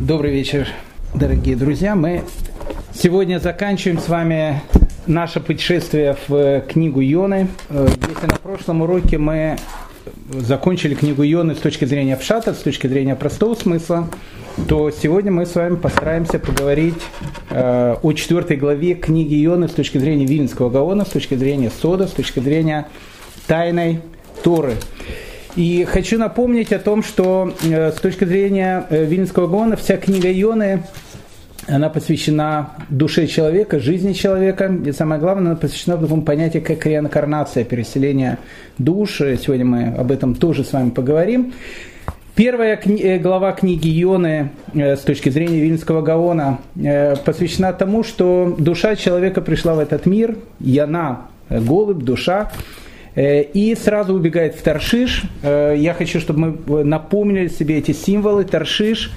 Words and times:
Добрый 0.00 0.30
вечер, 0.30 0.68
дорогие 1.14 1.56
друзья. 1.56 1.96
Мы 1.96 2.22
сегодня 2.92 3.38
заканчиваем 3.38 3.98
с 3.98 4.08
вами 4.08 4.60
наше 5.06 5.40
путешествие 5.40 6.16
в 6.28 6.60
книгу 6.68 7.00
Йоны. 7.00 7.48
Если 7.70 8.26
на 8.26 8.36
прошлом 8.36 8.82
уроке 8.82 9.16
мы 9.16 9.56
закончили 10.30 10.94
книгу 10.94 11.22
Йоны 11.22 11.54
с 11.54 11.58
точки 11.58 11.86
зрения 11.86 12.14
Пшата, 12.16 12.52
с 12.52 12.58
точки 12.58 12.86
зрения 12.86 13.16
простого 13.16 13.54
смысла, 13.54 14.08
то 14.68 14.90
сегодня 14.90 15.32
мы 15.32 15.46
с 15.46 15.54
вами 15.54 15.76
постараемся 15.76 16.38
поговорить 16.38 16.94
э, 17.50 17.96
о 18.00 18.12
четвертой 18.12 18.58
главе 18.58 18.94
книги 18.94 19.34
Йоны 19.34 19.66
с 19.66 19.72
точки 19.72 19.96
зрения 19.96 20.26
Вильнского 20.26 20.68
Гаона, 20.68 21.06
с 21.06 21.08
точки 21.08 21.36
зрения 21.36 21.70
Сода, 21.70 22.06
с 22.06 22.12
точки 22.12 22.40
зрения 22.40 22.86
тайной 23.46 24.00
Торы. 24.42 24.74
И 25.56 25.84
хочу 25.84 26.18
напомнить 26.18 26.70
о 26.74 26.78
том, 26.78 27.02
что 27.02 27.54
э, 27.64 27.90
с 27.90 27.94
точки 27.94 28.26
зрения 28.26 28.84
э, 28.90 29.06
Вильнского 29.06 29.46
гона 29.46 29.76
вся 29.76 29.96
книга 29.96 30.30
Ионы, 30.30 30.82
она 31.66 31.88
посвящена 31.88 32.72
душе 32.90 33.26
человека, 33.26 33.80
жизни 33.80 34.12
человека. 34.12 34.66
И 34.84 34.92
самое 34.92 35.18
главное, 35.18 35.52
она 35.52 35.56
посвящена 35.56 35.96
такому 35.96 36.22
понятию, 36.22 36.62
как 36.62 36.84
реинкарнация, 36.84 37.64
переселение 37.64 38.36
душ. 38.76 39.16
Сегодня 39.16 39.64
мы 39.64 39.94
об 39.96 40.12
этом 40.12 40.34
тоже 40.34 40.62
с 40.62 40.74
вами 40.74 40.90
поговорим. 40.90 41.54
Первая 42.34 42.76
кни- 42.76 43.00
э, 43.00 43.18
глава 43.18 43.52
книги 43.52 43.88
Ионы 44.02 44.50
э, 44.74 44.94
с 44.94 45.00
точки 45.00 45.30
зрения 45.30 45.60
Вильнского 45.60 46.02
Гаона 46.02 46.58
э, 46.76 47.16
посвящена 47.16 47.72
тому, 47.72 48.04
что 48.04 48.54
душа 48.58 48.94
человека 48.94 49.40
пришла 49.40 49.74
в 49.74 49.78
этот 49.78 50.04
мир, 50.04 50.36
яна, 50.60 51.28
голубь, 51.48 52.02
душа, 52.02 52.52
Э, 52.52 52.85
и 53.16 53.74
сразу 53.74 54.14
убегает 54.14 54.54
в 54.54 54.62
Таршиш. 54.62 55.22
Э, 55.42 55.74
я 55.76 55.94
хочу, 55.94 56.20
чтобы 56.20 56.58
мы 56.66 56.84
напомнили 56.84 57.48
себе 57.48 57.78
эти 57.78 57.92
символы. 57.92 58.44
Таршиш, 58.44 59.10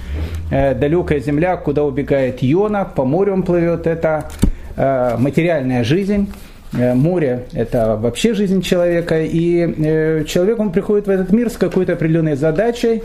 э, 0.50 0.74
далекая 0.74 1.20
земля, 1.20 1.56
куда 1.56 1.84
убегает 1.84 2.42
Йона, 2.42 2.84
по 2.84 3.04
морю 3.04 3.34
он 3.34 3.42
плывет. 3.42 3.86
Это 3.86 4.28
материальная 4.76 5.84
жизнь. 5.84 6.32
Море– 6.72 7.46
это 7.52 7.96
вообще 7.96 8.32
жизнь 8.32 8.62
человека, 8.62 9.20
и 9.20 10.24
человек, 10.26 10.58
он 10.58 10.70
приходит 10.70 11.06
в 11.06 11.10
этот 11.10 11.32
мир 11.32 11.50
с 11.50 11.58
какой-то 11.58 11.94
определенной 11.94 12.36
задачей, 12.36 13.02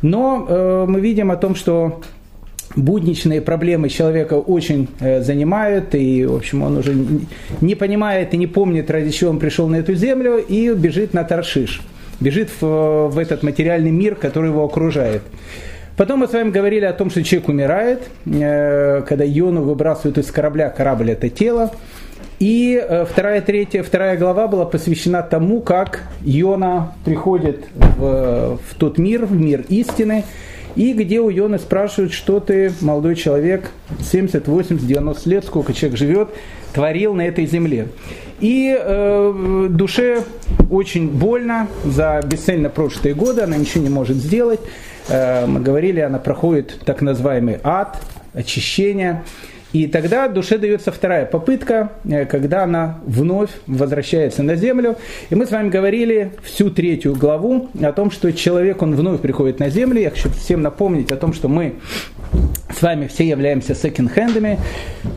но 0.00 0.86
мы 0.88 1.00
видим 1.00 1.30
о 1.30 1.36
том, 1.36 1.54
что 1.54 2.00
будничные 2.78 3.40
проблемы 3.40 3.88
человека 3.88 4.34
очень 4.34 4.88
э, 5.00 5.20
занимают, 5.20 5.94
и, 5.94 6.24
в 6.24 6.36
общем, 6.36 6.62
он 6.62 6.78
уже 6.78 6.94
не 7.60 7.74
понимает 7.74 8.34
и 8.34 8.36
не 8.36 8.46
помнит, 8.46 8.90
ради 8.90 9.10
чего 9.10 9.30
он 9.30 9.38
пришел 9.38 9.68
на 9.68 9.76
эту 9.76 9.94
землю, 9.94 10.38
и 10.38 10.72
бежит 10.74 11.12
на 11.14 11.24
Таршиш, 11.24 11.82
бежит 12.20 12.50
в, 12.60 13.08
в 13.08 13.18
этот 13.18 13.42
материальный 13.42 13.90
мир, 13.90 14.14
который 14.14 14.50
его 14.50 14.64
окружает. 14.64 15.22
Потом 15.96 16.20
мы 16.20 16.28
с 16.28 16.32
вами 16.32 16.50
говорили 16.50 16.84
о 16.84 16.92
том, 16.92 17.10
что 17.10 17.24
человек 17.24 17.48
умирает, 17.48 18.02
э, 18.24 19.02
когда 19.02 19.24
Йону 19.24 19.62
выбрасывают 19.62 20.18
из 20.18 20.30
корабля, 20.30 20.70
корабль 20.70 21.10
это 21.10 21.28
тело. 21.28 21.72
И 22.38 22.80
э, 22.80 23.04
вторая, 23.04 23.40
третья, 23.40 23.82
вторая 23.82 24.16
глава 24.16 24.46
была 24.46 24.64
посвящена 24.64 25.22
тому, 25.22 25.60
как 25.60 26.04
Йона 26.20 26.92
приходит 27.04 27.64
в, 27.74 28.58
в 28.58 28.74
тот 28.78 28.98
мир, 28.98 29.26
в 29.26 29.32
мир 29.32 29.64
истины, 29.68 30.24
и 30.78 30.92
где 30.92 31.20
у 31.20 31.28
Йоны 31.28 31.58
спрашивают, 31.58 32.12
что 32.12 32.38
ты, 32.38 32.72
молодой 32.80 33.16
человек, 33.16 33.72
70, 34.00 34.46
80, 34.46 34.86
90 34.86 35.28
лет, 35.28 35.44
сколько 35.44 35.74
человек 35.74 35.98
живет, 35.98 36.28
творил 36.72 37.14
на 37.14 37.22
этой 37.22 37.46
земле. 37.46 37.88
И 38.38 38.72
э, 38.78 39.66
душе 39.70 40.22
очень 40.70 41.08
больно 41.10 41.66
за 41.84 42.20
бесцельно 42.24 42.68
прошлые 42.68 43.16
годы, 43.16 43.42
она 43.42 43.56
ничего 43.56 43.82
не 43.82 43.90
может 43.90 44.18
сделать. 44.18 44.60
Э, 45.08 45.46
мы 45.46 45.58
говорили, 45.58 45.98
она 45.98 46.20
проходит 46.20 46.78
так 46.84 47.02
называемый 47.02 47.58
ад, 47.64 48.00
очищение. 48.32 49.24
И 49.72 49.86
тогда 49.86 50.28
душе 50.28 50.56
дается 50.56 50.90
вторая 50.90 51.26
попытка, 51.26 51.92
э, 52.04 52.24
когда 52.24 52.64
она 52.64 53.00
вновь 53.04 53.50
возвращается 53.66 54.42
на 54.42 54.56
землю. 54.56 54.96
И 55.28 55.34
мы 55.34 55.46
с 55.46 55.50
вами 55.50 55.68
говорили 55.68 56.32
всю 56.42 56.70
третью 56.70 57.14
главу 57.14 57.68
о 57.80 57.92
том, 57.92 58.10
что 58.10 58.32
человек, 58.32 58.80
он 58.80 58.94
вновь 58.94 59.20
приходит 59.20 59.60
на 59.60 59.68
землю. 59.68 60.00
Я 60.00 60.10
хочу 60.10 60.30
всем 60.30 60.62
напомнить 60.62 61.12
о 61.12 61.16
том, 61.16 61.34
что 61.34 61.48
мы 61.48 61.74
с 62.74 62.80
вами 62.80 63.08
все 63.08 63.26
являемся 63.26 63.74
секонд-хендами. 63.74 64.58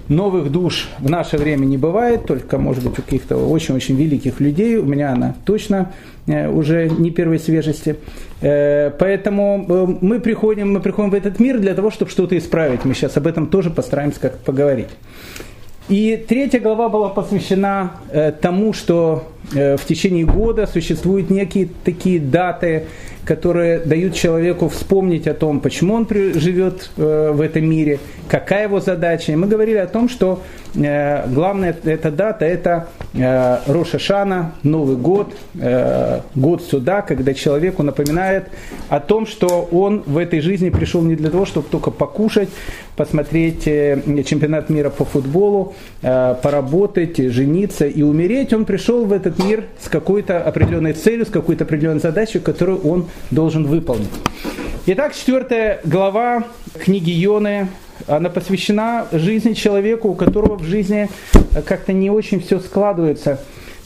Новых 0.09 0.51
душ 0.51 0.90
в 1.00 1.09
наше 1.09 1.38
время 1.38 1.66
не 1.66 1.78
бывает, 1.78 2.25
только, 2.25 2.57
может 2.57 2.84
быть, 2.84 3.00
у 3.00 3.01
каких-то 3.01 3.38
очень-очень 3.38 3.95
великих 3.95 4.41
людей. 4.41 4.78
У 4.78 4.85
меня 4.85 5.13
она 5.13 5.35
точно 5.45 5.91
уже 6.50 6.90
не 6.90 7.12
первой 7.12 7.40
свежести. 7.40 7.96
Э, 8.42 8.92
поэтому 8.97 9.66
э, 9.68 9.88
мы 10.02 10.19
приходим, 10.19 10.74
мы 10.74 10.80
приходим 10.80 11.12
в 11.12 11.14
этот 11.14 11.40
мир 11.40 11.59
для 11.59 11.74
того, 11.74 11.92
чтобы 11.92 12.12
что-то 12.12 12.38
исправить. 12.38 12.86
Мы 12.86 12.94
сейчас 12.94 13.18
об 13.18 13.28
этом 13.28 13.47
тоже 13.47 13.69
постараемся 13.69 14.19
как 14.19 14.40
поговорить. 14.40 14.90
И 15.90 16.24
третья 16.28 16.59
глава 16.59 16.90
была 16.90 17.09
посвящена 17.09 17.91
тому, 18.40 18.72
что 18.72 19.28
в 19.52 19.81
течение 19.86 20.25
года 20.25 20.66
существуют 20.66 21.30
некие 21.30 21.68
такие 21.84 22.18
даты, 22.20 22.86
которые 23.26 23.80
дают 23.80 24.16
человеку 24.16 24.68
вспомнить 24.70 25.28
о 25.28 25.34
том, 25.34 25.59
почему 25.59 25.94
он 25.96 26.08
живет 26.09 26.90
э, 26.98 27.32
в 27.32 27.42
этом 27.42 27.70
мире, 27.70 28.00
какая 28.28 28.64
его 28.64 28.80
задача. 28.80 29.32
И 29.32 29.36
мы 29.36 29.48
говорили 29.48 29.78
о 29.78 29.88
том, 29.88 30.09
что 30.09 30.42
э, 30.74 31.28
главная 31.28 31.76
эта 31.84 32.12
дата– 32.12 32.46
это 32.48 32.88
э, 33.14 33.59
Роша 33.68 34.00
Шана, 34.00 34.54
Новый 34.64 34.96
год, 34.96 35.34
год 36.36 36.64
суда, 36.64 37.02
когда 37.02 37.34
человеку 37.34 37.84
напоминает 37.84 38.46
о 38.90 39.00
том, 39.00 39.28
что 39.28 39.68
он 39.72 40.03
в 40.06 40.18
этой 40.18 40.42
жизни 40.42 40.70
пришел 40.70 41.02
не 41.02 41.16
для 41.16 41.30
того, 41.30 41.46
чтобы 41.46 41.68
только 41.70 41.92
покушать, 41.92 42.50
посмотреть 42.96 43.64
чемпионат 43.64 44.70
мира 44.70 44.90
по 44.90 45.06
футболу, 45.06 45.74
поработать, 46.02 47.18
жениться 47.18 47.86
и 47.86 48.02
умереть. 48.02 48.53
Он 48.53 48.66
пришел 48.66 49.06
в 49.06 49.14
этот 49.14 49.44
мир 49.44 49.66
с 49.80 49.90
какой-то 49.90 50.42
определенной 50.42 50.94
целью, 50.94 51.26
с 51.26 51.30
какой-то 51.30 51.64
определенной 51.64 52.00
задачей, 52.00 52.40
которую 52.40 52.80
он 52.88 53.06
должен 53.29 53.66
выполнить. 53.66 54.09
Итак, 54.88 55.16
четвертая 55.16 55.79
глава 55.83 56.45
книги 56.79 57.11
Йоны, 57.11 57.67
она 58.07 58.29
посвящена 58.29 59.07
жизни 59.11 59.53
человека, 59.53 60.07
у 60.07 60.16
которого 60.16 60.55
в 60.55 60.63
жизни 60.63 61.09
как-то 61.66 61.94
не 61.94 62.09
очень 62.09 62.39
все 62.41 62.59
складывается. 62.59 63.39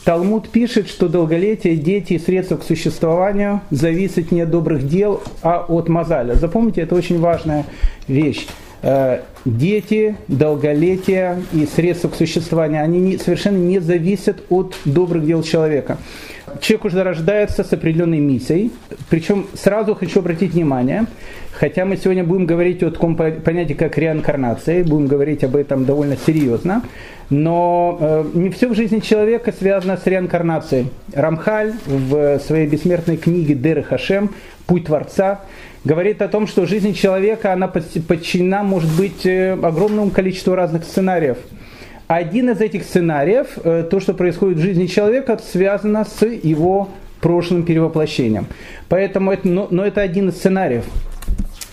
Талмуд 0.04 0.48
пишет, 0.50 0.88
что 0.88 1.08
долголетие, 1.08 1.76
дети 1.76 2.12
и 2.12 2.18
средства 2.18 2.56
к 2.56 2.62
существованию 2.62 3.60
зависят 3.70 4.30
не 4.30 4.42
от 4.42 4.50
добрых 4.50 4.86
дел, 4.86 5.22
а 5.42 5.64
от 5.68 5.88
мозаля. 5.88 6.34
Запомните, 6.34 6.82
это 6.82 6.94
очень 6.94 7.18
важная 7.18 7.66
вещь. 8.06 8.46
Э, 8.88 9.22
дети, 9.44 10.16
долголетие 10.28 11.42
и 11.52 11.66
средства 11.66 12.08
к 12.08 12.14
существованию, 12.14 12.84
они 12.84 13.00
не, 13.00 13.18
совершенно 13.18 13.56
не 13.56 13.80
зависят 13.80 14.44
от 14.48 14.76
добрых 14.84 15.26
дел 15.26 15.42
человека 15.42 15.98
человек 16.60 16.84
уже 16.86 17.02
рождается 17.02 17.64
с 17.64 17.72
определенной 17.72 18.18
миссией. 18.18 18.70
Причем 19.10 19.46
сразу 19.54 19.94
хочу 19.94 20.20
обратить 20.20 20.52
внимание, 20.52 21.06
хотя 21.52 21.84
мы 21.84 21.96
сегодня 21.96 22.24
будем 22.24 22.46
говорить 22.46 22.82
о 22.82 22.90
таком 22.90 23.16
понятии, 23.16 23.74
как 23.74 23.98
реинкарнация, 23.98 24.84
будем 24.84 25.06
говорить 25.06 25.44
об 25.44 25.56
этом 25.56 25.84
довольно 25.84 26.16
серьезно, 26.16 26.82
но 27.30 27.98
э, 28.00 28.24
не 28.34 28.50
все 28.50 28.68
в 28.68 28.74
жизни 28.74 29.00
человека 29.00 29.52
связано 29.52 29.96
с 29.96 30.06
реинкарнацией. 30.06 30.90
Рамхаль 31.12 31.74
в 31.86 32.38
своей 32.40 32.66
бессмертной 32.66 33.16
книге 33.16 33.54
Дер 33.54 33.82
Хашем 33.82 34.30
«Путь 34.66 34.86
Творца» 34.86 35.40
говорит 35.84 36.22
о 36.22 36.28
том, 36.28 36.46
что 36.46 36.66
жизнь 36.66 36.94
человека, 36.94 37.52
она 37.52 37.68
подчинена, 37.68 38.62
может 38.62 38.90
быть, 38.96 39.26
э, 39.26 39.52
огромному 39.52 40.10
количеству 40.10 40.54
разных 40.54 40.84
сценариев– 40.84 41.38
один 42.08 42.50
из 42.50 42.60
этих 42.60 42.84
сценариев, 42.84 43.58
э, 43.64 43.84
то, 43.90 43.98
что 43.98 44.14
происходит 44.14 44.58
в 44.58 44.62
жизни 44.62 44.86
человека, 44.86 45.38
связано 45.38 46.04
с 46.04 46.24
его 46.24 46.88
прошлым 47.20 47.64
перевоплощением. 47.64 48.46
Поэтому 48.88 49.32
это, 49.32 49.48
но, 49.48 49.66
но 49.70 49.84
это 49.84 50.02
один 50.02 50.28
из 50.28 50.36
сценариев. 50.36 50.84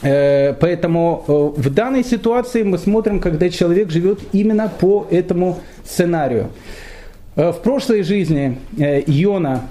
Э, 0.04 0.54
поэтому 0.54 1.24
э, 1.28 1.62
в 1.62 1.74
данной 1.74 2.04
ситуации 2.04 2.64
мы 2.64 2.78
смотрим, 2.78 3.20
когда 3.20 3.50
человек 3.50 3.90
живет 3.90 4.20
именно 4.32 4.72
по 4.80 5.08
этому 5.10 5.60
сценарию. 5.86 6.50
В 7.36 7.54
прошлой 7.64 8.04
жизни 8.04 8.60
Иона, 8.78 9.62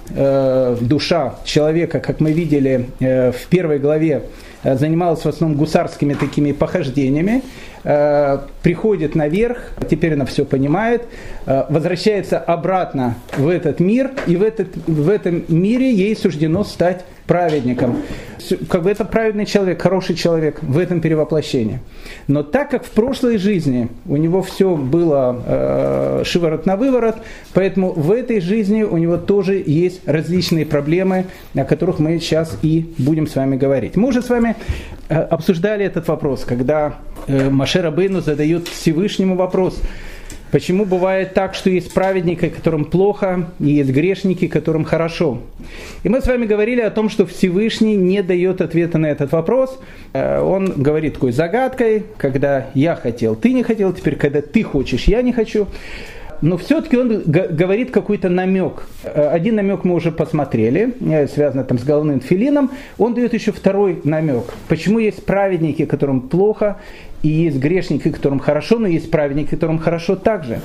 душа 0.80 1.36
человека, 1.44 2.00
как 2.00 2.18
мы 2.18 2.32
видели 2.32 2.88
в 2.98 3.46
первой 3.50 3.78
главе, 3.78 4.22
занималась 4.64 5.20
в 5.20 5.28
основном 5.28 5.56
гусарскими 5.56 6.14
такими 6.14 6.50
похождениями. 6.50 7.42
Э, 7.84 8.38
приходит 8.62 9.16
наверх, 9.16 9.72
теперь 9.90 10.14
она 10.14 10.24
все 10.24 10.44
понимает, 10.44 11.02
э, 11.46 11.64
возвращается 11.68 12.38
обратно 12.38 13.16
в 13.36 13.48
этот 13.48 13.80
мир, 13.80 14.12
и 14.28 14.36
в, 14.36 14.42
этот, 14.42 14.68
в 14.86 15.08
этом 15.08 15.44
мире 15.48 15.92
ей 15.92 16.14
суждено 16.14 16.62
стать 16.62 17.04
праведником. 17.26 17.96
Как 18.68 18.82
бы 18.82 18.90
это 18.90 19.04
праведный 19.04 19.46
человек, 19.46 19.80
хороший 19.80 20.16
человек 20.16 20.58
в 20.62 20.78
этом 20.78 21.00
перевоплощении. 21.00 21.80
Но 22.26 22.42
так 22.42 22.70
как 22.70 22.84
в 22.84 22.90
прошлой 22.90 23.38
жизни 23.38 23.88
у 24.06 24.16
него 24.16 24.42
все 24.42 24.74
было 24.74 25.42
э, 25.46 26.22
шиворот 26.24 26.66
на 26.66 26.76
выворот, 26.76 27.16
поэтому 27.54 27.92
в 27.92 28.10
этой 28.10 28.40
жизни 28.40 28.82
у 28.82 28.96
него 28.96 29.16
тоже 29.16 29.62
есть 29.64 30.06
различные 30.06 30.66
проблемы, 30.66 31.26
о 31.54 31.64
которых 31.64 31.98
мы 31.98 32.18
сейчас 32.18 32.58
и 32.62 32.92
будем 32.98 33.26
с 33.26 33.36
вами 33.36 33.56
говорить. 33.56 33.96
Мы 33.96 34.08
уже 34.08 34.22
с 34.22 34.28
вами 34.28 34.56
э, 35.08 35.14
обсуждали 35.14 35.84
этот 35.84 36.08
вопрос, 36.08 36.44
когда 36.44 36.96
э, 37.28 37.48
Машера 37.48 37.90
Бейну 37.90 38.20
задает 38.20 38.68
Всевышнему 38.68 39.36
вопрос– 39.36 39.80
Почему 40.52 40.84
бывает 40.84 41.32
так, 41.32 41.54
что 41.54 41.70
есть 41.70 41.94
праведники, 41.94 42.50
которым 42.50 42.84
плохо, 42.84 43.48
и 43.58 43.70
есть 43.70 43.90
грешники, 43.90 44.48
которым 44.48 44.84
хорошо? 44.84 45.38
И 46.02 46.10
мы 46.10 46.20
с 46.20 46.26
вами 46.26 46.44
говорили 46.44 46.82
о 46.82 46.90
том, 46.90 47.08
что 47.08 47.24
Всевышний 47.24 47.96
не 47.96 48.22
дает 48.22 48.60
ответа 48.60 48.98
на 48.98 49.06
этот 49.06 49.32
вопрос. 49.32 49.80
Э, 50.12 50.42
он 50.42 50.66
говорит 50.76 51.14
такой 51.14 51.32
загадкой, 51.32 52.04
когда 52.18 52.66
я 52.74 52.94
хотел, 52.96 53.34
ты 53.34 53.54
не 53.54 53.62
хотел, 53.62 53.94
теперь 53.94 54.16
когда 54.16 54.42
ты 54.42 54.62
хочешь, 54.62 55.04
я 55.04 55.22
не 55.22 55.32
хочу 55.32 55.68
но 56.42 56.56
все-таки 56.56 56.96
он 56.96 57.22
говорит 57.24 57.92
какой-то 57.92 58.28
намек. 58.28 58.82
Э, 59.04 59.28
один 59.28 59.54
намек 59.54 59.84
мы 59.84 59.94
уже 59.94 60.10
посмотрели, 60.10 60.92
э, 61.00 61.28
связанный 61.28 61.64
там 61.64 61.78
с 61.78 61.84
головным 61.84 62.20
филином. 62.20 62.72
Он 62.98 63.14
дает 63.14 63.32
еще 63.32 63.52
второй 63.52 64.00
намек. 64.04 64.44
Почему 64.68 64.98
есть 64.98 65.24
праведники, 65.24 65.86
которым 65.86 66.20
плохо, 66.20 66.78
и 67.22 67.28
есть 67.28 67.58
грешники, 67.58 68.10
которым 68.10 68.38
хорошо, 68.38 68.78
но 68.78 68.86
есть 68.86 69.10
праведники, 69.10 69.50
которым 69.50 69.78
хорошо 69.78 70.16
также. 70.16 70.60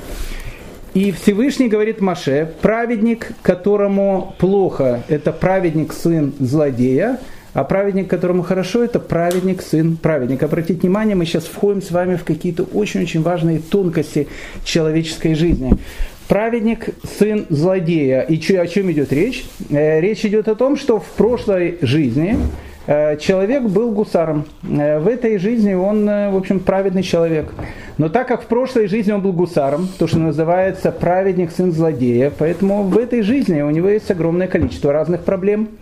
И 0.94 1.12
Всевышний 1.12 1.68
говорит 1.68 2.02
Маше, 2.02 2.52
праведник, 2.62 3.34
которому 3.44 4.34
плохо, 4.40 5.04
это 5.08 5.32
праведник, 5.32 5.94
сын 5.94 6.34
злодея, 6.40 7.20
а 7.54 7.64
праведник, 7.64 8.08
которому 8.08 8.42
хорошо, 8.44 8.84
это 8.84 9.00
праведник, 9.00 9.62
сын 9.62 9.98
праведник. 9.98 10.42
Обратите 10.44 10.80
внимание, 10.82 11.16
мы 11.16 11.26
сейчас 11.26 11.46
входим 11.46 11.82
с 11.82 11.92
вами 11.92 12.16
в 12.16 12.24
какие-то 12.24 12.64
очень-очень 12.64 13.22
важные 13.22 13.60
тонкости 13.60 14.28
человеческой 14.64 15.36
жизни. 15.36 15.74
Праведник, 16.28 16.90
сын 17.18 17.46
злодея. 17.50 18.22
И 18.22 18.56
о 18.56 18.68
чем 18.68 18.92
идет 18.92 19.14
речь? 19.14 19.46
Э, 19.70 20.02
речь 20.02 20.26
идет 20.26 20.48
о 20.48 20.56
том, 20.56 20.78
что 20.78 21.00
в 21.00 21.06
прошлой 21.06 21.78
жизни 21.82 22.38
человек 22.88 23.64
был 23.64 23.92
гусаром. 23.92 24.46
Э, 24.64 25.00
в 25.00 25.08
этой 25.08 25.38
жизни 25.38 25.74
он, 25.74 26.06
в 26.06 26.38
общем, 26.38 26.60
праведный 26.60 27.04
человек. 27.04 27.54
Но 27.98 28.10
так 28.10 28.28
как 28.28 28.44
в 28.44 28.46
прошлой 28.46 28.88
жизни 28.88 29.12
он 29.12 29.22
был 29.22 29.34
гусаром, 29.34 29.90
то, 30.00 30.08
что 30.08 30.20
называется 30.20 30.92
праведник, 30.92 31.52
сын 31.52 31.72
злодея, 31.72 32.32
поэтому 32.38 32.84
в 32.84 32.98
этой 32.98 33.22
жизни 33.22 33.62
у 33.62 33.70
него 33.70 33.90
есть 33.90 34.10
огромное 34.10 34.48
количество 34.48 34.94
разных 34.94 35.22
проблем– 35.22 35.70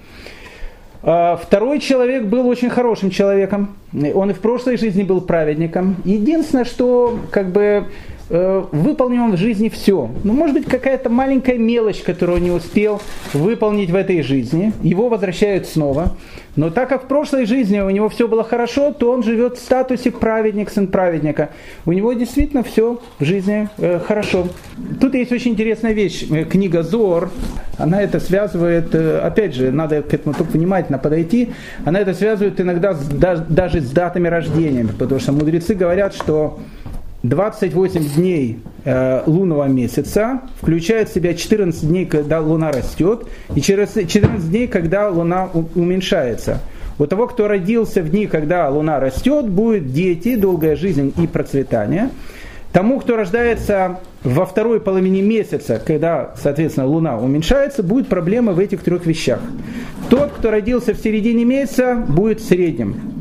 второй 1.05 1.79
человек 1.81 2.23
был 2.23 2.47
очень 2.47 2.71
хорошим 2.71 3.11
человеком. 3.11 3.75
Он 4.15 4.31
и 4.31 4.33
в 4.33 4.39
прошлой 4.39 4.75
жизни 4.75 5.03
был 5.03 5.21
праведником. 5.21 5.97
Единственное, 6.03 6.65
что 6.65 7.19
как 7.29 7.49
бы 7.49 7.85
Э, 8.14 8.14
выполнил 8.29 9.23
он 9.23 9.35
в 9.35 9.37
жизни 9.37 9.69
все. 9.69 10.09
Ну, 10.23 10.33
может 10.33 10.55
быть, 10.55 10.65
какая-то 10.65 11.09
маленькая 11.09 11.57
мелочь, 11.57 12.01
которую 12.01 12.37
он 12.37 12.43
не 12.43 12.51
успел 12.51 13.01
выполнить 13.33 13.91
в 13.91 13.95
этой 13.95 14.21
жизни. 14.21 14.73
Его 14.81 15.09
возвращают 15.09 15.67
снова. 15.67 16.15
Но 16.55 16.69
так 16.69 16.89
как 16.89 17.03
в 17.03 17.07
прошлой 17.07 17.45
жизни 17.45 17.79
у 17.79 17.89
него 17.89 18.07
все 18.09 18.27
было 18.27 18.43
хорошо, 18.43 18.91
то 18.91 19.11
он 19.11 19.23
живет 19.23 19.57
в 19.57 19.61
статусе 19.61 20.11
праведник, 20.11 20.69
сын 20.69 20.87
праведника. 20.87 21.49
У 21.85 21.91
него 21.91 22.13
действительно 22.13 22.63
все 22.63 23.01
в 23.19 23.25
жизни 23.25 23.69
э, 23.77 23.99
хорошо. 23.99 24.47
Тут 25.01 25.15
есть 25.15 25.31
очень 25.31 25.51
интересная 25.51 25.91
вещь. 25.91 26.25
Э, 26.31 26.45
книга 26.45 26.81
Зор, 26.83 27.29
она 27.77 28.01
это 28.01 28.21
связывает, 28.21 28.95
э, 28.95 29.19
опять 29.19 29.53
же, 29.53 29.71
надо 29.71 30.01
к 30.01 30.13
этому 30.13 30.33
только 30.33 30.51
внимательно 30.51 30.97
подойти, 30.97 31.51
она 31.83 31.99
это 31.99 32.13
связывает 32.13 32.59
иногда 32.61 32.93
даже 33.49 33.81
с 33.81 33.91
датами 33.91 34.29
рождения. 34.29 34.87
Потому 34.97 35.19
что 35.19 35.33
мудрецы 35.33 35.75
говорят, 35.75 36.15
что 36.15 36.59
28 37.29 38.15
дней 38.15 38.59
э, 38.83 39.23
лунного 39.25 39.65
месяца 39.65 40.41
включает 40.61 41.09
в 41.09 41.13
себя 41.13 41.33
14 41.33 41.87
дней, 41.87 42.05
когда 42.05 42.39
луна 42.39 42.71
растет, 42.71 43.25
и 43.55 43.61
через 43.61 43.93
14 43.93 44.49
дней, 44.49 44.67
когда 44.67 45.09
луна 45.09 45.49
уменьшается. 45.75 46.59
У 46.97 47.05
того, 47.07 47.27
кто 47.27 47.47
родился 47.47 48.01
в 48.01 48.09
дни, 48.09 48.27
когда 48.27 48.69
луна 48.69 48.99
растет, 48.99 49.49
будет 49.49 49.91
дети, 49.91 50.35
долгая 50.35 50.75
жизнь 50.75 51.13
и 51.21 51.27
процветание. 51.27 52.09
Тому, 52.71 52.99
кто 52.99 53.15
рождается 53.15 53.99
во 54.23 54.45
второй 54.45 54.79
половине 54.79 55.21
месяца, 55.21 55.81
когда, 55.85 56.33
соответственно, 56.41 56.87
луна 56.87 57.17
уменьшается, 57.17 57.83
будет 57.83 58.07
проблема 58.07 58.51
в 58.51 58.59
этих 58.59 58.83
трех 58.83 59.05
вещах. 59.05 59.39
Тот, 60.09 60.31
кто 60.31 60.51
родился 60.51 60.93
в 60.93 60.97
середине 60.97 61.45
месяца, 61.45 61.95
будет 61.95 62.39
в 62.41 62.47
среднем 62.47 63.14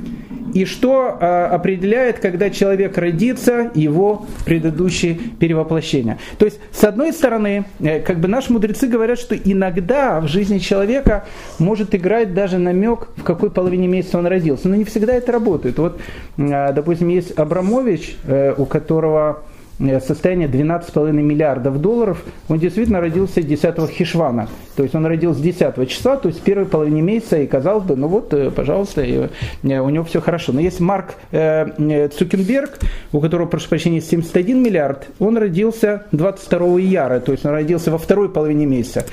и 0.54 0.64
что 0.64 1.18
а, 1.20 1.48
определяет, 1.48 2.20
когда 2.20 2.48
человек 2.48 2.96
родится, 2.96 3.70
его 3.74 4.26
предыдущее 4.46 5.14
перевоплощение. 5.14 6.18
То 6.38 6.46
есть, 6.46 6.60
с 6.72 6.84
одной 6.84 7.12
стороны, 7.12 7.64
э, 7.80 8.00
как 8.00 8.20
бы 8.20 8.28
наши 8.28 8.52
мудрецы 8.52 8.86
говорят, 8.86 9.18
что 9.18 9.36
иногда 9.36 10.20
в 10.20 10.28
жизни 10.28 10.58
человека 10.58 11.24
может 11.58 11.94
играть 11.94 12.34
даже 12.34 12.58
намек, 12.58 13.08
в 13.16 13.24
какой 13.24 13.50
половине 13.50 13.88
месяца 13.88 14.18
он 14.18 14.26
родился. 14.26 14.68
Но 14.68 14.76
не 14.76 14.84
всегда 14.84 15.14
это 15.14 15.32
работает. 15.32 15.78
Вот, 15.78 16.00
а, 16.38 16.72
допустим, 16.72 17.08
есть 17.08 17.36
Абрамович, 17.36 18.16
э, 18.24 18.54
у 18.56 18.64
которого 18.64 19.42
состояние 19.78 20.48
12,5 20.48 21.12
миллиардов 21.12 21.80
долларов, 21.80 22.24
он 22.48 22.58
действительно 22.58 23.00
родился 23.00 23.42
10 23.42 23.90
хишвана. 23.90 24.48
То 24.76 24.82
есть 24.82 24.94
он 24.94 25.06
родился 25.06 25.40
10 25.40 25.88
числа, 25.88 26.16
то 26.16 26.28
есть 26.28 26.40
в 26.40 26.42
первой 26.42 26.66
половине 26.66 27.02
месяца, 27.02 27.38
и 27.38 27.46
казалось 27.46 27.84
бы, 27.84 27.96
ну 27.96 28.08
вот, 28.08 28.32
э, 28.32 28.50
пожалуйста, 28.50 29.02
э, 29.02 29.28
у 29.62 29.88
него 29.88 30.04
все 30.04 30.20
хорошо. 30.20 30.52
Но 30.52 30.60
есть 30.60 30.80
Марк 30.80 31.14
Цукенберг, 31.30 32.78
у 33.12 33.20
которого, 33.20 33.46
прошу 33.46 33.68
прощения, 33.68 34.00
71 34.00 34.62
миллиард, 34.62 35.08
он 35.18 35.36
родился 35.36 36.04
22 36.12 36.80
ияра, 36.80 37.20
то 37.20 37.32
есть 37.32 37.44
он 37.44 37.52
родился 37.52 37.90
во 37.90 37.98
второй 37.98 38.28
половине 38.28 38.66
месяца. 38.66 39.04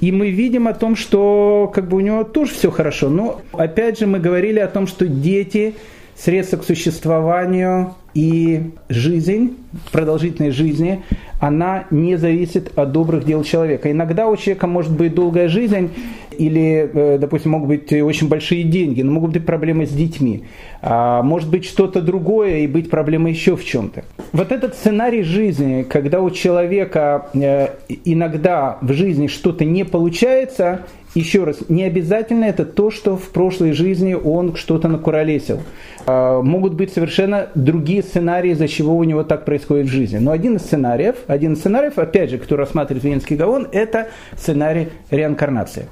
И 0.00 0.10
мы 0.10 0.30
видим 0.30 0.66
о 0.66 0.74
том, 0.74 0.96
что 0.96 1.70
как 1.72 1.88
бы 1.88 1.96
у 1.96 2.00
него 2.00 2.24
тоже 2.24 2.52
все 2.52 2.70
хорошо. 2.70 3.08
Но 3.08 3.40
опять 3.52 3.98
же 3.98 4.06
мы 4.06 4.18
говорили 4.18 4.58
о 4.58 4.66
том, 4.66 4.86
что 4.86 5.06
дети 5.06 5.74
средства 6.16 6.58
к 6.58 6.64
существованию 6.64 7.94
и 8.14 8.70
жизнь, 8.88 9.56
продолжительность 9.90 10.56
жизни, 10.56 11.02
она 11.40 11.86
не 11.90 12.16
зависит 12.16 12.76
от 12.78 12.92
добрых 12.92 13.24
дел 13.24 13.42
человека. 13.42 13.90
Иногда 13.90 14.28
у 14.28 14.36
человека 14.36 14.66
может 14.66 14.92
быть 14.92 15.14
долгая 15.14 15.48
жизнь, 15.48 15.90
или, 16.38 16.90
э, 16.92 17.18
допустим, 17.18 17.52
могут 17.52 17.68
быть 17.68 17.92
очень 17.92 18.28
большие 18.28 18.64
деньги, 18.64 19.02
но 19.02 19.12
могут 19.12 19.32
быть 19.32 19.44
проблемы 19.44 19.86
с 19.86 19.90
детьми. 19.90 20.44
А 20.80 21.22
может 21.22 21.50
быть 21.50 21.64
что-то 21.64 22.00
другое 22.00 22.58
и 22.58 22.66
быть 22.66 22.90
проблемы 22.90 23.30
еще 23.30 23.56
в 23.56 23.64
чем-то. 23.64 24.04
Вот 24.32 24.52
этот 24.52 24.74
сценарий 24.74 25.22
жизни, 25.22 25.82
когда 25.82 26.20
у 26.20 26.30
человека 26.30 27.28
э, 27.34 27.68
иногда 28.04 28.78
в 28.80 28.92
жизни 28.92 29.26
что-то 29.26 29.64
не 29.64 29.84
получается, 29.84 30.82
еще 31.14 31.44
раз, 31.44 31.58
не 31.68 31.84
обязательно 31.84 32.44
это 32.44 32.64
то, 32.64 32.90
что 32.90 33.16
в 33.16 33.28
прошлой 33.30 33.72
жизни 33.72 34.14
он 34.14 34.56
что-то 34.56 34.88
накуролесил. 34.88 35.60
А, 36.06 36.40
могут 36.42 36.74
быть 36.74 36.92
совершенно 36.92 37.48
другие 37.54 38.02
сценарии, 38.02 38.52
из-за 38.52 38.68
чего 38.68 38.96
у 38.96 39.04
него 39.04 39.22
так 39.22 39.44
происходит 39.44 39.86
в 39.86 39.90
жизни. 39.90 40.18
Но 40.18 40.30
один 40.30 40.56
из 40.56 40.62
сценариев, 40.62 41.16
один 41.26 41.52
из 41.52 41.58
сценариев, 41.58 41.98
опять 41.98 42.30
же, 42.30 42.38
который 42.38 42.60
рассматривает 42.60 43.04
Венский 43.04 43.36
Гаон, 43.36 43.68
это 43.72 44.08
сценарий 44.36 44.88
реинкарнации. 45.10 45.86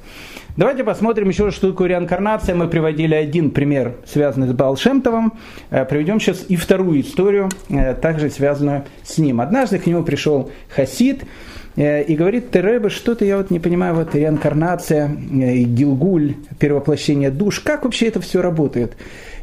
Давайте 0.57 0.85
посмотрим 0.85 1.29
еще, 1.29 1.51
что 1.51 1.71
такое 1.71 1.89
реинкарнация. 1.89 2.55
Мы 2.55 2.67
приводили 2.69 3.15
один 3.15 3.51
пример, 3.51 3.95
связанный 4.05 4.49
с 4.49 4.53
Балшемтовым. 4.53 5.35
Э, 5.71 5.85
приведем 5.85 6.19
сейчас 6.19 6.45
и 6.49 6.57
вторую 6.57 7.01
историю, 7.03 7.49
э, 7.69 7.95
также 7.95 8.31
связанную 8.31 8.85
с 9.05 9.17
ним. 9.19 9.41
Однажды 9.41 9.79
к 9.79 9.87
нему 9.87 10.03
пришел 10.03 10.51
Хасид, 10.69 11.23
и 11.77 12.17
говорит 12.17 12.51
Теребе, 12.51 12.89
что-то 12.89 13.25
я 13.25 13.37
вот 13.37 13.51
не 13.51 13.61
понимаю, 13.61 13.95
вот 13.95 14.15
реинкарнация, 14.15 15.09
э, 15.09 15.59
Гилгуль, 15.63 16.35
перевоплощение 16.59 17.31
душ, 17.31 17.61
как 17.61 17.85
вообще 17.85 18.07
это 18.09 18.21
все 18.21 18.43
работает? 18.43 18.97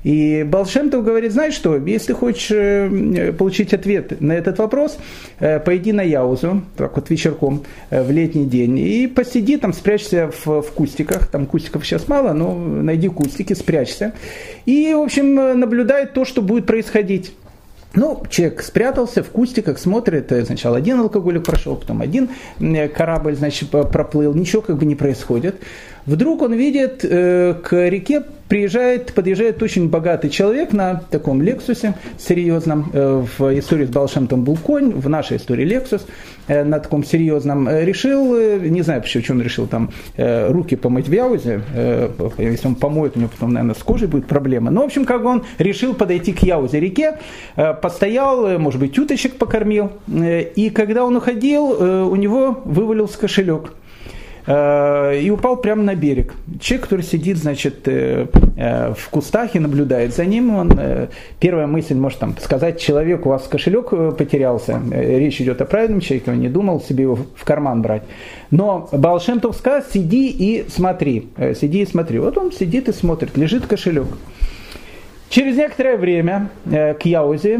И 0.03 0.43
Балшемтов 0.43 1.03
говорит, 1.03 1.31
знаешь 1.31 1.53
что, 1.53 1.77
если 1.77 2.13
хочешь 2.13 2.51
э, 2.51 3.33
получить 3.33 3.73
ответ 3.73 4.21
на 4.21 4.33
этот 4.33 4.59
вопрос, 4.59 4.97
пойди 5.65 5.91
на 5.91 6.01
Яузу, 6.01 6.63
так 6.75 6.95
вот 6.95 7.09
вечерком, 7.09 7.63
в 7.89 8.11
летний 8.11 8.45
день, 8.45 8.77
и 8.77 9.07
посиди 9.07 9.57
там, 9.57 9.73
спрячься 9.73 10.29
в, 10.31 10.61
в 10.61 10.71
кустиках, 10.71 11.27
там 11.27 11.45
кустиков 11.45 11.85
сейчас 11.85 12.07
мало, 12.07 12.33
но 12.33 12.53
найди 12.55 13.07
кустики, 13.07 13.53
спрячься, 13.53 14.13
и, 14.65 14.93
в 14.93 14.99
общем, 14.99 15.59
наблюдай 15.59 16.05
то, 16.05 16.25
что 16.25 16.41
будет 16.41 16.65
происходить. 16.65 17.33
Ну, 17.97 18.21
человек 18.29 18.61
спрятался 18.61 19.23
в 19.23 19.29
кустиках, 19.29 19.79
смотрит, 19.79 20.31
э, 20.31 20.45
сначала 20.45 20.77
один 20.77 20.99
алкоголик 20.99 21.43
прошел, 21.43 21.75
потом 21.75 22.01
один 22.01 22.29
корабль, 22.95 23.35
значит, 23.35 23.71
проплыл, 23.71 24.35
ничего 24.35 24.61
как 24.61 24.77
бы 24.77 24.85
не 24.85 24.93
происходит. 24.93 25.55
Вдруг 26.07 26.41
он 26.41 26.53
видит 26.53 27.03
э, 27.03 27.53
к 27.61 27.89
реке 27.89 28.23
приезжает, 28.47 29.13
подъезжает 29.13 29.61
очень 29.61 29.89
богатый 29.89 30.29
человек 30.29 30.71
на 30.71 31.01
таком 31.11 31.41
Лексусе 31.41 31.95
серьезном. 32.17 32.89
Э, 32.93 33.25
в 33.37 33.59
истории 33.59 33.85
с 33.85 33.89
Балшемтом 33.89 34.43
был 34.43 34.55
конь, 34.55 34.91
в 34.93 35.09
нашей 35.09 35.35
истории 35.35 35.65
Лексус 35.65 36.07
э, 36.47 36.63
на 36.63 36.79
таком 36.79 37.03
серьезном. 37.03 37.67
Решил, 37.69 38.59
не 38.61 38.81
знаю, 38.81 39.01
почему 39.01 39.23
он 39.29 39.41
решил 39.41 39.67
там 39.67 39.91
руки 40.17 40.77
помыть 40.77 41.09
в 41.09 41.11
Яузе. 41.11 41.61
Если 42.37 42.67
он 42.67 42.75
помоет, 42.75 43.17
у 43.17 43.19
него 43.19 43.29
потом, 43.29 43.51
наверное, 43.51 43.75
с 43.75 43.83
кожей 43.83 44.07
будет 44.07 44.27
проблема. 44.27 44.71
Но, 44.71 44.83
в 44.83 44.85
общем, 44.85 45.03
как 45.03 45.23
бы 45.23 45.29
он 45.29 45.43
решил 45.57 45.93
подойти 45.93 46.31
к 46.31 46.41
Яузе 46.43 46.79
реке, 46.79 47.17
постоял, 47.81 48.57
может 48.59 48.79
быть, 48.79 48.97
уточек 48.97 49.35
покормил. 49.35 49.91
И 50.07 50.71
когда 50.73 51.03
он 51.03 51.17
уходил, 51.17 51.65
у 52.09 52.15
него 52.15 52.61
вывалился 52.63 53.19
кошелек. 53.19 53.73
Э, 54.47 55.19
и 55.19 55.29
упал 55.29 55.57
прямо 55.57 55.83
на 55.83 55.93
берег. 55.93 56.33
Человек, 56.61 56.85
который 56.85 57.01
сидит, 57.01 57.37
значит, 57.37 57.85
э, 57.87 58.27
э, 58.55 58.93
в 58.93 59.09
кустах 59.09 59.55
и 59.55 59.59
наблюдает 59.59 60.15
за 60.15 60.25
ним, 60.25 60.55
он, 60.55 60.79
первая 61.39 61.67
мысль 61.67 61.95
может 61.95 62.19
там, 62.19 62.35
сказать 62.39 62.79
человеку, 62.79 63.27
у 63.27 63.31
вас 63.33 63.45
кошелек 63.47 63.89
потерялся, 64.17 64.81
речь 64.91 65.41
идет 65.41 65.61
о 65.61 65.65
правильном 65.65 65.99
человеке, 65.99 66.31
он 66.31 66.39
не 66.39 66.47
думал 66.47 66.79
себе 66.79 67.03
его 67.03 67.17
в 67.35 67.43
карман 67.43 67.81
брать. 67.81 68.03
Но 68.49 68.87
Балшемтов 68.93 69.55
сказ, 69.57 69.91
сиди 69.91 70.29
и 70.29 70.65
смотри, 70.69 71.27
сиди 71.59 71.81
и 71.81 71.85
смотри. 71.85 72.19
Вот 72.19 72.37
он 72.37 72.53
сидит 72.53 72.87
и 72.87 72.93
смотрит, 72.93 73.35
лежит 73.37 73.67
кошелек. 73.67 74.07
Через 75.29 75.57
некоторое 75.57 75.97
время 75.97 76.49
к 76.65 76.99
Яузе 77.03 77.59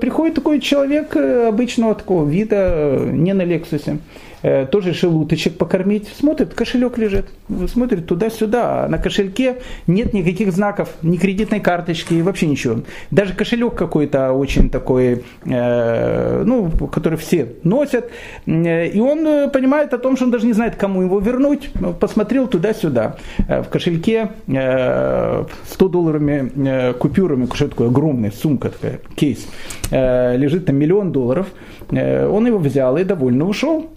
приходит 0.00 0.36
такой 0.36 0.60
человек 0.60 1.16
обычного 1.16 1.96
такого 1.96 2.28
вида, 2.28 3.00
не 3.10 3.32
на 3.32 3.42
Лексусе, 3.42 3.98
тоже 4.42 4.90
решил 4.90 5.16
уточек 5.20 5.56
покормить, 5.56 6.08
смотрит, 6.18 6.54
кошелек 6.54 6.98
лежит, 6.98 7.26
смотрит 7.68 8.06
туда-сюда, 8.06 8.84
а 8.84 8.88
на 8.88 8.98
кошельке 8.98 9.58
нет 9.86 10.12
никаких 10.12 10.52
знаков, 10.52 10.88
ни 11.02 11.16
кредитной 11.16 11.60
карточки, 11.60 12.20
вообще 12.20 12.46
ничего. 12.46 12.82
Даже 13.10 13.34
кошелек 13.34 13.74
какой-то 13.74 14.32
очень 14.32 14.70
такой, 14.70 15.24
э, 15.44 16.42
ну, 16.44 16.70
который 16.92 17.18
все 17.18 17.54
носят, 17.62 18.10
э, 18.46 18.88
и 18.88 19.00
он 19.00 19.50
понимает 19.50 19.94
о 19.94 19.98
том, 19.98 20.16
что 20.16 20.24
он 20.24 20.30
даже 20.30 20.46
не 20.46 20.52
знает, 20.52 20.76
кому 20.76 21.02
его 21.02 21.20
вернуть, 21.20 21.70
посмотрел 22.00 22.48
туда-сюда. 22.48 23.16
В 23.38 23.64
кошельке 23.64 24.32
100 24.46 25.46
долларами 25.88 26.92
купюрами, 26.94 27.48
что 27.54 27.68
такое 27.68 27.88
огромная 27.88 28.30
сумка, 28.30 28.70
такая, 28.70 29.00
кейс, 29.14 29.46
лежит 29.90 30.66
там 30.66 30.76
миллион 30.76 31.12
долларов, 31.12 31.46
он 31.90 32.46
его 32.46 32.58
взял 32.58 32.96
и 32.96 33.04
довольно 33.04 33.46
ушел. 33.46 33.90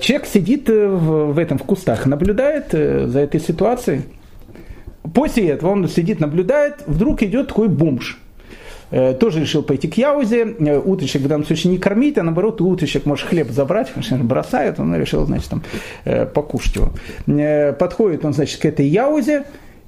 Человек 0.00 0.26
сидит 0.26 0.68
э, 0.68 0.86
в, 0.86 1.38
этом 1.38 1.58
в 1.58 1.62
кустах, 1.62 2.06
наблюдает 2.06 2.68
э, 2.72 3.06
за 3.06 3.20
этой 3.20 3.40
ситуацией. 3.40 4.02
После 5.14 5.48
этого 5.48 5.70
он 5.70 5.88
сидит, 5.88 6.20
наблюдает, 6.20 6.82
вдруг 6.86 7.22
идет 7.22 7.48
такой 7.48 7.68
бомж. 7.68 8.18
Э, 8.90 9.14
тоже 9.14 9.40
решил 9.40 9.62
пойти 9.62 9.88
к 9.88 9.96
Яузе, 9.96 10.44
уточек 10.84 11.22
в 11.22 11.28
данном 11.28 11.46
случае 11.46 11.72
не 11.72 11.78
кормить, 11.78 12.18
а 12.18 12.22
наоборот, 12.22 12.60
уточек 12.60 13.06
может 13.06 13.26
хлеб 13.26 13.50
забрать, 13.50 13.92
бросает, 14.10 14.80
он 14.80 14.94
решил, 14.94 15.26
значит, 15.26 15.50
там, 15.50 15.62
покушать 16.26 16.76
его. 16.76 17.72
Подходит 17.74 18.24
он, 18.24 18.32
значит, 18.32 18.60
к 18.60 18.64
этой 18.64 18.86
Яузе, 18.86 19.44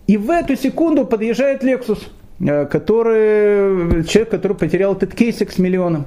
и 0.07 0.17
в 0.17 0.31
эту 0.31 0.57
секунду 0.57 1.05
подъезжает 1.05 1.62
Лексус, 1.62 2.11
который, 2.38 4.05
человек, 4.05 4.31
который 4.31 4.57
потерял 4.57 4.95
этот 4.95 5.14
кейсик 5.14 5.52
с 5.52 5.59
миллионом. 5.59 6.07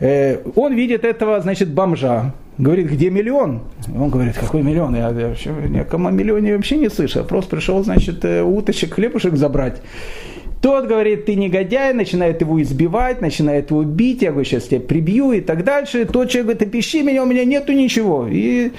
Он 0.00 0.74
видит 0.74 1.04
этого, 1.04 1.40
значит, 1.40 1.72
бомжа, 1.72 2.32
Говорит, 2.56 2.88
где 2.88 3.10
миллион? 3.10 3.62
Он 3.98 4.10
говорит, 4.10 4.36
какой 4.38 4.62
миллион? 4.62 4.94
Я, 4.94 5.10
вообще, 5.10 5.50
ни 5.68 5.78
о 5.78 5.84
ком 5.84 6.14
миллионе 6.14 6.54
вообще 6.54 6.76
не 6.76 6.88
слышал. 6.88 7.24
Просто 7.24 7.50
пришел, 7.50 7.82
значит, 7.82 8.24
э, 8.24 8.42
уточек, 8.42 8.94
хлебушек 8.94 9.34
забрать. 9.34 9.82
Тот 10.62 10.86
говорит, 10.86 11.26
ты 11.26 11.34
негодяй, 11.34 11.92
начинает 11.92 12.40
его 12.40 12.62
избивать, 12.62 13.20
начинает 13.20 13.70
его 13.70 13.82
бить, 13.82 14.22
я 14.22 14.30
говорю, 14.30 14.46
сейчас 14.46 14.64
тебя 14.64 14.80
прибью 14.80 15.32
и 15.32 15.40
так 15.40 15.64
дальше. 15.64 16.04
Тот 16.04 16.30
человек 16.30 16.58
говорит, 16.58 16.72
пищи 16.72 17.02
меня, 17.02 17.24
у 17.24 17.26
меня 17.26 17.44
нету 17.44 17.72
ничего. 17.72 18.28
И 18.30 18.70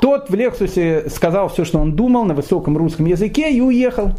тот 0.00 0.30
в 0.30 0.34
Лексусе 0.34 1.10
сказал 1.10 1.48
все, 1.48 1.64
что 1.64 1.80
он 1.80 1.96
думал 1.96 2.24
на 2.26 2.34
высоком 2.34 2.78
русском 2.78 3.06
языке 3.06 3.50
и 3.50 3.60
уехал. 3.60 4.12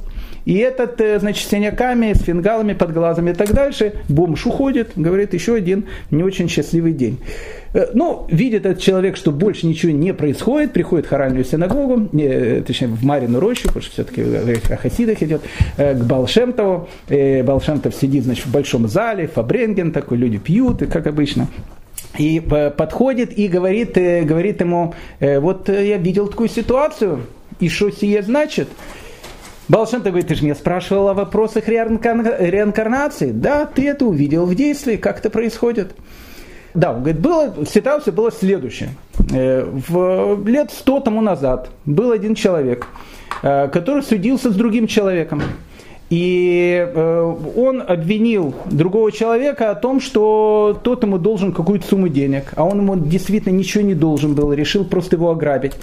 И 0.47 0.59
этот, 0.59 1.01
э, 1.01 1.19
значит, 1.19 1.45
с 1.45 1.49
синяками, 1.49 2.13
с 2.13 2.21
фингалами 2.21 2.71
под 2.71 2.93
глазами 2.93 3.31
и 3.31 3.33
так 3.33 3.53
дальше, 3.53 3.95
бомж 4.07 4.45
уходит, 4.45 4.91
говорит, 4.95 5.33
еще 5.33 5.55
один 5.55 5.87
не 6.09 6.23
очень 6.23 6.47
счастливый 6.47 6.93
день. 6.93 7.19
Э, 7.73 7.87
ну, 7.93 8.25
видит 8.29 8.65
этот 8.65 8.81
человек, 8.81 9.17
что 9.17 9.33
больше 9.33 9.67
ничего 9.67 9.91
не 9.91 10.13
происходит, 10.13 10.71
приходит 10.71 11.05
в 11.05 11.09
хоральную 11.09 11.43
синагогу, 11.43 12.07
не, 12.13 12.61
точнее, 12.61 12.87
в 12.87 13.03
Марину 13.03 13.41
рощу, 13.41 13.67
потому 13.67 13.81
что 13.81 13.91
все-таки 13.91 14.21
о 14.21 14.77
хасидах 14.77 15.21
идет, 15.21 15.41
э, 15.75 15.93
к 15.93 16.05
Балшемтову. 16.05 16.87
Балшемтов 17.43 17.93
сидит, 17.93 18.23
значит, 18.23 18.45
в 18.45 18.51
большом 18.51 18.87
зале, 18.87 19.27
Фабренген 19.27 19.91
такой, 19.91 20.17
люди 20.17 20.37
пьют, 20.37 20.81
и 20.81 20.85
как 20.85 21.07
обычно 21.07 21.49
и 22.17 22.39
подходит 22.39 23.37
и 23.37 23.49
говорит, 23.49 23.95
говорит 23.95 24.61
ему, 24.61 24.93
вот 25.19 25.67
я 25.67 25.97
видел 25.97 26.27
такую 26.27 26.47
ситуацию, 26.47 27.23
и 27.59 27.67
что 27.67 27.91
сие 27.91 28.23
значит? 28.23 28.69
Балшемта 29.69 30.09
говорит, 30.09 30.27
ты 30.27 30.35
же 30.35 30.43
меня 30.43 30.55
спрашивал 30.55 31.09
о 31.09 31.13
вопросах 31.13 31.67
реинкарнации. 31.67 33.31
Да, 33.31 33.65
ты 33.65 33.87
это 33.89 34.05
увидел 34.05 34.45
в 34.45 34.55
действии, 34.55 34.95
как 34.95 35.19
это 35.19 35.29
происходит. 35.29 35.93
Да, 36.73 36.91
он 36.93 36.99
говорит, 36.99 37.19
было, 37.19 37.53
ситуация 37.65 38.11
была 38.11 38.31
следующая. 38.31 38.89
Э, 39.33 39.65
в 39.65 40.47
лет 40.47 40.71
сто 40.71 40.99
тому 40.99 41.21
назад 41.21 41.69
был 41.85 42.11
один 42.11 42.35
человек, 42.35 42.87
э, 43.41 43.67
который 43.69 44.03
судился 44.03 44.51
с 44.51 44.55
другим 44.55 44.87
человеком. 44.87 45.41
И 46.09 46.87
э, 46.87 47.35
он 47.57 47.83
обвинил 47.85 48.55
другого 48.67 49.11
человека 49.11 49.71
о 49.71 49.75
том, 49.75 49.99
что 49.99 50.79
тот 50.81 51.03
ему 51.03 51.17
должен 51.17 51.51
какую-то 51.51 51.85
сумму 51.85 52.07
денег, 52.07 52.53
а 52.55 52.63
он 52.63 52.79
ему 52.79 52.95
действительно 52.95 53.53
ничего 53.53 53.83
не 53.83 53.95
должен 53.95 54.33
был, 54.33 54.53
решил 54.53 54.85
просто 54.85 55.17
его 55.17 55.31
ограбить. 55.31 55.73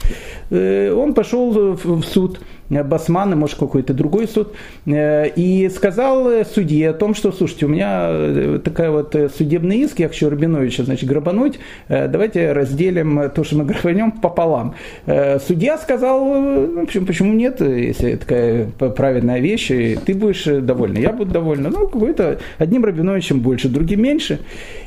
Он 0.50 1.12
пошел 1.12 1.50
в 1.74 2.02
суд 2.04 2.40
Э, 2.70 2.82
Басман, 2.82 3.38
может 3.38 3.58
какой-то 3.58 3.94
другой 3.94 4.28
суд, 4.28 4.54
э, 4.86 5.28
и 5.36 5.68
сказал 5.68 6.44
судье 6.44 6.90
о 6.90 6.92
том, 6.94 7.14
что, 7.14 7.32
слушайте, 7.32 7.66
у 7.66 7.68
меня 7.68 8.08
э, 8.10 8.60
такая 8.62 8.90
вот 8.90 9.14
судебный 9.36 9.78
иск, 9.78 9.98
я 9.98 10.08
хочу 10.08 10.30
Рабиновича, 10.30 10.84
значит, 10.84 11.08
грабануть, 11.08 11.58
давайте 11.88 12.52
разделим 12.52 13.30
то, 13.34 13.44
что 13.44 13.56
мы 13.56 13.64
грабанем, 13.66 14.12
пополам. 14.12 14.74
Судья 15.06 15.78
сказал, 15.78 16.24
ну, 16.24 16.86
почему, 16.86 17.06
почему 17.06 17.32
нет, 17.32 17.60
если 17.60 18.16
такая 18.16 18.66
правильная 18.66 19.40
вещь, 19.40 19.70
и 19.70 19.96
ты 19.96 20.14
будешь 20.14 20.44
довольна, 20.44 20.98
я 20.98 21.12
буду 21.12 21.32
довольна. 21.32 21.70
Ну, 21.70 21.88
какой-то 21.88 22.38
одним 22.58 22.84
Рабиновичем 22.84 23.40
больше, 23.40 23.68
другим 23.68 24.02
меньше. 24.02 24.40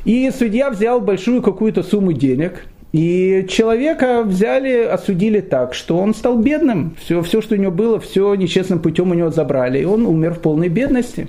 И 0.04 0.30
судья 0.36 0.70
взял 0.70 1.00
большую 1.00 1.42
какую-то 1.42 1.82
сумму 1.82 2.12
денег, 2.12 2.64
и 2.92 3.46
человека 3.50 4.22
взяли, 4.22 4.84
осудили 4.84 5.40
так, 5.40 5.74
что 5.74 5.98
он 5.98 6.14
стал 6.14 6.38
бедным. 6.38 6.96
Все, 6.98 7.22
все, 7.22 7.42
что 7.42 7.54
у 7.54 7.58
него 7.58 7.70
было, 7.70 8.00
все 8.00 8.34
нечестным 8.34 8.80
путем 8.80 9.10
у 9.10 9.14
него 9.14 9.30
забрали. 9.30 9.80
И 9.80 9.84
он 9.84 10.06
умер 10.06 10.34
в 10.34 10.40
полной 10.40 10.68
бедности. 10.68 11.28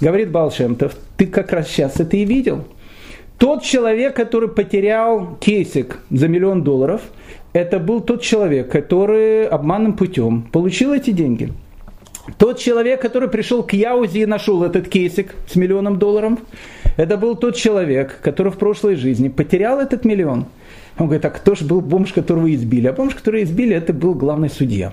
Говорит 0.00 0.30
Балшемтов, 0.30 0.94
ты 1.16 1.26
как 1.26 1.52
раз 1.52 1.68
сейчас 1.68 1.98
это 1.98 2.16
и 2.16 2.24
видел. 2.24 2.64
Тот 3.38 3.62
человек, 3.64 4.14
который 4.14 4.48
потерял 4.48 5.36
кейсик 5.40 5.98
за 6.10 6.28
миллион 6.28 6.62
долларов, 6.62 7.02
это 7.52 7.80
был 7.80 8.00
тот 8.00 8.22
человек, 8.22 8.70
который 8.70 9.46
обманным 9.46 9.94
путем 9.94 10.42
получил 10.52 10.92
эти 10.92 11.10
деньги. 11.10 11.52
Тот 12.36 12.58
человек, 12.58 13.00
который 13.00 13.28
пришел 13.28 13.64
к 13.64 13.72
Яузе 13.72 14.20
и 14.20 14.26
нашел 14.26 14.62
этот 14.62 14.88
кейсик 14.88 15.34
с 15.50 15.56
миллионом 15.56 15.98
долларов, 15.98 16.38
это 16.96 17.16
был 17.16 17.36
тот 17.36 17.56
человек, 17.56 18.20
который 18.22 18.52
в 18.52 18.58
прошлой 18.58 18.94
жизни 18.94 19.28
потерял 19.28 19.80
этот 19.80 20.04
миллион– 20.04 20.46
он 20.98 21.06
говорит, 21.06 21.24
а 21.24 21.30
кто 21.30 21.54
же 21.54 21.64
был 21.64 21.80
бомж, 21.80 22.12
которого 22.12 22.52
избили? 22.52 22.88
А 22.88 22.92
бомж, 22.92 23.14
который 23.14 23.44
избили, 23.44 23.74
это 23.74 23.92
был 23.92 24.14
главный 24.14 24.50
судья. 24.50 24.92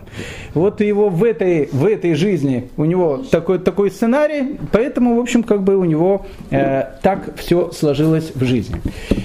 Вот 0.54 0.82
его 0.82 1.10
в 1.10 1.24
этой, 1.24 1.68
в 1.72 1.86
этой 1.86 2.14
жизни, 2.14 2.70
у 2.78 2.86
него 2.86 3.24
такой, 3.32 3.60
такой 3.60 3.90
сценарий, 3.90 4.58
поэтому, 4.72 5.16
в 5.16 5.20
общем, 5.20 5.44
как 5.44 5.64
бы 5.64 5.76
у 5.78 5.84
него 5.84 6.26
э, 6.52 6.84
так 7.02 7.36
все 7.38 7.72
сложилось 7.72 8.32
в 8.36 8.44
жизни. 8.44 8.76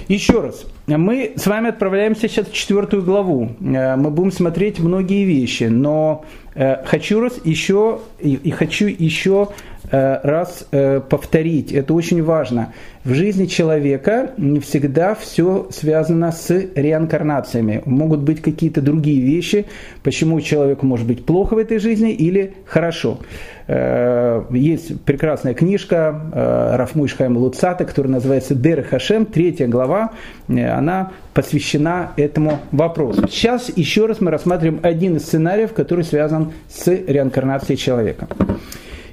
Еще 0.09 0.41
раз, 0.41 0.65
мы 0.87 1.35
с 1.37 1.47
вами 1.47 1.69
отправляемся 1.69 2.29
сейчас 2.29 2.49
в 2.49 2.53
четвертую 2.53 3.03
главу. 3.03 3.51
Э, 3.61 3.97
мы 3.97 4.11
будем 4.11 4.33
смотреть 4.33 4.81
многие 4.81 5.25
вещи, 5.25 5.65
но 5.65 6.25
э, 6.55 6.85
хочу 6.85 7.21
раз 7.21 7.39
еще 7.45 8.01
и, 8.19 8.35
и 8.35 8.51
хочу 8.51 8.87
еще 8.87 9.49
раз 9.91 10.67
повторить. 11.09 11.73
Это 11.73 11.95
очень 11.95 12.23
важно. 12.23 12.73
В 13.05 13.15
жизни 13.15 13.47
человека 13.47 14.33
не 14.37 14.61
всегда 14.61 15.15
все 15.15 15.69
связано 15.71 16.33
с 16.33 16.51
реинкарнациями. 16.51 17.83
Могут 17.87 18.21
быть 18.21 18.43
какие-то 18.43 18.83
другие 18.83 19.21
вещи, 19.21 19.67
почему 20.03 20.41
человеку 20.41 20.87
может 20.87 21.07
быть 21.07 21.25
плохо 21.25 21.55
в 21.55 21.59
этой 21.59 21.79
жизни 21.79 22.13
или 22.13 22.55
хорошо. 22.67 23.19
Есть 23.67 25.01
прекрасная 25.03 25.55
книжка 25.55 26.77
Рафмуш 26.77 27.15
Хайм 27.15 27.37
Луцата, 27.37 27.85
которая 27.85 28.13
называется 28.13 28.55
«Дер 28.55 28.83
Хашем», 28.83 29.27
третья 29.27 29.67
глава, 29.67 30.11
она 30.49 31.13
посвящена 31.33 32.13
этому 32.17 32.59
вопросу. 32.73 33.27
Сейчас 33.29 33.71
еще 33.75 34.07
раз 34.07 34.21
мы 34.21 34.31
рассматриваем 34.31 34.81
один 34.83 35.17
из 35.17 35.23
сценариев, 35.23 35.73
который 35.73 36.05
связан 36.05 36.53
с 36.69 36.87
реинкарнацией 36.89 37.77
человека. 37.77 38.29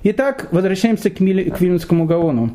Итак, 0.04 0.50
возвращаемся 0.52 1.10
к, 1.10 1.20
Мили, 1.20 1.50
к 1.50 1.60
Вильнюсскому 1.60 2.06
Гаону. 2.06 2.52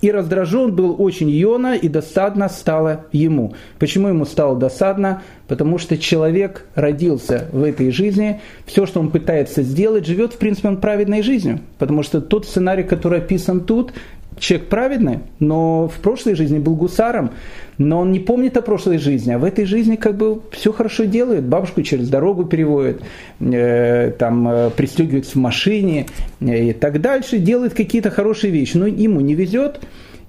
И 0.00 0.10
раздражен 0.10 0.74
был 0.74 0.96
очень 0.98 1.28
Йона, 1.28 1.74
и 1.74 1.86
досадно 1.88 2.48
стало 2.48 3.04
ему. 3.12 3.54
Почему 3.78 4.08
ему 4.08 4.24
стало 4.24 4.58
досадно? 4.58 5.22
Потому 5.46 5.76
что 5.76 5.98
человек 5.98 6.66
родился 6.74 7.48
в 7.52 7.62
этой 7.62 7.90
жизни, 7.90 8.40
все, 8.64 8.86
что 8.86 9.00
он 9.00 9.10
пытается 9.10 9.62
сделать, 9.62 10.06
живет, 10.06 10.32
в 10.32 10.38
принципе, 10.38 10.68
он 10.68 10.78
праведной 10.78 11.22
жизнью. 11.22 11.60
Потому 11.78 12.02
что 12.02 12.22
тот 12.22 12.46
сценарий, 12.46 12.82
который 12.82 13.18
описан 13.18 13.60
тут, 13.60 13.92
человек 14.40 14.68
праведный, 14.68 15.20
но 15.38 15.86
в 15.86 16.00
прошлой 16.00 16.34
жизни 16.34 16.58
был 16.58 16.74
гусаром, 16.74 17.30
но 17.78 18.00
он 18.00 18.10
не 18.10 18.18
помнит 18.18 18.56
о 18.56 18.62
прошлой 18.62 18.98
жизни, 18.98 19.32
а 19.32 19.38
в 19.38 19.44
этой 19.44 19.66
жизни 19.66 19.96
как 19.96 20.16
бы 20.16 20.40
все 20.50 20.72
хорошо 20.72 21.04
делает, 21.04 21.44
бабушку 21.44 21.82
через 21.82 22.08
дорогу 22.08 22.44
переводит, 22.44 23.02
э, 23.40 24.12
там 24.18 24.48
э, 24.48 24.70
пристегивается 24.70 25.32
в 25.32 25.36
машине 25.36 26.06
э, 26.40 26.70
и 26.70 26.72
так 26.72 27.00
дальше, 27.00 27.38
делает 27.38 27.74
какие-то 27.74 28.10
хорошие 28.10 28.50
вещи, 28.50 28.76
но 28.76 28.86
ему 28.86 29.20
не 29.20 29.34
везет, 29.34 29.80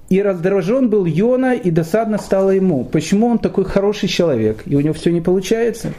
и 0.08 0.20
раздражен 0.20 0.90
был 0.90 1.06
Йона, 1.06 1.54
и 1.54 1.70
досадно 1.70 2.18
стало 2.18 2.50
ему. 2.50 2.84
Почему 2.84 3.28
он 3.28 3.38
такой 3.38 3.64
хороший 3.64 4.08
человек, 4.08 4.62
и 4.66 4.76
у 4.76 4.80
него 4.80 4.92
все 4.92 5.10
не 5.10 5.22
получается? 5.22 5.94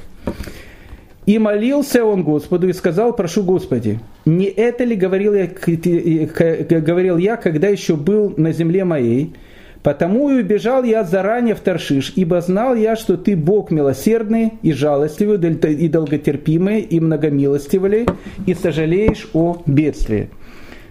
И 1.25 1.39
молился 1.39 2.03
он 2.03 2.23
Господу 2.23 2.67
и 2.67 2.73
сказал, 2.73 3.15
прошу 3.15 3.43
Господи, 3.43 3.99
не 4.25 4.45
это 4.45 4.83
ли 4.83 4.95
говорил 4.95 5.33
я, 5.33 5.47
говорил 6.81 7.17
я, 7.17 7.37
когда 7.37 7.69
еще 7.69 7.95
был 7.95 8.33
на 8.37 8.51
земле 8.51 8.83
моей, 8.83 9.33
Потому 9.83 10.29
и 10.29 10.41
убежал 10.41 10.83
я 10.83 11.03
заранее 11.03 11.55
в 11.55 11.59
Таршиш, 11.59 12.13
ибо 12.15 12.39
знал 12.39 12.73
я, 12.73 12.95
что 12.95 13.17
ты 13.17 13.35
Бог 13.35 13.69
милосердный 13.69 14.53
и 14.61 14.71
жалостливый, 14.71 15.37
и 15.37 15.89
долготерпимый, 15.89 16.79
и 16.79 17.01
многомилостивый, 17.01 18.07
и 18.45 18.53
сожалеешь 18.53 19.27
о 19.33 19.61
бедствии. 19.65 20.29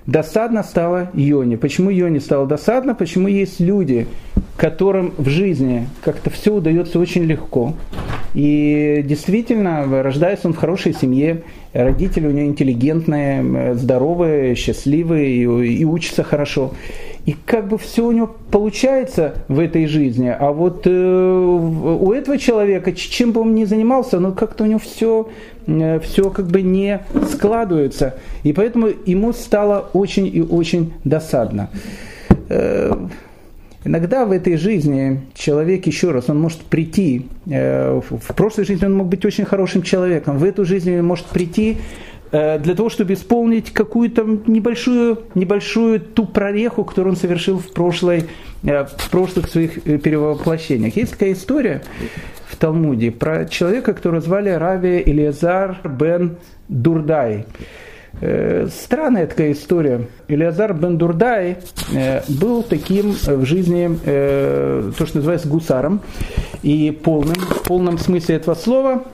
Досадно 0.06 0.62
стало 0.62 1.10
Йоне. 1.14 1.56
Почему 1.56 1.90
Йоне 1.90 2.20
стало 2.20 2.46
досадно? 2.46 2.94
Почему 2.94 3.28
есть 3.28 3.60
люди, 3.60 4.08
которым 4.56 5.12
в 5.16 5.28
жизни 5.28 5.88
как-то 6.04 6.30
все 6.30 6.54
удается 6.54 6.98
очень 6.98 7.24
легко. 7.24 7.74
И 8.34 9.02
действительно, 9.04 10.02
рождается 10.02 10.48
он 10.48 10.54
в 10.54 10.56
хорошей 10.56 10.94
семье, 10.94 11.42
родители 11.72 12.26
у 12.26 12.30
него 12.30 12.46
интеллигентные, 12.46 13.74
здоровые, 13.74 14.54
счастливые 14.54 15.36
и, 15.36 15.42
и 15.42 15.84
учатся 15.84 16.22
хорошо. 16.22 16.72
И 17.24 17.36
как 17.46 17.68
бы 17.68 17.78
все 17.78 18.04
у 18.04 18.10
него 18.10 18.34
получается 18.50 19.34
в 19.46 19.60
этой 19.60 19.86
жизни. 19.86 20.34
А 20.36 20.50
вот 20.50 20.82
э, 20.86 20.90
у 20.90 22.12
этого 22.12 22.36
человека, 22.36 22.92
чем 22.92 23.30
бы 23.30 23.42
он 23.42 23.54
ни 23.54 23.64
занимался, 23.64 24.18
но 24.18 24.32
как-то 24.32 24.64
у 24.64 24.66
него 24.66 24.80
все, 24.80 25.28
э, 25.66 26.00
все 26.00 26.30
как 26.30 26.46
бы 26.48 26.62
не 26.62 27.00
складывается. 27.30 28.16
И 28.42 28.52
поэтому 28.52 28.88
ему 29.06 29.32
стало 29.32 29.88
очень 29.92 30.26
и 30.26 30.42
очень 30.42 30.94
досадно. 31.04 31.70
Э, 32.48 32.96
Иногда 33.84 34.24
в 34.24 34.30
этой 34.30 34.56
жизни 34.56 35.22
человек, 35.34 35.86
еще 35.86 36.12
раз, 36.12 36.30
он 36.30 36.40
может 36.40 36.60
прийти, 36.60 37.26
э, 37.46 38.00
в 38.00 38.34
прошлой 38.34 38.64
жизни 38.64 38.86
он 38.86 38.94
мог 38.94 39.08
быть 39.08 39.24
очень 39.24 39.44
хорошим 39.44 39.82
человеком, 39.82 40.38
в 40.38 40.44
эту 40.44 40.64
жизнь 40.64 40.96
он 40.96 41.04
может 41.04 41.26
прийти 41.26 41.78
для 42.32 42.74
того, 42.74 42.88
чтобы 42.88 43.12
исполнить 43.12 43.72
какую-то 43.72 44.24
небольшую, 44.46 45.24
небольшую 45.34 46.00
ту 46.00 46.24
прореху, 46.24 46.82
которую 46.82 47.12
он 47.12 47.16
совершил 47.16 47.58
в, 47.58 47.70
прошлой, 47.72 48.24
э, 48.62 48.84
в 48.84 49.10
прошлых 49.10 49.48
своих 49.48 49.82
перевоплощениях. 49.82 50.96
Есть 50.96 51.12
такая 51.12 51.34
история 51.34 51.82
в 52.48 52.56
Талмуде 52.56 53.10
про 53.10 53.44
человека, 53.44 53.92
которого 53.92 54.22
звали 54.22 54.48
Рави 54.48 55.00
Илиазар 55.00 55.78
бен 55.84 56.36
Дурдай. 56.68 57.44
Э, 58.20 58.68
странная 58.70 59.26
такая 59.26 59.52
история. 59.52 60.06
Илиазар 60.28 60.74
бен 60.74 60.96
Дурдай 60.96 61.58
э, 61.94 62.22
был 62.28 62.62
таким 62.62 63.12
в 63.12 63.44
жизни, 63.44 63.98
э, 64.04 64.90
то, 64.96 65.06
что 65.06 65.18
называется 65.18 65.48
гусаром, 65.48 66.00
и 66.62 66.90
полным, 66.90 67.34
в 67.34 67.62
полном 67.64 67.98
смысле 67.98 68.36
этого 68.36 68.54
слова, 68.54 69.04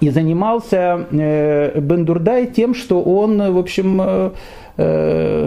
и 0.00 0.10
занимался 0.10 1.06
Бен 1.10 2.04
Дурдай 2.04 2.46
тем, 2.46 2.74
что 2.74 3.02
он, 3.02 3.52
в 3.52 3.58
общем, 3.58 4.32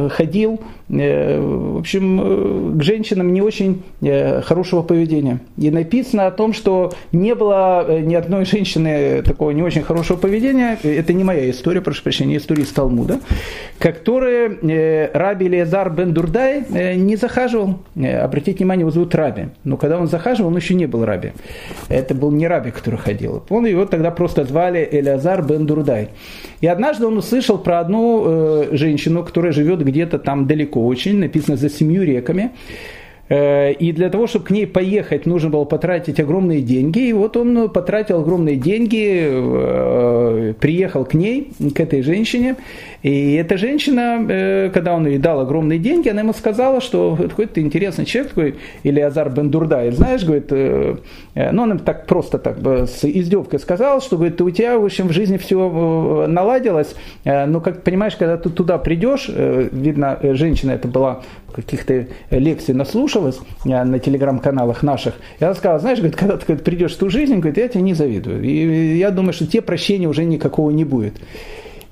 ходил 0.09 0.59
Э, 0.59 0.59
в 0.91 1.77
общем, 1.79 2.19
э, 2.21 2.77
к 2.79 2.83
женщинам 2.83 3.31
не 3.31 3.41
очень 3.41 3.81
э, 4.01 4.41
хорошего 4.41 4.81
поведения. 4.81 5.39
И 5.57 5.71
написано 5.71 6.27
о 6.27 6.31
том, 6.31 6.51
что 6.51 6.91
не 7.13 7.33
было 7.33 8.01
ни 8.01 8.13
одной 8.13 8.43
женщины 8.43 9.21
такого 9.21 9.51
не 9.51 9.63
очень 9.63 9.83
хорошего 9.83 10.17
поведения, 10.17 10.77
это 10.83 11.13
не 11.13 11.23
моя 11.23 11.49
история, 11.49 11.79
прошу 11.79 12.03
прощения, 12.03 12.35
история 12.35 12.63
из 12.63 12.69
Талмуда, 12.69 13.21
который 13.79 15.11
Раби 15.13 15.47
Лезар 15.47 15.89
бен 15.91 16.13
Дурдай 16.13 16.65
не 16.97 17.15
захаживал. 17.15 17.79
Обратите 17.95 18.57
внимание, 18.59 18.81
его 18.81 18.91
зовут 18.91 19.15
Раби. 19.15 19.45
Но 19.63 19.77
когда 19.77 19.97
он 19.97 20.07
захаживал, 20.07 20.49
он 20.49 20.57
еще 20.57 20.73
не 20.73 20.87
был 20.87 21.05
Раби. 21.05 21.31
Это 21.87 22.13
был 22.13 22.31
не 22.31 22.47
Раби, 22.47 22.71
который 22.71 22.99
ходил. 22.99 23.43
Он 23.49 23.65
его 23.65 23.85
тогда 23.85 24.11
просто 24.11 24.43
звали 24.43 24.87
Элязар 24.91 25.41
бен 25.41 25.65
Дурдай. 25.65 26.09
И 26.59 26.67
однажды 26.67 27.07
он 27.07 27.17
услышал 27.17 27.57
про 27.57 27.79
одну 27.79 28.67
женщину, 28.71 29.23
которая 29.23 29.53
живет 29.53 29.83
где-то 29.83 30.19
там 30.19 30.47
далеко 30.47 30.80
очень, 30.81 31.17
написано 31.19 31.57
за 31.57 31.69
семью 31.69 32.03
реками. 32.03 32.51
Э, 33.31 33.71
и 33.71 33.93
для 33.93 34.09
того, 34.09 34.27
чтобы 34.27 34.45
к 34.45 34.51
ней 34.51 34.67
поехать, 34.67 35.25
нужно 35.25 35.49
было 35.49 35.63
потратить 35.63 36.19
огромные 36.19 36.61
деньги. 36.61 37.07
И 37.07 37.13
вот 37.13 37.37
он 37.37 37.69
потратил 37.69 38.19
огромные 38.19 38.57
деньги, 38.57 39.19
э, 39.21 40.53
приехал 40.59 41.05
к 41.05 41.13
ней, 41.13 41.53
к 41.73 41.79
этой 41.79 42.01
женщине. 42.01 42.57
И 43.03 43.33
эта 43.33 43.57
женщина, 43.57 44.25
э, 44.27 44.69
когда 44.73 44.93
он 44.93 45.07
ей 45.07 45.17
дал 45.17 45.39
огромные 45.39 45.79
деньги, 45.79 46.09
она 46.09 46.21
ему 46.21 46.33
сказала, 46.33 46.81
что 46.81 47.17
какой-то 47.17 47.61
интересный 47.61 48.05
человек 48.05 48.29
такой, 48.33 48.55
или 48.83 48.99
Азар 48.99 49.29
Бендурдай, 49.29 49.91
знаешь, 49.91 50.23
говорит, 50.23 50.51
ну, 50.51 51.61
он 51.63 51.71
им 51.71 51.79
так 51.79 52.05
просто 52.05 52.37
так 52.37 52.57
с 52.59 53.03
издевкой 53.03 53.59
сказал, 53.59 54.01
что 54.01 54.17
говорит, 54.17 54.39
у 54.41 54.49
тебя, 54.49 54.77
в 54.77 54.85
общем, 54.85 55.07
в 55.07 55.13
жизни 55.13 55.37
все 55.37 56.25
наладилось, 56.27 56.95
но, 57.25 57.59
как 57.61 57.83
понимаешь, 57.83 58.15
когда 58.15 58.37
ты 58.37 58.49
туда 58.49 58.77
придешь, 58.77 59.29
видно, 59.29 60.19
женщина 60.21 60.71
это 60.71 60.87
была 60.87 61.21
каких-то 61.51 62.07
лекций 62.29 62.73
наслушалась 62.73 63.39
э, 63.65 63.83
на 63.83 63.99
телеграм-каналах 63.99 64.83
наших, 64.83 65.15
она 65.39 65.53
сказала, 65.53 65.79
знаешь, 65.79 65.99
говорит, 65.99 66.17
когда 66.17 66.37
ты 66.37 66.45
говорит, 66.45 66.63
придешь 66.63 66.93
в 66.93 66.97
ту 66.97 67.09
жизнь, 67.09 67.35
говорит, 67.35 67.57
я 67.57 67.67
тебе 67.67 67.83
не 67.83 67.93
завидую. 67.93 68.43
И 68.43 68.97
я 68.97 69.11
думаю, 69.11 69.33
что 69.33 69.45
тебе 69.47 69.61
прощения 69.61 70.07
уже 70.07 70.23
никакого 70.23 70.71
не 70.71 70.85
будет. 70.85 71.13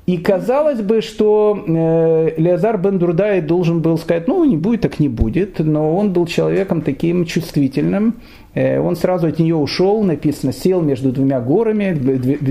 И 0.10 0.18
казалось 0.18 0.82
бы, 0.82 1.02
что 1.02 1.64
э, 1.68 2.34
Леозар 2.38 2.80
Бендурдай 2.80 3.42
должен 3.42 3.80
был 3.80 3.96
сказать, 4.00 4.28
ну, 4.28 4.44
не 4.44 4.58
будет, 4.58 4.82
так 4.82 5.00
не 5.00 5.08
будет, 5.08 5.60
но 5.60 5.96
он 5.96 6.14
был 6.14 6.26
человеком 6.26 6.82
таким 6.82 7.26
чувствительным, 7.26 8.16
он 8.56 8.96
сразу 8.96 9.28
от 9.28 9.40
нее 9.40 9.56
ушел, 9.56 10.04
написано, 10.04 10.54
сел 10.54 10.82
между 10.82 11.12
двумя 11.12 11.40
горами, 11.40 11.98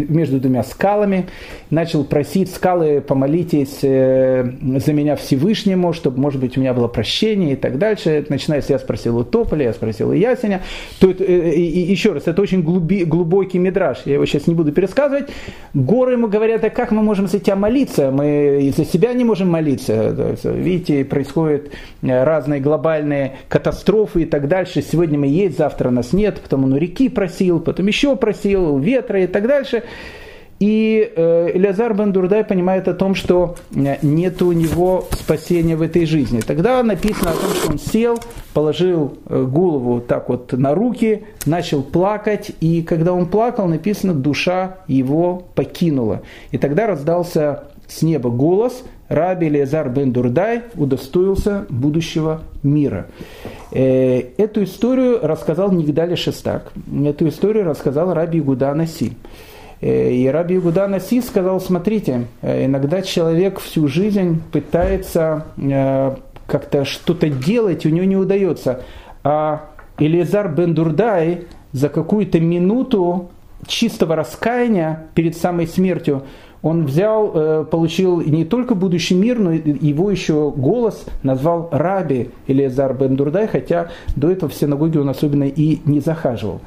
между 0.09 0.39
двумя 0.39 0.63
скалами, 0.63 1.27
начал 1.71 2.05
просить 2.05 2.55
скалы, 2.55 3.01
помолитесь 3.01 3.79
э, 3.83 4.51
за 4.63 4.93
меня 4.93 5.17
Всевышнему, 5.17 5.93
чтобы, 5.93 6.21
может 6.21 6.41
быть, 6.41 6.57
у 6.57 6.61
меня 6.61 6.73
было 6.73 6.89
прощение 6.89 7.53
и 7.53 7.57
так 7.57 7.79
дальше. 7.79 8.25
Начинается, 8.29 8.73
я 8.73 8.79
спросил 8.79 9.19
у 9.19 9.25
Тополя, 9.25 9.65
я 9.65 9.73
спросил 9.73 10.11
у 10.11 10.13
Ясеня. 10.13 10.63
То, 11.01 11.11
э, 11.11 11.53
и, 11.55 11.63
и, 11.63 11.91
еще 11.91 12.13
раз, 12.13 12.25
это 12.27 12.41
очень 12.43 12.63
глуби, 12.63 13.05
глубокий 13.05 13.59
мидраж, 13.59 13.99
я 14.05 14.15
его 14.15 14.27
сейчас 14.27 14.47
не 14.47 14.55
буду 14.55 14.73
пересказывать. 14.73 15.31
Горы 15.75 16.13
ему 16.13 16.29
говорят, 16.29 16.65
а 16.65 16.71
как 16.71 16.93
мы 16.93 17.03
можем 17.03 17.27
за 17.27 17.39
тебя 17.41 17.57
молиться? 17.57 18.11
Мы 18.11 18.61
из-за 18.69 18.85
себя 18.85 19.13
не 19.13 19.25
можем 19.25 19.51
молиться. 19.51 20.37
Видите, 20.45 21.05
происходят 21.05 21.71
разные 22.03 22.61
глобальные 22.61 23.37
катастрофы 23.49 24.23
и 24.23 24.25
так 24.27 24.49
дальше. 24.49 24.83
Сегодня 24.83 25.19
мы 25.19 25.27
есть, 25.27 25.59
завтра 25.59 25.88
ветра 25.89 25.91
нас 25.91 26.13
нет, 26.13 26.41
потом 26.41 26.65
он 26.65 26.73
у 26.73 26.77
реки 26.77 27.09
просил, 27.09 27.61
потом 27.61 27.87
еще 27.87 28.17
просил, 28.17 28.75
у 28.75 28.79
ветра 28.79 29.23
и 29.23 29.27
так 29.27 29.47
дальше. 29.47 29.83
И 30.61 31.13
э, 31.15 31.51
Элязар 31.55 31.95
Бендурдай 31.95 32.43
понимает 32.43 32.89
о 32.89 32.95
том, 32.95 33.15
что 33.15 33.55
э, 33.77 33.97
нет 34.03 34.43
у 34.43 34.51
него 34.51 35.07
спасения 35.13 35.77
в 35.77 35.83
этой 35.83 36.05
жизни. 36.05 36.41
Тогда 36.41 36.83
написано 36.83 37.31
о 37.31 37.35
том, 37.35 37.51
что 37.55 37.71
он 37.71 37.79
сел, 37.79 38.19
положил 38.55 39.19
э, 39.29 39.45
голову 39.45 40.01
так 40.01 40.29
вот 40.29 40.53
на 40.53 40.75
руки, 40.75 41.23
начал 41.47 41.83
плакать, 41.83 42.51
и 42.61 42.83
когда 42.83 43.13
он 43.13 43.27
плакал, 43.27 43.69
написано, 43.69 44.15
душа 44.15 44.79
его 44.89 45.45
покинула. 45.55 46.23
И 46.51 46.59
тогда 46.59 46.89
раздался 46.89 47.65
с 47.87 48.03
неба 48.03 48.29
голос, 48.31 48.83
Раби 49.09 49.49
Лезар 49.49 49.89
бен 49.89 50.13
Дурдай 50.13 50.63
удостоился 50.75 51.67
будущего 51.71 52.43
мира. 52.63 53.07
Э, 53.73 54.21
эту 54.37 54.65
историю 54.65 55.21
рассказал 55.23 55.73
Нигдали 55.73 56.15
Шестак. 56.15 56.73
Эту 57.05 57.29
историю 57.29 57.65
рассказал 57.65 58.13
Раби 58.13 58.41
Гуда 58.41 58.75
Наси. 58.75 59.13
Э, 59.81 60.11
и 60.11 60.27
Раби 60.29 60.59
Гуда 60.59 60.87
Наси 60.89 61.23
сказал, 61.23 61.61
смотрите, 61.61 62.27
э, 62.43 62.67
иногда 62.67 63.01
человек 63.01 63.61
всю 63.61 63.89
жизнь 63.89 64.43
пытается 64.53 65.47
как-то 66.47 66.85
что-то 66.85 67.29
делать, 67.29 67.87
у 67.87 67.91
него 67.91 68.07
не 68.07 68.17
удается. 68.17 68.83
А 69.25 69.67
Элизар 69.99 70.49
бен 70.49 70.75
Дурдай 70.75 71.45
за 71.73 71.89
какую-то 71.89 72.41
минуту 72.41 73.31
чистого 73.67 74.17
раскаяния 74.17 75.09
перед 75.15 75.37
самой 75.37 75.67
смертью 75.67 76.23
он 76.63 76.87
взял, 76.87 77.33
э, 77.35 77.65
получил 77.71 78.21
не 78.21 78.45
только 78.45 78.75
будущий 78.75 79.15
мир, 79.15 79.39
но 79.39 79.53
его 79.53 80.11
еще 80.11 80.53
голос 80.55 81.05
назвал 81.23 81.69
Раби 81.71 82.31
Элиазар 82.47 82.95
бен 82.95 83.17
Дурдай, 83.17 83.47
хотя 83.47 83.91
до 84.17 84.31
этого 84.31 84.51
в 84.51 84.55
синагоге 84.55 85.01
он 85.01 85.09
особенно 85.09 85.45
и 85.45 85.79
не 85.85 86.01
захаживал. 86.01 86.61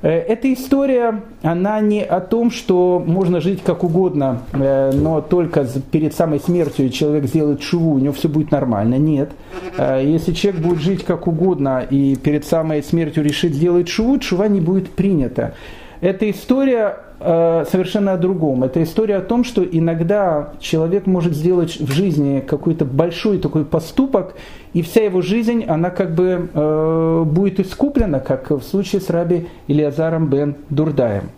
Э, 0.00 0.08
эта 0.08 0.50
история, 0.50 1.20
она 1.42 1.80
не 1.80 2.02
о 2.02 2.20
том, 2.20 2.50
что 2.50 3.02
можно 3.06 3.42
жить 3.42 3.62
как 3.62 3.84
угодно, 3.84 4.40
э, 4.54 4.92
но 4.94 5.20
только 5.20 5.66
перед 5.90 6.14
самой 6.14 6.40
смертью 6.40 6.88
человек 6.88 7.26
сделает 7.26 7.62
шуву, 7.62 7.92
у 7.92 7.98
него 7.98 8.14
все 8.14 8.28
будет 8.28 8.50
нормально. 8.50 8.94
Нет. 8.94 9.30
Если 9.78 10.32
человек 10.32 10.62
будет 10.62 10.78
жить 10.78 11.04
как 11.04 11.26
угодно 11.26 11.86
и 11.88 12.16
перед 12.16 12.46
самой 12.46 12.82
смертью 12.82 13.22
решит 13.22 13.54
сделать 13.54 13.88
шуву, 13.88 14.18
шува 14.20 14.48
не 14.48 14.60
будет 14.60 14.90
принята. 14.90 15.54
Эта 16.00 16.30
история 16.30 16.96
совершенно 17.20 18.14
о 18.14 18.16
другом. 18.16 18.64
Это 18.64 18.82
история 18.82 19.16
о 19.16 19.20
том, 19.20 19.44
что 19.44 19.62
иногда 19.62 20.54
человек 20.58 21.06
может 21.06 21.34
сделать 21.34 21.78
в 21.78 21.92
жизни 21.92 22.40
какой-то 22.40 22.86
большой 22.86 23.38
такой 23.38 23.64
поступок, 23.66 24.34
и 24.72 24.80
вся 24.82 25.04
его 25.04 25.20
жизнь, 25.20 25.64
она 25.64 25.90
как 25.90 26.14
бы 26.14 26.48
э, 26.52 27.24
будет 27.26 27.60
искуплена, 27.60 28.20
как 28.20 28.50
в 28.50 28.62
случае 28.62 29.02
с 29.02 29.10
раби 29.10 29.48
Илиазаром 29.66 30.28
бен 30.28 30.54
Дурдаем. 30.70 31.30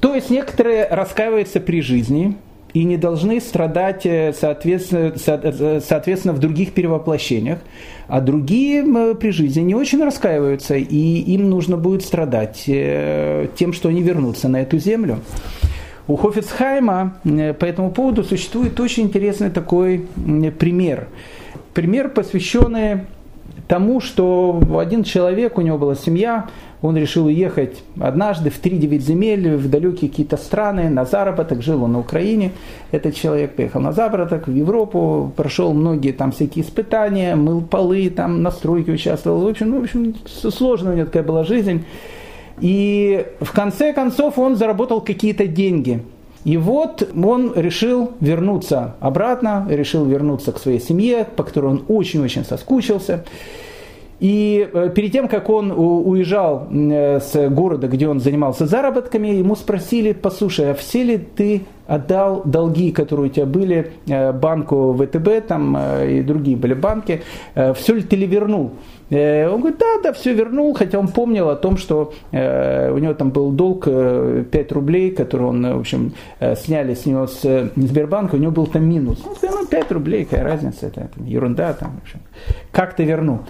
То 0.00 0.14
есть 0.14 0.28
некоторые 0.28 0.86
раскаиваются 0.88 1.60
при 1.60 1.80
жизни, 1.80 2.36
и 2.74 2.82
не 2.82 2.96
должны 2.96 3.40
страдать, 3.40 4.04
э, 4.04 4.32
соответственно, 4.38 5.14
э, 5.14 5.80
соответственно, 5.80 6.34
в 6.34 6.40
других 6.40 6.72
перевоплощениях. 6.72 7.60
А 8.08 8.20
другие 8.20 9.14
при 9.14 9.30
жизни 9.30 9.60
не 9.60 9.74
очень 9.74 10.04
раскаиваются, 10.04 10.74
и 10.74 11.34
им 11.34 11.48
нужно 11.48 11.76
будет 11.76 12.02
страдать 12.02 12.64
э, 12.66 13.46
тем, 13.56 13.72
что 13.72 13.88
они 13.88 14.02
вернутся 14.02 14.48
на 14.48 14.60
эту 14.60 14.78
землю. 14.78 15.20
У 16.06 16.16
Хофицхайма 16.16 17.16
по 17.24 17.64
этому 17.64 17.90
поводу 17.90 18.24
существует 18.24 18.78
очень 18.78 19.04
интересный 19.04 19.48
такой 19.48 20.06
пример. 20.58 21.08
Пример, 21.72 22.10
посвященный 22.10 23.06
тому, 23.68 24.02
что 24.02 24.60
один 24.78 25.02
человек, 25.02 25.56
у 25.56 25.62
него 25.62 25.78
была 25.78 25.94
семья, 25.94 26.50
он 26.84 26.98
решил 26.98 27.24
уехать 27.24 27.82
однажды 27.98 28.50
в 28.50 28.60
3-9 28.62 28.98
земель, 28.98 29.56
в 29.56 29.70
далекие 29.70 30.10
какие-то 30.10 30.36
страны, 30.36 30.90
на 30.90 31.06
заработок, 31.06 31.62
жил 31.62 31.82
он 31.82 31.92
на 31.92 32.00
Украине. 32.00 32.52
Этот 32.90 33.14
человек 33.14 33.56
поехал 33.56 33.80
на 33.80 33.92
заработок 33.92 34.48
в 34.48 34.54
Европу, 34.54 35.32
прошел 35.34 35.72
многие 35.72 36.12
там 36.12 36.30
всякие 36.30 36.62
испытания, 36.62 37.36
мыл 37.36 37.62
полы, 37.62 38.10
там 38.10 38.42
на 38.42 38.50
стройке 38.50 38.92
участвовал. 38.92 39.40
В 39.40 39.48
общем, 39.48 39.70
ну, 39.70 39.80
в 39.80 39.84
общем, 39.84 40.14
сложная 40.26 40.92
у 40.92 40.96
него 40.96 41.06
такая 41.06 41.22
была 41.22 41.44
жизнь. 41.44 41.86
И 42.60 43.28
в 43.40 43.52
конце 43.52 43.94
концов 43.94 44.38
он 44.38 44.56
заработал 44.56 45.00
какие-то 45.00 45.46
деньги. 45.46 46.02
И 46.44 46.58
вот 46.58 47.08
он 47.16 47.54
решил 47.56 48.12
вернуться 48.20 48.96
обратно, 49.00 49.66
решил 49.70 50.04
вернуться 50.04 50.52
к 50.52 50.58
своей 50.58 50.80
семье, 50.80 51.26
по 51.34 51.44
которой 51.44 51.70
он 51.70 51.84
очень-очень 51.88 52.44
соскучился. 52.44 53.24
И 54.20 54.68
э, 54.72 54.90
перед 54.94 55.12
тем, 55.12 55.28
как 55.28 55.50
он 55.50 55.72
уезжал 55.72 56.68
э, 56.70 57.20
с 57.20 57.48
города, 57.48 57.88
где 57.88 58.08
он 58.08 58.20
занимался 58.20 58.66
заработками, 58.66 59.28
ему 59.28 59.56
спросили, 59.56 60.12
послушай, 60.12 60.70
а 60.70 60.74
все 60.74 61.02
ли 61.02 61.18
ты 61.18 61.62
отдал 61.86 62.42
долги, 62.44 62.92
которые 62.92 63.26
у 63.26 63.28
тебя 63.28 63.46
были 63.46 63.92
э, 64.06 64.32
банку 64.32 64.94
ВТБ 64.94 65.46
там, 65.48 65.76
и 65.76 66.22
другие 66.22 66.56
были 66.56 66.74
банки, 66.74 67.22
все 67.74 67.94
ли 67.94 68.02
ты 68.02 68.16
ли 68.16 68.26
вернул? 68.26 68.72
Он 69.10 69.60
говорит, 69.60 69.78
да, 69.78 70.00
да, 70.02 70.12
все 70.12 70.32
вернул, 70.32 70.72
хотя 70.74 70.98
он 70.98 71.08
помнил 71.08 71.50
о 71.50 71.56
том, 71.56 71.76
что 71.76 72.14
у 72.32 72.36
него 72.36 73.12
там 73.12 73.30
был 73.30 73.52
долг 73.52 73.84
5 73.84 74.72
рублей, 74.72 75.10
который 75.10 75.46
он, 75.46 75.62
в 75.76 75.80
общем, 75.80 76.14
сняли 76.56 76.94
с 76.94 77.04
него 77.04 77.26
с 77.26 77.70
Сбербанка, 77.76 78.36
у 78.36 78.38
него 78.38 78.50
был 78.50 78.66
там 78.66 78.88
минус. 78.88 79.22
Он 79.28 79.36
сказал, 79.36 79.58
ну, 79.60 79.66
5 79.66 79.92
рублей, 79.92 80.24
какая 80.24 80.42
разница, 80.42 80.86
это, 80.86 81.10
ерунда, 81.18 81.74
там, 81.74 82.00
в 82.00 82.02
общем, 82.02 82.20
как 82.72 82.96
ты 82.96 83.04
вернул. 83.04 83.40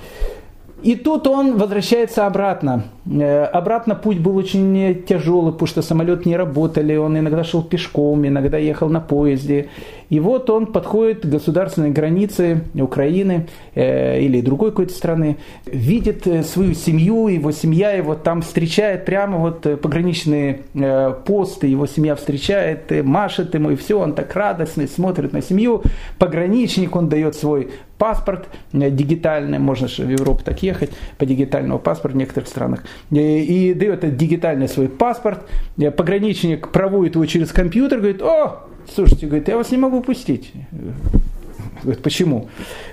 И 0.85 0.97
тут 0.97 1.27
он 1.27 1.57
возвращается 1.57 2.27
обратно. 2.27 2.85
Э, 3.07 3.45
обратно 3.45 3.95
путь 3.95 4.19
был 4.19 4.37
очень 4.37 5.03
тяжелый, 5.09 5.53
потому 5.53 5.67
что 5.67 5.81
самолет 5.81 6.27
не 6.27 6.37
работали, 6.37 6.95
он 6.97 7.19
иногда 7.19 7.43
шел 7.43 7.63
пешком, 7.63 8.27
иногда 8.27 8.59
ехал 8.59 8.91
на 8.91 9.01
поезде. 9.01 9.71
И 10.11 10.21
вот 10.21 10.51
он 10.51 10.67
подходит 10.67 11.23
к 11.23 11.27
государственной 11.27 11.91
границе 11.91 12.63
Украины 12.75 13.47
э, 13.75 14.21
или 14.21 14.41
другой 14.41 14.71
какой-то 14.71 14.93
страны, 14.93 15.37
видит 15.67 16.27
э, 16.27 16.43
свою 16.43 16.75
семью, 16.75 17.29
его 17.29 17.51
семья 17.53 17.93
его 17.93 18.15
там 18.15 18.43
встречает 18.43 19.05
прямо 19.05 19.39
вот 19.39 19.67
э, 19.67 19.77
пограничные 19.77 20.61
э, 20.75 21.15
посты, 21.25 21.67
его 21.67 21.87
семья 21.87 22.15
встречает, 22.17 22.93
э, 22.93 23.03
машет 23.03 23.55
ему, 23.55 23.71
и 23.71 23.77
все, 23.77 23.99
он 23.99 24.15
так 24.15 24.35
радостный, 24.35 24.89
смотрит 24.89 25.33
на 25.33 25.43
семью, 25.43 25.83
пограничник, 26.19 26.97
он 26.97 27.09
дает 27.09 27.35
свой 27.35 27.71
паспорт 27.99 28.49
дигитальный, 28.73 29.59
можно 29.59 29.89
же 29.89 30.05
в 30.05 30.11
Европу 30.11 30.43
так 30.45 30.63
ехать 30.63 30.91
по 31.17 31.27
дигитальному 31.27 31.79
паспорту 31.79 32.17
в 32.17 32.21
некоторых 32.21 32.49
странах, 32.49 32.85
и, 33.11 33.71
и 33.71 33.75
дает 33.75 34.17
дигитальный 34.17 34.69
свой 34.69 34.89
паспорт, 34.89 35.49
пограничник 35.97 36.69
проводит 36.69 37.15
его 37.15 37.25
через 37.27 37.53
компьютер, 37.53 37.99
говорит, 37.99 38.23
о, 38.23 38.65
слушайте, 38.93 39.27
говорит, 39.27 39.49
я 39.49 39.57
вас 39.57 39.71
не 39.71 39.79
могу 39.79 40.01
пустить. 40.01 40.53
Говорит, 41.83 42.03
почему? 42.03 42.49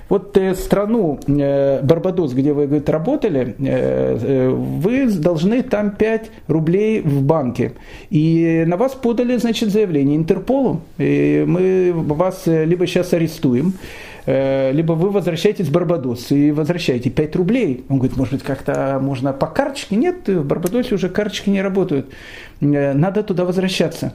Вот 0.08 0.36
э, 0.36 0.54
страну 0.54 1.18
э, 1.26 1.80
Барбадос, 1.82 2.34
где 2.34 2.52
вы 2.52 2.66
говорит, 2.66 2.88
работали, 2.90 3.54
э, 3.58 4.18
э, 4.20 4.48
вы 4.50 5.06
должны 5.06 5.62
там 5.62 5.92
5 5.92 6.30
рублей 6.48 7.00
в 7.00 7.22
банке. 7.22 7.72
И 8.10 8.64
на 8.66 8.76
вас 8.76 8.92
подали, 8.92 9.36
значит, 9.38 9.70
заявление 9.70 10.16
Интерполу. 10.16 10.82
И 10.98 11.44
мы 11.46 11.92
вас 11.94 12.42
э, 12.46 12.66
либо 12.66 12.86
сейчас 12.86 13.14
арестуем, 13.14 13.72
э, 14.26 14.72
либо 14.72 14.92
вы 14.92 15.10
возвращаетесь 15.10 15.68
в 15.68 15.72
Барбадос 15.72 16.30
и 16.30 16.50
возвращаете 16.50 17.08
5 17.08 17.36
рублей. 17.36 17.84
Он 17.88 17.96
говорит, 17.96 18.16
может 18.18 18.34
быть, 18.34 18.42
как-то 18.42 18.98
можно 19.00 19.32
по 19.32 19.46
карточке? 19.46 19.96
Нет, 19.96 20.28
в 20.28 20.44
Барбадосе 20.44 20.94
уже 20.94 21.08
карточки 21.08 21.48
не 21.48 21.62
работают. 21.62 22.10
Надо 22.60 23.22
туда 23.22 23.44
возвращаться 23.44 24.12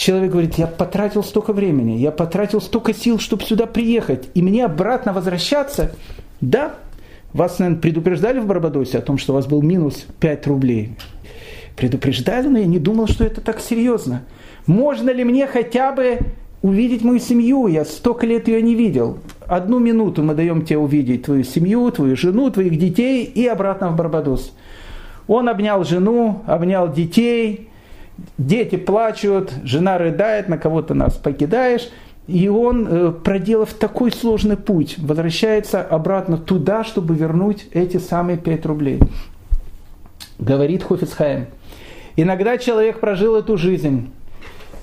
человек 0.00 0.30
говорит, 0.30 0.54
я 0.54 0.66
потратил 0.66 1.22
столько 1.22 1.52
времени, 1.52 1.98
я 1.98 2.10
потратил 2.10 2.60
столько 2.60 2.94
сил, 2.94 3.18
чтобы 3.18 3.42
сюда 3.42 3.66
приехать, 3.66 4.28
и 4.34 4.42
мне 4.42 4.64
обратно 4.64 5.12
возвращаться, 5.12 5.92
да, 6.40 6.74
вас, 7.34 7.58
наверное, 7.58 7.80
предупреждали 7.80 8.40
в 8.40 8.46
Барбадосе 8.46 8.98
о 8.98 9.02
том, 9.02 9.18
что 9.18 9.32
у 9.32 9.36
вас 9.36 9.46
был 9.46 9.62
минус 9.62 10.06
5 10.20 10.46
рублей. 10.46 10.96
Предупреждали, 11.76 12.48
но 12.48 12.58
я 12.58 12.66
не 12.66 12.78
думал, 12.78 13.06
что 13.06 13.24
это 13.24 13.40
так 13.40 13.60
серьезно. 13.60 14.24
Можно 14.66 15.10
ли 15.10 15.22
мне 15.22 15.46
хотя 15.46 15.92
бы 15.92 16.18
увидеть 16.62 17.04
мою 17.04 17.18
семью? 17.20 17.66
Я 17.66 17.84
столько 17.84 18.26
лет 18.26 18.48
ее 18.48 18.62
не 18.62 18.74
видел. 18.74 19.18
Одну 19.46 19.78
минуту 19.78 20.22
мы 20.22 20.34
даем 20.34 20.64
тебе 20.64 20.78
увидеть 20.78 21.24
твою 21.24 21.44
семью, 21.44 21.90
твою 21.90 22.16
жену, 22.16 22.50
твоих 22.50 22.78
детей 22.78 23.24
и 23.24 23.46
обратно 23.46 23.90
в 23.90 23.96
Барбадос. 23.96 24.52
Он 25.28 25.48
обнял 25.48 25.84
жену, 25.84 26.42
обнял 26.46 26.92
детей, 26.92 27.69
дети 28.38 28.76
плачут, 28.76 29.52
жена 29.64 29.98
рыдает, 29.98 30.48
на 30.48 30.58
кого-то 30.58 30.94
нас 30.94 31.14
покидаешь. 31.14 31.88
И 32.26 32.48
он, 32.48 32.86
э, 32.88 33.12
проделав 33.12 33.72
такой 33.72 34.12
сложный 34.12 34.56
путь, 34.56 34.96
возвращается 34.98 35.82
обратно 35.82 36.38
туда, 36.38 36.84
чтобы 36.84 37.14
вернуть 37.14 37.66
эти 37.72 37.96
самые 37.96 38.38
5 38.38 38.66
рублей. 38.66 39.00
Говорит 40.38 40.84
Хофицхайм. 40.84 41.46
Иногда 42.16 42.56
человек 42.58 43.00
прожил 43.00 43.36
эту 43.36 43.56
жизнь, 43.56 44.10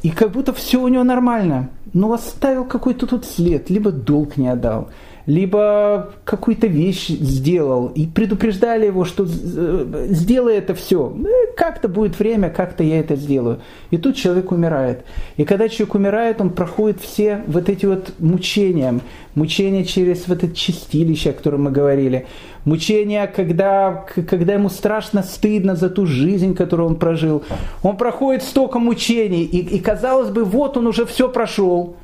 и 0.03 0.09
как 0.09 0.31
будто 0.31 0.53
все 0.53 0.81
у 0.81 0.87
него 0.87 1.03
нормально, 1.03 1.69
но 1.93 2.11
оставил 2.13 2.65
какой-то 2.65 3.07
тут 3.07 3.25
след, 3.25 3.69
либо 3.69 3.91
долг 3.91 4.37
не 4.37 4.47
отдал, 4.47 4.89
либо 5.27 6.13
какую-то 6.23 6.67
вещь 6.67 7.09
сделал, 7.09 7.87
и 7.87 8.07
предупреждали 8.07 8.85
его, 8.85 9.03
что 9.03 9.25
э, 9.27 10.07
сделай 10.09 10.55
это 10.55 10.73
все, 10.73 11.13
ну, 11.13 11.29
как-то 11.57 11.89
будет 11.89 12.17
время, 12.17 12.49
как-то 12.49 12.81
я 12.81 12.99
это 12.99 13.17
сделаю. 13.17 13.59
И 13.91 13.97
тут 13.97 14.15
человек 14.15 14.53
умирает. 14.53 15.03
И 15.35 15.43
когда 15.43 15.67
человек 15.67 15.95
умирает, 15.95 16.39
он 16.39 16.49
проходит 16.49 17.01
все 17.01 17.43
вот 17.45 17.67
эти 17.67 17.85
вот 17.85 18.13
мучения, 18.19 19.01
мучения 19.35 19.83
через 19.83 20.29
вот 20.29 20.45
это 20.45 20.55
чистилище, 20.55 21.31
о 21.31 21.33
котором 21.33 21.63
мы 21.63 21.71
говорили, 21.71 22.25
мучения, 22.63 23.27
когда, 23.27 24.05
когда 24.29 24.53
ему 24.53 24.69
страшно 24.69 25.23
стыдно 25.23 25.75
за 25.75 25.89
ту 25.89 26.05
жизнь, 26.05 26.55
которую 26.55 26.87
он 26.87 26.95
прожил. 26.95 27.43
Он 27.83 27.97
проходит 27.97 28.43
столько 28.43 28.79
мучений, 28.79 29.43
и, 29.43 29.75
и 29.75 29.79
казалось 29.79 30.29
бы, 30.29 30.45
вот 30.45 30.77
он 30.77 30.87
уже 30.87 31.05
все 31.05 31.27
прошел, 31.27 31.97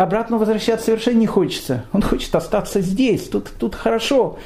обратно 0.00 0.38
возвращаться 0.38 0.86
совершенно 0.86 1.18
не 1.18 1.26
хочется. 1.26 1.84
Он 1.92 2.00
хочет 2.00 2.34
остаться 2.34 2.80
здесь, 2.80 3.28
тут, 3.28 3.52
тут 3.58 3.74
хорошо. 3.74 4.38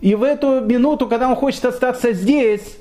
И 0.00 0.16
в 0.16 0.24
эту 0.24 0.62
минуту, 0.62 1.06
когда 1.06 1.28
он 1.28 1.36
хочет 1.36 1.64
остаться 1.64 2.12
здесь, 2.12 2.76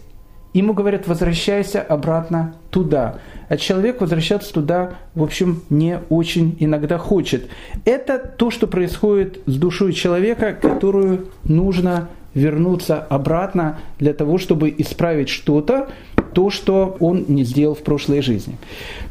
ему 0.52 0.74
говорят, 0.74 1.08
возвращайся 1.08 1.84
обратно 1.84 2.56
туда. 2.72 3.20
А 3.48 3.58
человек 3.58 4.02
возвращаться 4.02 4.52
туда, 4.52 4.96
в 5.14 5.22
общем, 5.22 5.62
не 5.70 6.00
очень 6.10 6.58
иногда 6.60 6.98
хочет. 6.98 7.48
Это 7.86 8.18
то, 8.18 8.50
что 8.50 8.66
происходит 8.66 9.42
с 9.46 9.56
душой 9.58 9.94
человека, 9.94 10.54
которую 10.60 11.28
нужно 11.44 12.10
вернуться 12.34 13.04
обратно 13.04 13.78
для 14.00 14.14
того, 14.14 14.40
чтобы 14.40 14.74
исправить 14.76 15.30
что-то, 15.30 15.90
то, 16.34 16.50
что 16.50 16.98
он 17.00 17.26
не 17.28 17.44
сделал 17.44 17.76
в 17.76 17.84
прошлой 17.84 18.24
жизни. 18.24 18.58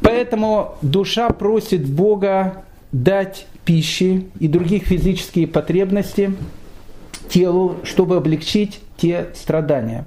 Поэтому 0.01 0.75
душа 0.81 1.29
просит 1.29 1.87
Бога 1.87 2.64
дать 3.03 3.45
пищи 3.65 4.25
и 4.39 4.47
других 4.47 4.83
физические 4.83 5.47
потребности 5.47 6.33
телу, 7.29 7.75
чтобы 7.83 8.15
облегчить 8.15 8.79
те 8.97 9.27
страдания. 9.35 10.05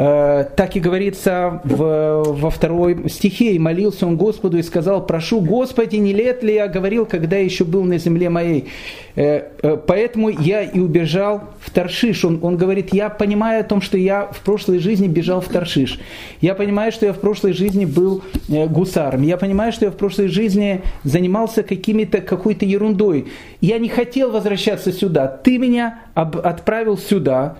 Э, 0.00 0.44
так 0.54 0.76
и 0.76 0.80
говорится 0.80 1.60
в, 1.64 2.22
во 2.24 2.50
второй 2.50 3.08
стихе, 3.08 3.54
«И 3.54 3.58
молился 3.58 4.06
он 4.06 4.16
Господу 4.16 4.56
и 4.56 4.62
сказал, 4.62 5.04
прошу, 5.04 5.40
Господи, 5.40 5.96
не 5.96 6.12
лет 6.12 6.44
ли 6.44 6.54
я 6.54 6.68
говорил, 6.68 7.04
когда 7.04 7.36
еще 7.36 7.64
был 7.64 7.82
на 7.82 7.98
земле 7.98 8.30
моей? 8.30 8.68
Э, 9.16 9.48
э, 9.60 9.76
поэтому 9.84 10.28
я 10.28 10.62
и 10.62 10.78
убежал 10.78 11.42
в 11.58 11.72
Таршиш». 11.72 12.24
Он, 12.24 12.38
он 12.42 12.56
говорит, 12.56 12.94
я 12.94 13.08
понимаю 13.08 13.62
о 13.62 13.64
том, 13.64 13.80
что 13.80 13.98
я 13.98 14.26
в 14.26 14.38
прошлой 14.42 14.78
жизни 14.78 15.08
бежал 15.08 15.40
в 15.40 15.48
Таршиш. 15.48 15.98
Я 16.40 16.54
понимаю, 16.54 16.92
что 16.92 17.04
я 17.04 17.12
в 17.12 17.18
прошлой 17.18 17.52
жизни 17.52 17.84
был 17.84 18.22
гусаром. 18.46 19.22
Я 19.22 19.36
понимаю, 19.36 19.72
что 19.72 19.86
я 19.86 19.90
в 19.90 19.96
прошлой 19.96 20.28
жизни 20.28 20.82
занимался 21.02 21.64
какими-то, 21.64 22.20
какой-то 22.20 22.64
ерундой. 22.64 23.26
Я 23.60 23.78
не 23.78 23.88
хотел 23.88 24.30
возвращаться 24.30 24.92
сюда. 24.92 25.26
Ты 25.26 25.58
меня 25.58 26.02
отправил 26.14 26.96
сюда, 26.96 27.56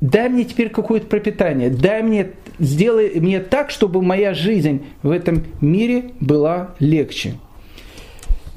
дай 0.00 0.28
мне 0.28 0.44
теперь 0.44 0.70
какое-то 0.70 1.06
пропитание, 1.06 1.70
дай 1.70 2.02
мне, 2.02 2.30
сделай 2.58 3.20
мне 3.20 3.40
так, 3.40 3.70
чтобы 3.70 4.02
моя 4.02 4.34
жизнь 4.34 4.82
в 5.02 5.10
этом 5.10 5.44
мире 5.60 6.12
была 6.20 6.74
легче. 6.78 7.34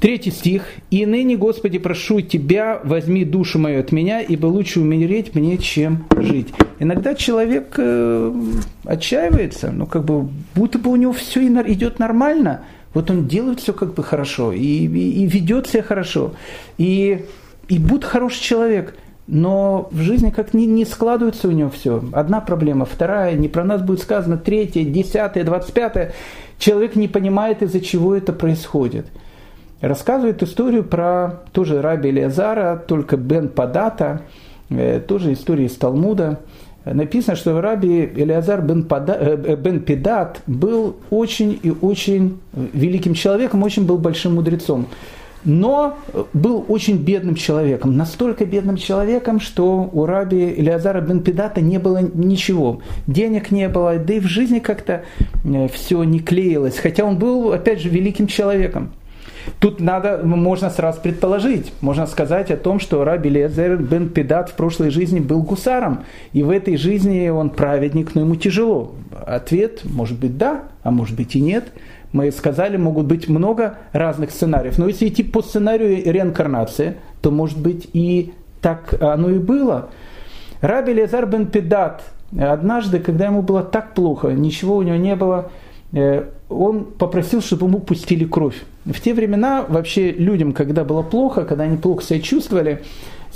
Третий 0.00 0.32
стих. 0.32 0.64
«И 0.90 1.06
ныне, 1.06 1.38
Господи, 1.38 1.78
прошу 1.78 2.20
Тебя, 2.20 2.78
возьми 2.84 3.24
душу 3.24 3.58
мою 3.58 3.80
от 3.80 3.90
меня, 3.90 4.20
ибо 4.20 4.46
лучше 4.46 4.80
умереть 4.80 5.34
мне, 5.34 5.56
чем 5.56 6.04
жить». 6.18 6.48
Иногда 6.78 7.14
человек 7.14 7.74
э, 7.78 8.42
отчаивается, 8.84 9.70
но 9.70 9.86
как 9.86 10.04
бы 10.04 10.28
будто 10.54 10.78
бы 10.78 10.90
у 10.90 10.96
него 10.96 11.14
все 11.14 11.46
идет 11.46 11.98
нормально. 12.00 12.64
Вот 12.92 13.10
он 13.10 13.26
делает 13.26 13.60
все 13.60 13.72
как 13.72 13.94
бы 13.94 14.02
хорошо 14.02 14.52
и, 14.52 14.58
и, 14.58 15.22
и 15.22 15.26
ведет 15.26 15.68
себя 15.68 15.82
хорошо. 15.82 16.34
И, 16.76 17.24
и 17.68 17.78
будто 17.78 18.06
хороший 18.06 18.42
человек– 18.42 18.94
но 19.26 19.88
в 19.90 20.00
жизни 20.00 20.30
как 20.30 20.54
не, 20.54 20.66
не 20.66 20.84
складывается 20.84 21.48
у 21.48 21.50
него 21.50 21.70
все. 21.70 22.02
Одна 22.12 22.40
проблема, 22.40 22.84
вторая, 22.84 23.34
не 23.34 23.48
про 23.48 23.64
нас 23.64 23.82
будет 23.82 24.00
сказано, 24.00 24.36
третья, 24.36 24.84
десятая, 24.84 25.44
двадцать 25.44 25.72
пятая. 25.72 26.12
Человек 26.58 26.96
не 26.96 27.08
понимает, 27.08 27.62
из-за 27.62 27.80
чего 27.80 28.14
это 28.14 28.32
происходит. 28.32 29.06
Рассказывает 29.80 30.42
историю 30.42 30.84
про 30.84 31.40
тоже 31.52 31.82
раби 31.82 32.10
Элиазара, 32.10 32.82
только 32.86 33.16
Бен 33.16 33.48
Падата, 33.48 34.22
э, 34.70 35.00
тоже 35.00 35.32
история 35.32 35.66
из 35.66 35.74
Талмуда. 35.76 36.40
Написано, 36.84 37.34
что 37.34 37.58
раби 37.62 38.04
Элиазар 38.04 38.60
бен, 38.60 38.84
Пада, 38.84 39.16
э, 39.18 39.56
бен 39.56 39.80
Педат 39.80 40.42
был 40.46 40.96
очень 41.08 41.58
и 41.62 41.70
очень 41.70 42.38
великим 42.52 43.14
человеком, 43.14 43.62
очень 43.62 43.86
был 43.86 43.96
большим 43.96 44.34
мудрецом 44.34 44.86
но 45.44 45.98
был 46.32 46.64
очень 46.68 46.98
бедным 46.98 47.34
человеком, 47.34 47.96
настолько 47.96 48.44
бедным 48.44 48.76
человеком, 48.76 49.40
что 49.40 49.88
у 49.92 50.06
раби 50.06 50.50
Илиазара 50.50 51.00
бен 51.00 51.20
Педата 51.20 51.60
не 51.60 51.78
было 51.78 51.98
ничего, 51.98 52.80
денег 53.06 53.50
не 53.50 53.68
было, 53.68 53.96
да 53.96 54.14
и 54.14 54.20
в 54.20 54.26
жизни 54.26 54.58
как-то 54.58 55.04
э, 55.44 55.68
все 55.68 56.02
не 56.04 56.20
клеилось, 56.20 56.78
хотя 56.78 57.04
он 57.04 57.18
был, 57.18 57.52
опять 57.52 57.80
же, 57.80 57.88
великим 57.88 58.26
человеком. 58.26 58.92
Тут 59.58 59.78
надо, 59.78 60.22
можно 60.24 60.70
сразу 60.70 61.02
предположить, 61.02 61.72
можно 61.82 62.06
сказать 62.06 62.50
о 62.50 62.56
том, 62.56 62.80
что 62.80 63.04
Раби 63.04 63.28
Лезер 63.28 63.76
бен 63.76 64.08
Педат 64.08 64.48
в 64.48 64.54
прошлой 64.54 64.88
жизни 64.88 65.20
был 65.20 65.42
гусаром, 65.42 66.04
и 66.32 66.42
в 66.42 66.48
этой 66.48 66.78
жизни 66.78 67.28
он 67.28 67.50
праведник, 67.50 68.14
но 68.14 68.22
ему 68.22 68.36
тяжело. 68.36 68.94
Ответ 69.26 69.82
может 69.84 70.18
быть 70.18 70.38
да, 70.38 70.62
а 70.82 70.90
может 70.90 71.14
быть 71.16 71.36
и 71.36 71.40
нет– 71.40 71.66
мы 72.14 72.30
сказали, 72.30 72.76
могут 72.76 73.06
быть 73.06 73.28
много 73.28 73.78
разных 73.92 74.30
сценариев. 74.30 74.78
Но 74.78 74.86
если 74.86 75.08
идти 75.08 75.24
по 75.24 75.42
сценарию 75.42 76.00
реинкарнации, 76.10 76.94
то, 77.20 77.32
может 77.32 77.60
быть, 77.60 77.88
и 77.92 78.32
так 78.60 78.94
оно 79.02 79.30
и 79.30 79.38
было. 79.38 79.90
Раби 80.60 80.92
Лезар 80.92 81.26
бен 81.26 81.46
Педат 81.46 82.04
однажды, 82.38 83.00
когда 83.00 83.26
ему 83.26 83.42
было 83.42 83.64
так 83.64 83.94
плохо, 83.94 84.28
ничего 84.28 84.76
у 84.76 84.82
него 84.82 84.96
не 84.96 85.16
было, 85.16 85.50
э, 85.92 86.26
он 86.48 86.84
попросил, 86.84 87.42
чтобы 87.42 87.66
ему 87.66 87.80
пустили 87.80 88.24
кровь. 88.24 88.62
В 88.84 89.00
те 89.00 89.12
времена 89.12 89.64
вообще 89.66 90.12
людям, 90.12 90.52
когда 90.52 90.84
было 90.84 91.02
плохо, 91.02 91.44
когда 91.44 91.64
они 91.64 91.76
плохо 91.78 92.04
себя 92.04 92.20
чувствовали, 92.20 92.82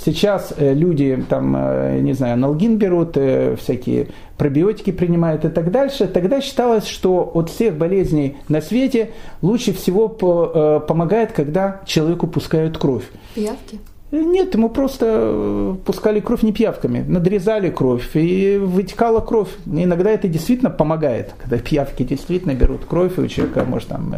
Сейчас 0.03 0.53
э, 0.55 0.73
люди, 0.73 1.21
там, 1.27 1.55
э, 1.57 1.99
не 1.99 2.13
знаю, 2.13 2.35
аналгин 2.35 2.77
берут, 2.77 3.17
э, 3.17 3.57
всякие 3.57 4.07
пробиотики 4.37 4.91
принимают 4.91 5.43
и 5.43 5.49
так 5.49 5.71
дальше. 5.71 6.07
Тогда 6.07 6.39
считалось, 6.39 6.87
что 6.87 7.29
от 7.33 7.49
всех 7.49 7.75
болезней 7.75 8.37
на 8.47 8.61
свете 8.61 9.09
лучше 9.41 9.73
всего 9.73 10.07
помогает, 10.07 11.33
когда 11.33 11.81
человеку 11.85 12.27
пускают 12.27 12.77
кровь. 12.77 13.03
Пиявки? 13.35 13.79
Нет, 14.11 14.55
ему 14.55 14.69
просто 14.69 15.75
пускали 15.85 16.21
кровь 16.21 16.41
не 16.41 16.53
пиявками, 16.53 17.03
надрезали 17.05 17.69
кровь, 17.69 18.09
и 18.15 18.57
вытекала 18.57 19.19
кровь. 19.19 19.49
Иногда 19.67 20.09
это 20.09 20.27
действительно 20.29 20.71
помогает, 20.71 21.33
когда 21.37 21.57
пиявки 21.57 22.03
действительно 22.03 22.53
берут 22.53 22.85
кровь, 22.85 23.17
и 23.17 23.21
у 23.21 23.27
человека, 23.27 23.65
может, 23.65 23.89
там, 23.89 24.15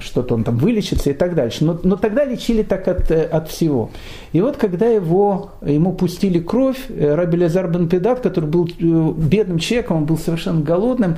что-то 0.00 0.34
он 0.34 0.44
там 0.44 0.56
вылечится 0.56 1.10
и 1.10 1.12
так 1.12 1.34
дальше. 1.34 1.64
Но, 1.64 1.78
но 1.82 1.96
тогда 1.96 2.24
лечили 2.24 2.62
так 2.62 2.88
от, 2.88 3.10
от 3.10 3.48
всего. 3.48 3.90
И 4.32 4.40
вот 4.40 4.56
когда 4.56 4.86
его, 4.86 5.50
ему 5.64 5.92
пустили 5.92 6.38
кровь, 6.38 6.86
э, 6.88 7.14
Раби 7.14 7.42
Лазар 7.42 7.68
бен 7.68 7.88
Педат, 7.88 8.20
который 8.20 8.48
был 8.48 8.66
э, 8.66 9.12
бедным 9.16 9.58
человеком, 9.58 9.98
он 9.98 10.04
был 10.04 10.18
совершенно 10.18 10.60
голодным, 10.60 11.16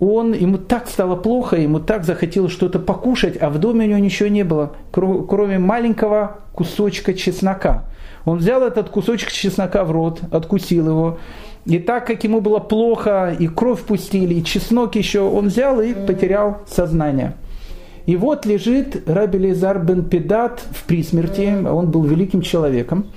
он, 0.00 0.32
ему 0.32 0.58
так 0.58 0.88
стало 0.88 1.16
плохо, 1.16 1.56
ему 1.56 1.80
так 1.80 2.04
захотелось 2.04 2.52
что-то 2.52 2.78
покушать, 2.78 3.36
а 3.40 3.50
в 3.50 3.58
доме 3.58 3.86
у 3.86 3.88
него 3.88 3.98
ничего 3.98 4.28
не 4.28 4.44
было, 4.44 4.72
кроме 4.92 5.58
маленького 5.58 6.38
кусочка 6.52 7.14
чеснока. 7.14 7.84
Он 8.24 8.38
взял 8.38 8.62
этот 8.62 8.90
кусочек 8.90 9.30
чеснока 9.30 9.84
в 9.84 9.90
рот, 9.90 10.20
откусил 10.30 10.88
его, 10.88 11.18
и 11.64 11.78
так 11.78 12.06
как 12.06 12.24
ему 12.24 12.40
было 12.40 12.60
плохо, 12.60 13.36
и 13.38 13.46
кровь 13.46 13.82
пустили, 13.82 14.34
и 14.34 14.44
чеснок 14.44 14.94
еще, 14.94 15.20
он 15.20 15.48
взял 15.48 15.80
и 15.80 15.92
потерял 15.92 16.58
сознание. 16.66 17.34
И 18.06 18.16
вот 18.16 18.46
лежит 18.46 19.06
Раби 19.06 19.38
Лизар 19.38 19.78
бен 19.78 20.04
Педат 20.04 20.60
в 20.70 20.84
присмерти, 20.84 21.54
он 21.68 21.90
был 21.90 22.04
великим 22.04 22.40
человеком. 22.40 23.08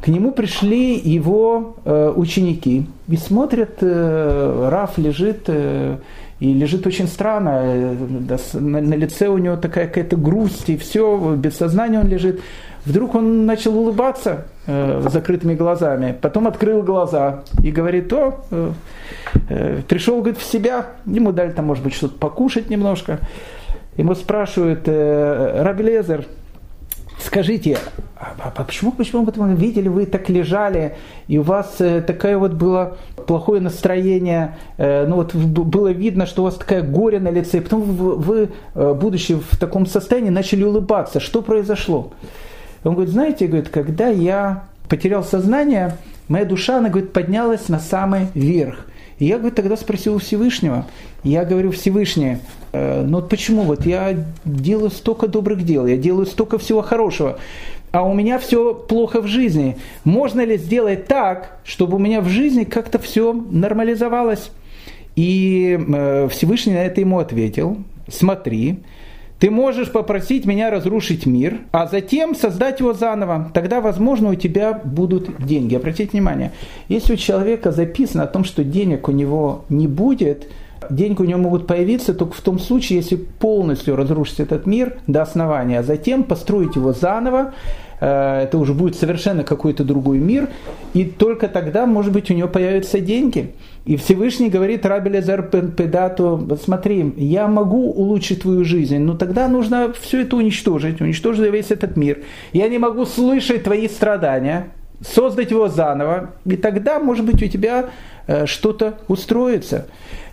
К 0.00 0.08
нему 0.08 0.32
пришли 0.32 0.98
его 0.98 1.76
э, 1.84 2.12
ученики 2.16 2.86
и 3.08 3.16
смотрят, 3.16 3.76
э, 3.82 4.68
Раф 4.70 4.96
лежит, 4.96 5.44
э, 5.48 5.98
и 6.42 6.52
лежит 6.54 6.88
очень 6.88 7.06
странно, 7.06 7.60
э, 7.62 8.58
на, 8.58 8.94
лице 8.96 9.28
у 9.28 9.38
него 9.38 9.56
такая 9.56 9.86
какая-то 9.86 10.16
грусть, 10.16 10.68
и 10.70 10.76
все, 10.76 11.36
без 11.36 11.56
сознания 11.56 12.00
он 12.00 12.08
лежит. 12.08 12.40
Вдруг 12.84 13.14
он 13.14 13.46
начал 13.46 13.78
улыбаться 13.78 14.46
э, 14.66 15.06
закрытыми 15.08 15.54
глазами, 15.54 16.18
потом 16.20 16.48
открыл 16.48 16.82
глаза 16.82 17.44
и 17.62 17.70
говорит, 17.70 18.12
о, 18.12 18.40
э, 18.50 18.72
э, 19.50 19.82
пришел, 19.86 20.16
говорит, 20.16 20.40
в 20.40 20.42
себя, 20.42 20.86
ему 21.06 21.30
дали 21.30 21.52
там, 21.52 21.66
может 21.66 21.84
быть, 21.84 21.94
что-то 21.94 22.18
покушать 22.18 22.70
немножко. 22.70 23.20
Ему 23.96 24.16
спрашивают, 24.16 24.80
э, 24.86 25.62
Раби 25.62 25.84
Лезер, 25.84 26.26
скажите, 27.24 27.78
а, 28.16 28.34
а, 28.38 28.64
почему, 28.64 28.92
почему 28.92 29.24
вы 29.24 29.54
видели, 29.54 29.88
вы 29.88 30.06
так 30.06 30.28
лежали, 30.28 30.96
и 31.28 31.38
у 31.38 31.42
вас 31.42 31.76
э, 31.80 32.00
такое 32.00 32.38
вот 32.38 32.52
было 32.52 32.96
плохое 33.26 33.60
настроение, 33.60 34.56
э, 34.76 35.06
ну 35.06 35.16
вот 35.16 35.34
было 35.34 35.88
видно, 35.88 36.26
что 36.26 36.42
у 36.42 36.44
вас 36.44 36.54
такая 36.54 36.82
горе 36.82 37.18
на 37.20 37.30
лице, 37.30 37.58
и 37.58 37.60
потом 37.60 37.82
вы, 37.82 38.14
вы 38.16 38.48
э, 38.74 38.94
будучи 38.94 39.34
в 39.34 39.56
таком 39.58 39.86
состоянии, 39.86 40.30
начали 40.30 40.62
улыбаться. 40.62 41.20
Что 41.20 41.42
произошло? 41.42 42.12
Он 42.84 42.94
говорит, 42.94 43.12
знаете, 43.12 43.46
говорит, 43.46 43.68
когда 43.68 44.08
я 44.08 44.64
потерял 44.88 45.24
сознание, 45.24 45.96
моя 46.28 46.44
душа, 46.44 46.78
она, 46.78 46.88
говорит, 46.88 47.12
поднялась 47.12 47.68
на 47.68 47.78
самый 47.78 48.28
верх. 48.34 48.86
И 49.22 49.26
я, 49.26 49.38
говорит, 49.38 49.54
тогда 49.54 49.76
спросил 49.76 50.16
у 50.16 50.18
Всевышнего. 50.18 50.84
Я 51.22 51.44
говорю, 51.44 51.70
Всевышний, 51.70 52.38
э, 52.72 53.04
ну 53.06 53.20
вот 53.20 53.28
почему 53.28 53.62
вот 53.62 53.86
я 53.86 54.16
делаю 54.44 54.90
столько 54.90 55.28
добрых 55.28 55.64
дел, 55.64 55.86
я 55.86 55.96
делаю 55.96 56.26
столько 56.26 56.58
всего 56.58 56.82
хорошего, 56.82 57.38
а 57.92 58.02
у 58.02 58.14
меня 58.14 58.40
все 58.40 58.74
плохо 58.74 59.20
в 59.20 59.28
жизни. 59.28 59.76
Можно 60.02 60.44
ли 60.44 60.58
сделать 60.58 61.06
так, 61.06 61.60
чтобы 61.62 61.98
у 61.98 62.00
меня 62.00 62.20
в 62.20 62.26
жизни 62.26 62.64
как-то 62.64 62.98
все 62.98 63.32
нормализовалось? 63.32 64.50
И 65.14 65.78
э, 65.78 66.28
Всевышний 66.28 66.72
на 66.72 66.84
это 66.84 67.00
ему 67.00 67.20
ответил, 67.20 67.76
смотри, 68.08 68.80
ты 69.42 69.50
можешь 69.50 69.90
попросить 69.90 70.46
меня 70.46 70.70
разрушить 70.70 71.26
мир, 71.26 71.62
а 71.72 71.88
затем 71.88 72.36
создать 72.36 72.78
его 72.78 72.92
заново. 72.92 73.50
Тогда, 73.52 73.80
возможно, 73.80 74.30
у 74.30 74.34
тебя 74.36 74.72
будут 74.72 75.44
деньги. 75.44 75.74
Обратите 75.74 76.12
внимание, 76.12 76.52
если 76.86 77.14
у 77.14 77.16
человека 77.16 77.72
записано 77.72 78.22
о 78.22 78.28
том, 78.28 78.44
что 78.44 78.62
денег 78.62 79.08
у 79.08 79.10
него 79.10 79.64
не 79.68 79.88
будет, 79.88 80.46
деньги 80.90 81.20
у 81.20 81.24
него 81.24 81.40
могут 81.40 81.66
появиться 81.66 82.14
только 82.14 82.34
в 82.34 82.40
том 82.40 82.60
случае, 82.60 83.00
если 83.00 83.16
полностью 83.16 83.96
разрушить 83.96 84.38
этот 84.38 84.64
мир 84.64 84.98
до 85.08 85.22
основания, 85.22 85.80
а 85.80 85.82
затем 85.82 86.22
построить 86.22 86.76
его 86.76 86.92
заново, 86.92 87.52
Э, 88.02 88.42
это 88.42 88.58
уже 88.58 88.74
будет 88.74 88.96
совершенно 88.96 89.44
какой-то 89.44 89.84
другой 89.84 90.18
мир, 90.18 90.48
и 90.92 91.04
только 91.04 91.46
тогда, 91.46 91.86
может 91.86 92.12
быть, 92.12 92.32
у 92.32 92.34
него 92.34 92.48
появятся 92.48 92.98
деньги. 92.98 93.52
И 93.84 93.96
Всевышний 93.96 94.48
говорит 94.48 94.86
Рабеле 94.86 95.20
Педату, 95.76 96.58
смотри, 96.62 97.12
я 97.16 97.48
могу 97.48 97.90
улучшить 97.90 98.42
твою 98.42 98.64
жизнь, 98.64 98.98
но 98.98 99.16
тогда 99.16 99.48
нужно 99.48 99.92
все 100.00 100.22
это 100.22 100.36
уничтожить, 100.36 101.00
уничтожить 101.00 101.52
весь 101.52 101.70
этот 101.72 101.96
мир. 101.96 102.22
Я 102.52 102.68
не 102.68 102.78
могу 102.78 103.04
слышать 103.06 103.64
твои 103.64 103.88
страдания, 103.88 104.68
создать 105.00 105.50
его 105.50 105.68
заново, 105.68 106.30
и 106.44 106.56
тогда, 106.56 107.00
может 107.00 107.26
быть, 107.26 107.42
у 107.42 107.48
тебя 107.48 107.90
э, 108.28 108.46
что-то 108.46 108.98
устроится. 109.08 109.86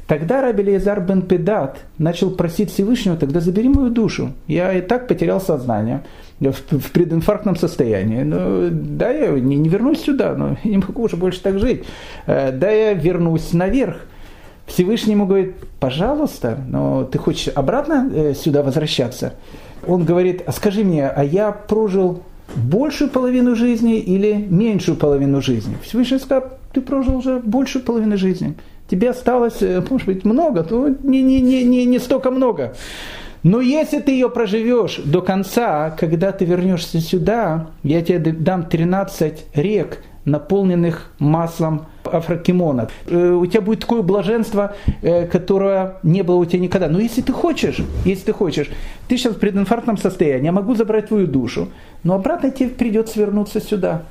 Тогда 0.09 0.41
Раби 0.41 0.63
Лезар 0.63 1.01
бен 1.01 1.21
Педат 1.21 1.81
начал 1.99 2.31
просить 2.31 2.71
Всевышнего, 2.71 3.15
тогда 3.15 3.41
забери 3.41 3.69
мою 3.69 3.91
душу. 3.91 4.33
Я 4.47 4.73
и 4.73 4.81
так 4.81 5.07
потерял 5.07 5.39
сознание 5.39 6.01
в, 6.39 6.91
прединфарктном 6.91 7.55
состоянии. 7.55 8.23
Но, 8.23 8.69
да, 8.71 9.11
я 9.11 9.29
не, 9.39 9.55
не 9.55 9.69
вернусь 9.69 10.01
сюда, 10.01 10.33
но 10.33 10.57
я 10.63 10.71
не 10.71 10.77
могу 10.77 11.03
уже 11.03 11.15
больше 11.15 11.43
так 11.43 11.59
жить. 11.59 11.83
Э, 12.25 12.51
да, 12.51 12.71
я 12.71 12.93
вернусь 12.93 13.53
наверх. 13.53 13.97
Всевышний 14.65 15.13
ему 15.13 15.27
говорит, 15.27 15.53
пожалуйста, 15.79 16.57
но 16.67 17.03
ты 17.03 17.19
хочешь 17.19 17.53
обратно 17.53 18.09
э, 18.11 18.33
сюда 18.33 18.63
возвращаться? 18.63 19.35
Он 19.85 20.05
говорит, 20.05 20.41
а 20.47 20.51
скажи 20.53 20.83
мне, 20.83 21.07
а 21.07 21.23
я 21.23 21.51
прожил 21.51 22.23
большую 22.55 23.11
половину 23.11 23.55
жизни 23.55 23.99
или 23.99 24.33
меньшую 24.33 24.97
половину 24.97 25.39
жизни? 25.39 25.77
Всевышний 25.83 26.17
сказал, 26.17 26.45
ты 26.73 26.81
прожил 26.81 27.17
уже 27.17 27.39
большую 27.39 27.85
половину 27.85 28.17
жизни 28.17 28.55
тебе 28.89 29.11
осталось, 29.11 29.61
э, 29.61 29.81
может 29.89 30.07
быть, 30.07 30.25
много, 30.25 30.63
то 30.63 30.89
не, 31.03 31.21
не, 31.21 31.41
не, 31.41 31.63
не, 31.63 31.85
не 31.85 31.99
столько 31.99 32.31
много. 32.31 32.75
Но 33.43 33.61
если 33.61 33.99
ты 33.99 34.11
ее 34.11 34.29
проживешь 34.29 34.99
до 35.05 35.21
конца, 35.21 35.91
когда 35.91 36.31
ты 36.31 36.43
вернешься 36.45 36.99
сюда, 36.99 37.67
я 37.83 38.01
тебе 38.01 38.19
дам 38.33 38.65
13 38.65 39.45
рек, 39.55 40.03
наполненных 40.25 41.11
маслом 41.19 41.87
афрокимона. 42.03 42.89
Э, 43.07 43.31
у 43.31 43.45
тебя 43.45 43.61
будет 43.61 43.81
такое 43.81 44.01
блаженство, 44.01 44.75
э, 45.01 45.27
которое 45.27 45.95
не 46.03 46.23
было 46.23 46.35
у 46.35 46.45
тебя 46.45 46.59
никогда. 46.59 46.87
Но 46.87 46.99
если 46.99 47.21
ты 47.21 47.31
хочешь, 47.31 47.77
если 48.05 48.25
ты 48.25 48.33
хочешь, 48.33 48.69
ты 49.07 49.17
сейчас 49.17 49.35
в 49.35 49.39
прединфарктном 49.39 49.97
состоянии, 49.97 50.45
я 50.45 50.51
могу 50.51 50.75
забрать 50.75 51.07
твою 51.07 51.27
душу, 51.27 51.69
но 52.03 52.15
обратно 52.15 52.51
тебе 52.51 52.69
придется 52.69 53.19
вернуться 53.19 53.61
сюда. 53.61 54.03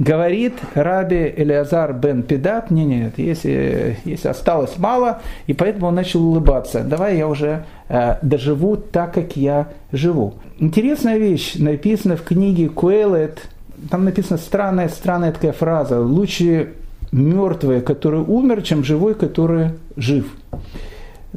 Говорит 0.00 0.54
Раби 0.72 1.30
Элиазар 1.36 1.92
бен 1.92 2.22
Педат, 2.22 2.70
не, 2.70 2.86
нет, 2.86 3.18
если, 3.18 3.98
если 4.06 4.28
осталось 4.28 4.78
мало, 4.78 5.20
и 5.46 5.52
поэтому 5.52 5.88
он 5.88 5.94
начал 5.94 6.26
улыбаться. 6.26 6.82
Давай 6.82 7.18
я 7.18 7.28
уже 7.28 7.66
э, 7.90 8.16
доживу 8.22 8.78
так, 8.78 9.12
как 9.12 9.36
я 9.36 9.68
живу. 9.92 10.32
Интересная 10.58 11.18
вещь, 11.18 11.56
написана 11.56 12.16
в 12.16 12.22
книге 12.22 12.70
Куэлет, 12.70 13.42
там 13.90 14.06
написана 14.06 14.38
странная, 14.38 14.88
странная 14.88 15.32
такая 15.32 15.52
фраза. 15.52 16.00
Лучше 16.00 16.72
мертвый, 17.12 17.82
который 17.82 18.20
умер, 18.20 18.62
чем 18.62 18.82
живой, 18.82 19.14
который 19.14 19.72
жив. 19.96 20.24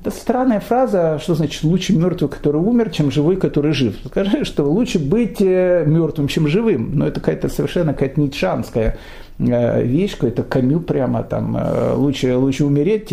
Это 0.04 0.12
странная 0.12 0.60
фраза, 0.60 1.18
что 1.24 1.34
значит 1.34 1.64
лучше 1.64 1.96
мертвый, 1.96 2.30
который 2.30 2.60
умер, 2.60 2.90
чем 2.90 3.10
живой, 3.10 3.38
который 3.38 3.72
жив. 3.72 3.96
Скажи, 4.06 4.44
что 4.44 4.66
лучше 4.66 5.00
быть 5.00 5.38
э, 5.40 5.86
мертвым, 5.88 6.28
чем 6.28 6.50
живым. 6.50 6.98
Но 6.98 7.08
это 7.08 7.22
какая-то 7.22 7.48
совершенно 7.48 7.94
какая-то 7.94 8.20
ницшанская 8.20 8.98
э, 9.40 9.84
вещь, 9.84 10.16
какой-то 10.16 10.44
камю 10.44 10.82
прямо 10.82 11.24
там. 11.24 11.56
Э, 11.56 11.94
лучше, 11.94 12.36
лучше 12.36 12.66
умереть, 12.66 13.12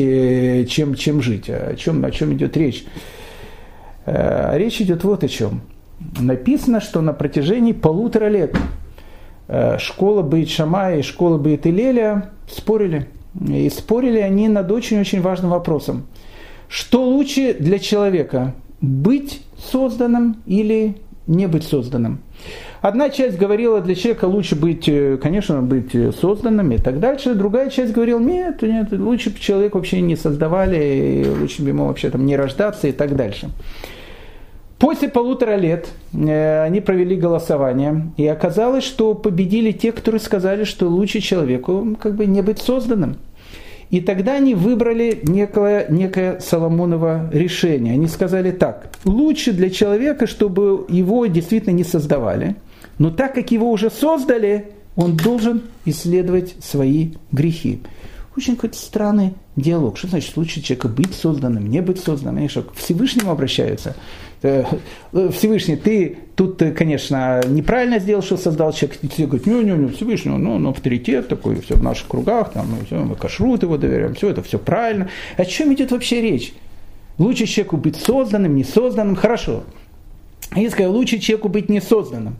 чем, 0.69 0.97
чем 0.97 1.23
жить. 1.23 1.49
О 1.49 1.77
чем, 1.77 2.05
о 2.05 2.11
чем 2.11 2.33
идет 2.33 2.57
речь? 2.57 2.85
Речь 4.05 4.81
идет 4.81 5.05
вот 5.05 5.23
о 5.23 5.29
чем. 5.29 5.61
Написано, 6.19 6.81
что 6.81 7.03
на 7.03 7.13
протяжении 7.13 7.73
полутора 7.73 8.27
лет 8.27 8.57
школа 9.79 10.23
Бейт 10.23 10.49
Шамая 10.49 10.99
и 10.99 11.03
школа 11.03 11.39
Бейт 11.39 11.69
Илеля 11.69 12.31
спорили. 12.51 13.07
И 13.49 13.71
спорили 13.71 14.19
они 14.19 14.49
над 14.49 14.73
очень-очень 14.73 15.21
важным 15.21 15.53
вопросом– 15.53 16.07
что 16.71 17.05
лучше 17.05 17.53
для 17.59 17.81
человека? 17.81 18.55
Быть 18.81 19.43
созданным 19.59 20.37
или 20.47 20.95
не 21.27 21.49
быть 21.49 21.65
созданным? 21.65 22.21
Одна 22.81 23.11
часть 23.11 23.39
говорила, 23.39 23.81
для 23.81 23.97
человека 23.97 24.27
лучше 24.27 24.55
быть, 24.55 24.89
э, 24.89 25.19
конечно, 25.21 25.63
быть 25.63 25.91
созданным 26.21 26.71
и 26.71 26.79
так 26.79 27.01
дальше. 27.01 27.35
Другая 27.35 27.71
часть 27.71 27.93
говорила, 27.93 28.21
нет, 28.21 28.63
нет, 28.63 28.93
лучше 28.93 29.31
бы 29.31 29.41
человек 29.41 29.75
вообще 29.75 30.01
не 30.01 30.15
создавали, 30.15 31.27
лучше 31.41 31.63
бы 31.63 31.71
ему 31.71 31.87
вообще 31.87 32.09
там 32.09 32.25
не 32.25 32.37
рождаться 32.37 32.87
и 32.87 32.93
так 32.93 33.17
дальше. 33.17 33.51
После 34.79 35.09
полутора 35.09 35.57
лет 35.57 35.89
э, 36.15 36.63
они 36.63 36.81
провели 36.81 37.17
голосование, 37.17 38.13
и 38.17 38.29
оказалось, 38.29 38.85
что 38.85 39.15
победили 39.15 39.73
те, 39.73 39.91
которые 39.91 40.21
сказали, 40.21 40.63
что 40.63 40.87
лучше 40.87 41.19
человеку 41.21 41.99
как 42.01 42.15
бы 42.15 42.27
не 42.27 42.43
быть 42.43 42.61
созданным. 42.61 43.17
И 43.91 44.01
тогда 44.01 44.35
они 44.35 44.55
выбрали 44.55 45.21
некое, 45.25 45.87
некое 45.89 46.39
Соломоново 46.39 47.29
решение. 47.33 47.95
Они 47.95 48.07
сказали 48.07 48.53
так, 48.53 48.91
лучше 49.05 49.53
для 49.53 49.69
человека, 49.69 50.27
чтобы 50.27 50.87
его 50.89 51.27
действительно 51.27 51.73
не 51.73 51.85
создавали, 51.85 52.57
но 52.99 53.11
так 53.11 53.35
как 53.35 53.51
его 53.51 53.71
уже 53.71 53.91
создали, 53.91 54.73
он 54.95 55.17
должен 55.17 55.63
исследовать 55.85 56.55
свои 56.61 57.15
грехи. 57.33 57.81
Очень 58.37 58.55
какой-то 58.55 58.77
странный 58.77 59.35
диалог. 59.57 59.99
Что 59.99 60.09
значит 60.09 60.37
лучше 60.37 60.63
человека 60.63 60.89
быть 60.89 61.15
созданным, 61.15 61.69
не 61.69 61.83
быть 61.83 61.99
созданным? 61.99 62.39
Они 62.39 62.49
что, 62.49 62.63
к 62.63 62.75
Всевышнему 62.75 63.31
обращаются? 63.31 63.97
Э, 64.43 64.65
Всевышний, 65.33 65.77
ты 65.77 66.19
тут, 66.35 66.63
э, 66.63 66.73
конечно, 66.73 67.43
неправильно 67.47 67.99
сделал, 67.99 68.23
что 68.23 68.37
создал 68.37 68.73
человека. 68.73 69.07
Все 69.13 69.27
говорят, 69.27 69.47
не, 69.47 69.65
не, 69.65 69.73
не, 69.73 69.89
Всевышний, 69.89 70.33
ну, 70.33 70.55
он 70.55 70.67
авторитет 70.67 71.29
такой, 71.29 71.61
все 71.61 71.75
в 71.75 71.83
наших 71.83 72.09
кругах, 72.09 72.53
там, 72.53 72.67
все, 72.87 72.97
мы 72.97 73.17
кашрут 73.17 73.63
его 73.63 73.77
доверяем, 73.77 74.15
все 74.15 74.31
это 74.31 74.43
все 74.43 74.59
правильно. 74.59 75.09
О 75.37 75.45
чем 75.45 75.75
идет 75.75 75.93
вообще 75.93 76.23
речь? 76.23 76.55
Лучше 77.19 77.47
человеку 77.47 77.77
быть 77.77 77.97
созданным, 77.97 78.57
не 78.57 78.65
созданным, 78.65 79.15
хорошо. 79.15 79.65
Они 80.51 80.71
сказали, 80.71 80.91
лучше 80.91 81.19
человеку 81.19 81.49
быть 81.51 81.69
не 81.69 81.81
созданным. 81.81 82.37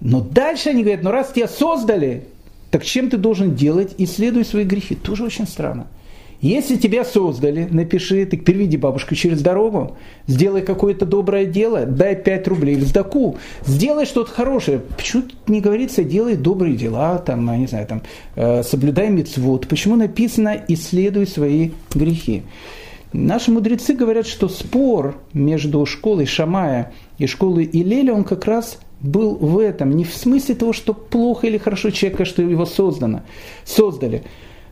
Но 0.00 0.20
дальше 0.20 0.70
они 0.70 0.82
говорят, 0.82 1.04
ну 1.04 1.12
раз 1.12 1.30
тебя 1.32 1.46
создали, 1.46 2.24
так 2.70 2.84
чем 2.84 3.08
ты 3.08 3.18
должен 3.18 3.54
делать? 3.54 3.94
Исследуй 3.98 4.44
свои 4.44 4.64
грехи. 4.64 4.96
Тоже 4.96 5.24
очень 5.24 5.46
странно. 5.46 5.86
Если 6.40 6.76
тебя 6.76 7.04
создали, 7.04 7.68
напиши, 7.70 8.24
ты 8.24 8.38
переведи 8.38 8.78
бабушку 8.78 9.14
через 9.14 9.42
дорогу, 9.42 9.96
сделай 10.26 10.62
какое-то 10.62 11.04
доброе 11.04 11.44
дело, 11.44 11.84
дай 11.84 12.16
5 12.16 12.48
рублей 12.48 12.76
в 12.76 12.82
сдаку, 12.82 13.36
сделай 13.66 14.06
что-то 14.06 14.30
хорошее. 14.30 14.80
Почему 14.96 15.24
не 15.48 15.60
говорится, 15.60 16.02
делай 16.02 16.36
добрые 16.36 16.76
дела, 16.76 17.18
там, 17.18 17.58
не 17.58 17.66
знаю, 17.66 17.86
там, 17.86 18.02
э, 18.36 18.62
соблюдай 18.62 19.10
мецвод. 19.10 19.68
Почему 19.68 19.96
написано, 19.96 20.64
исследуй 20.66 21.26
свои 21.26 21.70
грехи? 21.94 22.42
Наши 23.12 23.50
мудрецы 23.50 23.92
говорят, 23.92 24.26
что 24.26 24.48
спор 24.48 25.18
между 25.34 25.84
школой 25.84 26.26
Шамая 26.26 26.92
и 27.18 27.26
школой 27.26 27.68
Илеля, 27.70 28.14
он 28.14 28.24
как 28.24 28.46
раз 28.46 28.78
был 29.00 29.34
в 29.34 29.58
этом, 29.58 29.90
не 29.90 30.04
в 30.04 30.14
смысле 30.14 30.54
того, 30.54 30.72
что 30.72 30.94
плохо 30.94 31.48
или 31.48 31.58
хорошо 31.58 31.90
человека, 31.90 32.24
что 32.24 32.42
его 32.42 32.66
создано, 32.66 33.22
создали, 33.64 34.22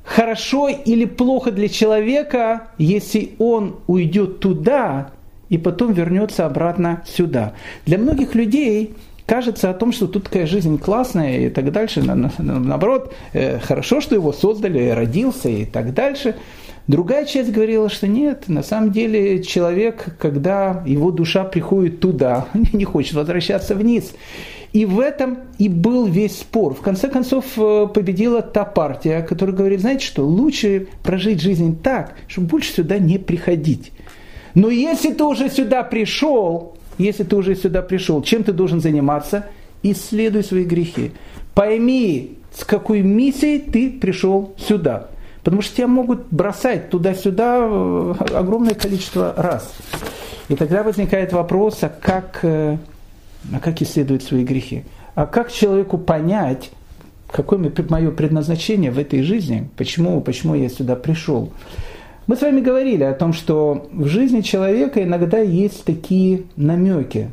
хорошо 0.09 0.68
или 0.68 1.05
плохо 1.05 1.51
для 1.51 1.68
человека, 1.68 2.68
если 2.79 3.33
он 3.38 3.77
уйдет 3.87 4.40
туда 4.40 5.11
и 5.51 5.59
потом 5.59 5.92
вернется 5.92 6.47
обратно 6.47 7.03
сюда. 7.07 7.53
Для 7.85 7.99
многих 7.99 8.35
людей 8.35 8.94
кажется 9.27 9.68
о 9.68 9.75
том, 9.75 9.92
что 9.92 10.07
тут 10.07 10.25
такая 10.25 10.47
жизнь 10.47 10.79
классная 10.79 11.47
и 11.47 11.51
так 11.51 11.71
дальше. 11.73 12.03
Наоборот, 12.03 13.14
э, 13.35 13.59
хорошо, 13.59 14.01
что 14.01 14.14
его 14.14 14.33
создали, 14.33 14.88
родился 14.88 15.51
и 15.51 15.66
так 15.66 15.92
дальше. 15.92 16.37
Другая 16.88 17.27
часть 17.27 17.53
говорила, 17.53 17.90
что 17.90 18.09
нет, 18.09 18.48
на 18.48 18.62
самом 18.62 18.92
деле 18.92 19.42
человек, 19.42 20.16
когда 20.18 20.83
его 20.87 21.11
душа 21.11 21.44
приходит 21.44 22.01
туда, 22.01 22.48
не 22.72 22.85
хочет 22.85 23.12
возвращаться 23.12 23.74
вниз. 23.74 24.14
И 24.72 24.87
в 24.87 24.98
этом 24.98 25.38
и 25.59 25.68
был 25.68 26.07
весь 26.07 26.38
спор. 26.38 26.74
В 26.74 26.81
конце 26.81 27.09
концов 27.09 27.44
э, 27.59 27.88
победила 27.92 28.40
та 28.40 28.64
партия, 28.64 29.20
которая 29.20 29.55
говорит, 29.55 29.81
знаете 29.81 30.07
что, 30.07 30.27
лучше 30.27 30.88
прожить 31.03 31.42
жизнь 31.42 31.79
так, 31.79 32.14
чтобы 32.27 32.48
больше 32.48 32.72
сюда 32.72 32.98
не 32.98 33.18
приходить. 33.18 33.92
Но 34.55 34.70
если 34.70 35.12
ты 35.12 35.24
уже 35.24 35.51
сюда 35.51 35.83
пришел, 35.83 36.77
если 36.96 37.22
ты 37.22 37.37
уже 37.37 37.55
сюда 37.55 37.83
пришел, 37.83 38.22
чем 38.22 38.44
ты 38.44 38.53
должен 38.53 38.81
заниматься? 38.81 39.46
Исследуй 39.83 40.42
свои 40.42 40.64
грехи. 40.64 41.12
Пойми, 41.55 42.38
с 42.53 42.64
какой 42.64 43.03
миссией 43.03 43.59
ты 43.59 43.90
пришел 43.90 44.55
сюда. 44.57 45.09
Потому 45.48 45.62
что 45.62 45.76
тебя 45.76 45.87
могут 45.87 46.26
бросать 46.30 46.90
туда-сюда 46.90 47.56
э, 47.58 48.14
огромное 48.34 48.74
количество 48.74 49.32
раз. 49.34 49.72
И 50.50 50.54
тогда 50.54 50.82
возникает 50.82 51.32
вопрос, 51.32 51.78
а 51.80 51.88
как, 51.88 52.40
а 52.42 52.76
как 53.62 53.80
исследовать 53.80 54.22
свои 54.22 54.44
грехи? 54.44 54.84
А 55.14 55.24
как 55.24 55.50
человеку 55.50 55.96
понять, 55.96 56.70
какое 57.32 57.58
мое 57.88 58.11
предназначение 58.11 58.90
в 58.90 58.98
этой 58.98 59.22
жизни, 59.22 59.70
почему, 59.78 60.20
почему 60.20 60.54
я 60.54 60.68
сюда 60.68 60.96
пришел? 60.96 61.50
Мы 62.26 62.37
с 62.37 62.42
вами 62.42 62.61
говорили 62.61 63.04
о 63.04 63.14
том, 63.14 63.32
что 63.32 63.88
в 63.90 64.04
жизни 64.04 64.42
человека 64.42 65.02
иногда 65.02 65.38
есть 65.38 65.82
такие 65.84 66.42
намеки. 66.57 67.30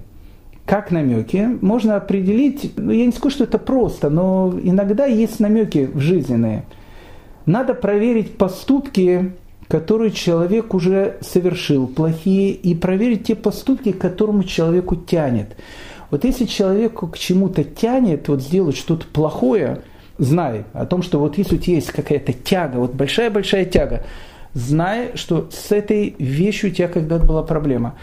Как 0.65 0.89
намеки? 0.89 1.49
Можно 1.59 1.97
определить, 1.97 2.71
ну, 2.77 2.93
я 2.93 3.05
не 3.07 3.11
скажу, 3.11 3.35
что 3.35 3.43
это 3.43 3.57
просто, 3.57 4.09
но 4.09 4.57
иногда 4.63 5.05
есть 5.05 5.41
намеки 5.41 5.89
в 5.93 5.99
жизненные. 5.99 6.63
Надо 7.45 7.73
проверить 7.73 8.37
поступки, 8.37 9.33
которые 9.67 10.11
человек 10.11 10.73
уже 10.73 11.17
совершил, 11.21 11.87
плохие, 11.87 12.51
и 12.51 12.75
проверить 12.75 13.25
те 13.25 13.35
поступки, 13.35 13.91
к 13.91 13.99
которому 13.99 14.43
человеку 14.43 14.95
тянет. 14.95 15.55
Вот 16.11 16.23
если 16.23 16.45
человеку 16.45 17.07
к 17.07 17.17
чему-то 17.17 17.63
тянет, 17.63 18.27
вот 18.27 18.41
сделать 18.41 18.77
что-то 18.77 19.05
плохое, 19.07 19.81
знай 20.17 20.65
о 20.73 20.85
том, 20.85 21.01
что 21.01 21.19
вот 21.19 21.37
если 21.37 21.55
у 21.55 21.59
тебя 21.59 21.75
есть 21.75 21.91
какая-то 21.91 22.33
тяга, 22.33 22.77
вот 22.77 22.93
большая-большая 22.93 23.65
тяга, 23.65 24.05
зная, 24.55 25.15
что 25.15 25.49
с 25.51 25.71
этой 25.71 26.15
вещью 26.17 26.71
у 26.71 26.73
тебя 26.73 26.87
когда-то 26.87 27.25
была 27.25 27.43
проблема. 27.43 27.95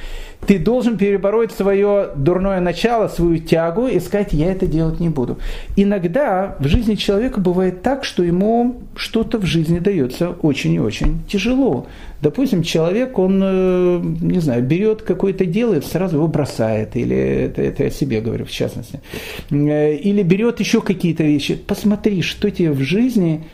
Ты 0.47 0.59
должен 0.59 0.99
перебороть 0.99 1.51
свое 1.53 2.11
дурное 2.15 2.61
начало, 2.61 3.09
свою 3.09 3.39
тягу 3.39 3.87
и 3.87 3.99
сказать, 4.01 4.33
я 4.33 4.53
это 4.53 4.67
делать 4.67 5.01
не 5.01 5.09
буду. 5.09 5.39
Иногда 5.77 6.57
в 6.59 6.67
жизни 6.67 6.97
человека 6.97 7.41
бывает 7.41 7.83
так, 7.83 8.05
что 8.05 8.23
ему 8.23 8.83
что-то 8.97 9.39
в 9.39 9.47
жизни 9.47 9.79
дается 9.79 10.31
очень 10.31 10.75
и 10.75 10.81
очень 10.81 11.23
тяжело. 11.27 11.87
Допустим, 12.21 12.63
человек, 12.63 13.19
он, 13.19 13.41
э, 13.43 14.01
не 14.21 14.41
знаю, 14.41 14.63
берет 14.63 15.03
какое-то 15.03 15.47
дело 15.47 15.75
и 15.75 15.81
сразу 15.81 16.17
его 16.17 16.29
бросает, 16.29 16.97
или 16.97 17.17
это, 17.17 17.63
это 17.63 17.85
я 17.85 17.91
себе 17.91 18.21
говорю 18.21 18.45
в 18.45 18.51
частности, 18.51 19.01
э, 19.51 19.95
или 19.95 20.23
берет 20.23 20.61
еще 20.61 20.83
какие-то 20.83 21.23
вещи. 21.23 21.55
Посмотри, 21.55 22.21
что 22.21 22.51
тебе 22.51 22.73
в 22.73 22.81
жизни 22.81 23.45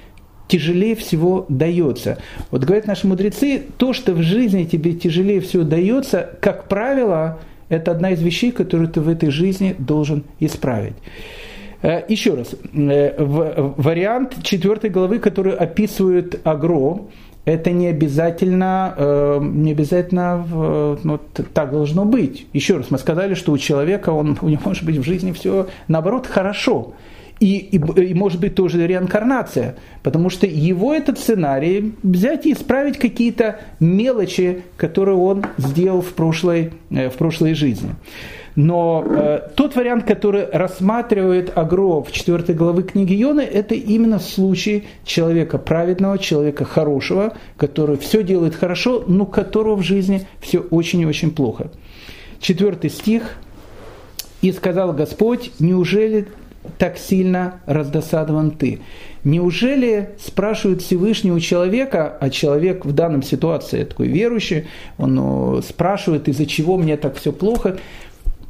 тяжелее 0.48 0.96
всего 0.96 1.46
дается. 1.48 2.18
Вот 2.50 2.64
говорят 2.64 2.86
наши 2.86 3.06
мудрецы, 3.06 3.62
то, 3.76 3.92
что 3.92 4.14
в 4.14 4.22
жизни 4.22 4.64
тебе 4.64 4.94
тяжелее 4.94 5.40
всего 5.40 5.62
дается, 5.62 6.30
как 6.40 6.68
правило, 6.68 7.38
это 7.68 7.92
одна 7.92 8.10
из 8.10 8.22
вещей, 8.22 8.50
которую 8.50 8.88
ты 8.88 9.00
в 9.00 9.08
этой 9.08 9.30
жизни 9.30 9.76
должен 9.78 10.24
исправить. 10.40 10.94
Э, 11.82 12.02
еще 12.08 12.34
раз, 12.34 12.54
э, 12.72 13.14
вариант 13.18 14.42
четвертой 14.42 14.90
главы, 14.90 15.18
который 15.18 15.54
описывает 15.54 16.40
агро, 16.44 17.02
это 17.44 17.70
не 17.70 17.86
обязательно, 17.86 18.94
э, 18.96 19.38
не 19.40 19.72
обязательно 19.72 20.98
ну, 21.02 21.18
так 21.54 21.70
должно 21.70 22.04
быть. 22.04 22.46
Еще 22.52 22.78
раз, 22.78 22.90
мы 22.90 22.98
сказали, 22.98 23.34
что 23.34 23.52
у 23.52 23.58
человека, 23.58 24.10
он, 24.10 24.38
у 24.42 24.48
него 24.48 24.62
может 24.64 24.84
быть 24.84 24.96
в 24.96 25.02
жизни 25.02 25.32
все 25.32 25.68
наоборот 25.88 26.26
хорошо 26.26 26.94
и, 27.40 27.58
и, 27.58 27.76
и 27.76 28.14
может 28.14 28.40
быть 28.40 28.54
тоже 28.54 28.86
реинкарнация, 28.86 29.76
потому 30.02 30.30
что 30.30 30.46
его 30.46 30.92
этот 30.92 31.18
сценарий 31.18 31.94
взять 32.02 32.46
и 32.46 32.52
исправить 32.52 32.98
какие-то 32.98 33.60
мелочи, 33.80 34.62
которые 34.76 35.16
он 35.16 35.44
сделал 35.56 36.00
в 36.00 36.12
прошлой, 36.14 36.72
э, 36.90 37.10
в 37.10 37.14
прошлой 37.14 37.54
жизни. 37.54 37.90
Но 38.56 39.04
э, 39.06 39.50
тот 39.54 39.76
вариант, 39.76 40.04
который 40.04 40.44
рассматривает 40.50 41.56
Агро 41.56 42.02
в 42.02 42.10
4 42.10 42.54
главы 42.54 42.82
книги 42.82 43.12
Йоны, 43.12 43.42
это 43.42 43.76
именно 43.76 44.18
случай 44.18 44.88
человека 45.04 45.58
праведного, 45.58 46.18
человека 46.18 46.64
хорошего, 46.64 47.34
который 47.56 47.98
все 47.98 48.24
делает 48.24 48.56
хорошо, 48.56 49.04
но 49.06 49.26
которого 49.26 49.76
в 49.76 49.82
жизни 49.82 50.26
все 50.40 50.58
очень 50.58 51.02
и 51.02 51.06
очень 51.06 51.30
плохо. 51.30 51.70
Четвертый 52.40 52.90
стих. 52.90 53.36
«И 54.40 54.52
сказал 54.52 54.92
Господь, 54.92 55.50
неужели 55.58 56.28
так 56.76 56.98
сильно 56.98 57.60
раздосадован 57.66 58.50
ты? 58.50 58.80
Неужели 59.24 60.10
спрашивают 60.18 60.82
Всевышнего 60.82 61.40
человека, 61.40 62.16
а 62.20 62.30
человек 62.30 62.84
в 62.84 62.92
данном 62.92 63.22
ситуации 63.22 63.84
такой 63.84 64.08
верующий, 64.08 64.66
он 64.96 65.62
спрашивает, 65.62 66.28
из-за 66.28 66.46
чего 66.46 66.76
мне 66.76 66.96
так 66.96 67.16
все 67.16 67.32
плохо, 67.32 67.78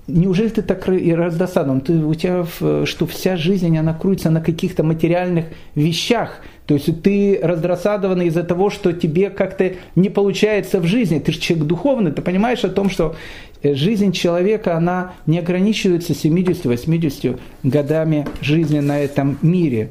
неужели 0.09 0.49
ты 0.49 0.63
так 0.63 0.89
и 0.89 1.15
раздосадован? 1.15 1.81
Ты, 1.81 1.93
у 2.05 2.15
тебя, 2.15 2.45
что 2.85 3.07
вся 3.07 3.37
жизнь, 3.37 3.77
она 3.77 3.95
крутится 3.95 4.31
на 4.31 4.41
каких-то 4.41 4.83
материальных 4.83 5.47
вещах. 5.75 6.41
То 6.67 6.75
есть 6.75 7.03
ты 7.03 7.41
раздосадован 7.43 8.21
из-за 8.23 8.43
того, 8.43 8.69
что 8.69 8.93
тебе 8.93 9.31
как-то 9.31 9.73
не 9.97 10.11
получается 10.11 10.81
в 10.81 10.85
жизни. 10.85 11.19
Ты 11.19 11.33
же 11.33 11.41
человек 11.41 11.67
духовный, 11.67 12.13
ты 12.13 12.21
понимаешь 12.21 12.63
о 12.65 12.69
том, 12.69 12.91
что 12.91 13.17
жизнь 13.63 14.13
человека, 14.13 14.77
она 14.77 15.13
не 15.27 15.39
ограничивается 15.39 16.13
70-80 16.13 17.39
годами 17.63 18.27
жизни 18.41 18.81
на 18.81 19.01
этом 19.01 19.39
мире. 19.43 19.91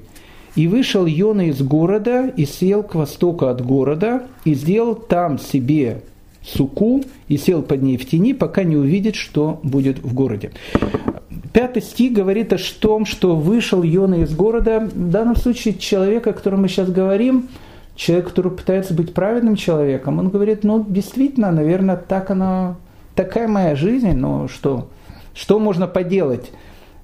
И 0.56 0.68
вышел 0.68 1.06
Йона 1.06 1.50
из 1.50 1.62
города 1.62 2.28
и 2.36 2.46
сел 2.46 2.82
к 2.82 2.96
востоку 2.96 3.46
от 3.46 3.64
города 3.64 4.24
и 4.44 4.56
сделал 4.56 4.96
там 4.96 5.38
себе 5.38 6.02
суку 6.44 7.04
и 7.28 7.38
сел 7.38 7.62
под 7.62 7.84
ней 7.84 7.98
в 7.98 8.10
тени, 8.10 8.34
пока 8.34 8.64
не 8.64 8.76
увидит, 8.76 9.16
что 9.16 9.60
будет 9.64 10.00
в 10.00 10.14
городе. 10.14 10.52
Пятый 11.54 11.82
стих 11.82 12.14
говорит 12.14 12.54
о 12.54 12.58
том, 12.80 13.06
что 13.06 13.36
вышел 13.36 13.84
Йона 13.84 14.24
из 14.24 14.34
города. 14.34 14.80
В 14.80 15.10
данном 15.12 15.36
случае 15.36 15.76
человек, 15.76 16.26
о 16.28 16.34
котором 16.34 16.62
мы 16.62 16.70
сейчас 16.70 16.90
говорим, 16.90 17.50
человек, 17.96 18.30
который 18.30 18.52
пытается 18.52 18.94
быть 18.94 19.14
праведным 19.14 19.56
человеком, 19.56 20.20
он 20.20 20.30
говорит, 20.30 20.64
ну, 20.64 20.86
действительно, 20.88 21.52
наверное, 21.52 21.98
так 21.98 22.32
оно 22.32 22.78
такая 23.18 23.48
моя 23.48 23.76
жизнь, 23.76 24.14
ну 24.14 24.48
что, 24.48 24.88
что 25.34 25.60
можно 25.60 25.88
поделать? 25.88 26.52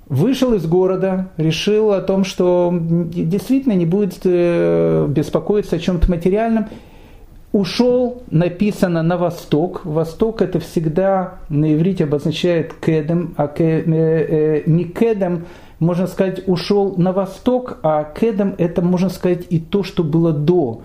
Вышел 0.05 0.53
из 0.53 0.65
города, 0.65 1.29
решил 1.37 1.91
о 1.91 2.01
том, 2.01 2.23
что 2.23 2.71
действительно 2.73 3.73
не 3.73 3.85
будет 3.85 4.19
э, 4.23 5.07
беспокоиться 5.09 5.77
о 5.77 5.79
чем-то 5.79 6.09
материальном. 6.09 6.67
Ушел, 7.51 8.23
написано 8.29 9.01
на 9.01 9.17
восток. 9.17 9.81
Восток 9.85 10.41
это 10.41 10.59
всегда 10.59 11.39
на 11.49 11.73
иврите 11.73 12.03
обозначает 12.03 12.73
кедем, 12.73 13.33
а 13.37 13.47
ке, 13.47 13.79
э, 13.79 13.83
э, 13.87 14.63
не 14.65 14.83
кедем, 14.85 15.45
можно 15.79 16.07
сказать, 16.07 16.47
ушел 16.47 16.95
на 16.97 17.11
восток, 17.11 17.79
а 17.81 18.03
кедем 18.03 18.55
это 18.57 18.81
можно 18.81 19.09
сказать 19.09 19.45
и 19.49 19.59
то, 19.59 19.83
что 19.83 20.03
было 20.03 20.31
до. 20.31 20.81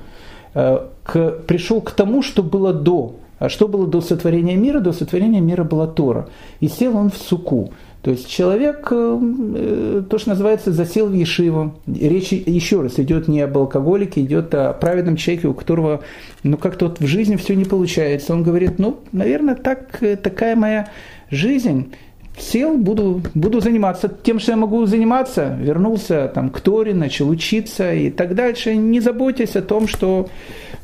Э, 0.54 0.86
к, 1.02 1.30
пришел 1.46 1.80
к 1.80 1.90
тому, 1.90 2.22
что 2.22 2.42
было 2.42 2.72
до. 2.72 3.16
А 3.38 3.48
что 3.48 3.68
было 3.68 3.86
до 3.86 4.00
сотворения 4.00 4.56
мира? 4.56 4.80
До 4.80 4.92
сотворения 4.92 5.40
мира 5.40 5.64
была 5.64 5.86
Тора. 5.86 6.28
И 6.60 6.68
сел 6.68 6.96
он 6.96 7.10
в 7.10 7.16
суку. 7.16 7.72
То 8.02 8.12
есть 8.12 8.28
человек, 8.28 8.88
э, 8.90 9.18
э, 9.56 10.02
то, 10.08 10.18
что 10.18 10.30
называется, 10.30 10.72
засел 10.72 11.08
в 11.08 11.14
Ешиву. 11.14 11.74
Речь 11.86 12.32
еще 12.32 12.80
раз 12.80 12.98
идет 12.98 13.26
не 13.28 13.40
об 13.40 13.58
алкоголике, 13.58 14.22
идет 14.22 14.54
о 14.54 14.72
праведном 14.72 15.16
человеке, 15.16 15.48
у 15.48 15.54
которого 15.54 16.00
ну, 16.44 16.56
как-то 16.56 16.86
вот 16.86 17.00
в 17.00 17.06
жизни 17.06 17.36
все 17.36 17.54
не 17.54 17.64
получается. 17.64 18.32
Он 18.32 18.42
говорит, 18.44 18.78
ну, 18.78 19.00
наверное, 19.12 19.56
так, 19.56 20.02
э, 20.02 20.16
такая 20.16 20.54
моя 20.54 20.88
жизнь. 21.30 21.92
Сел, 22.38 22.78
буду, 22.78 23.20
буду 23.34 23.60
заниматься 23.60 24.08
тем, 24.22 24.38
что 24.38 24.52
я 24.52 24.56
могу 24.56 24.86
заниматься. 24.86 25.56
Вернулся 25.60 26.30
там, 26.32 26.50
к 26.50 26.60
Торе, 26.60 26.94
начал 26.94 27.28
учиться 27.28 27.92
и 27.92 28.10
так 28.10 28.34
дальше. 28.34 28.76
Не 28.76 29.00
заботьтесь 29.00 29.56
о 29.56 29.62
том, 29.62 29.88
что 29.88 30.28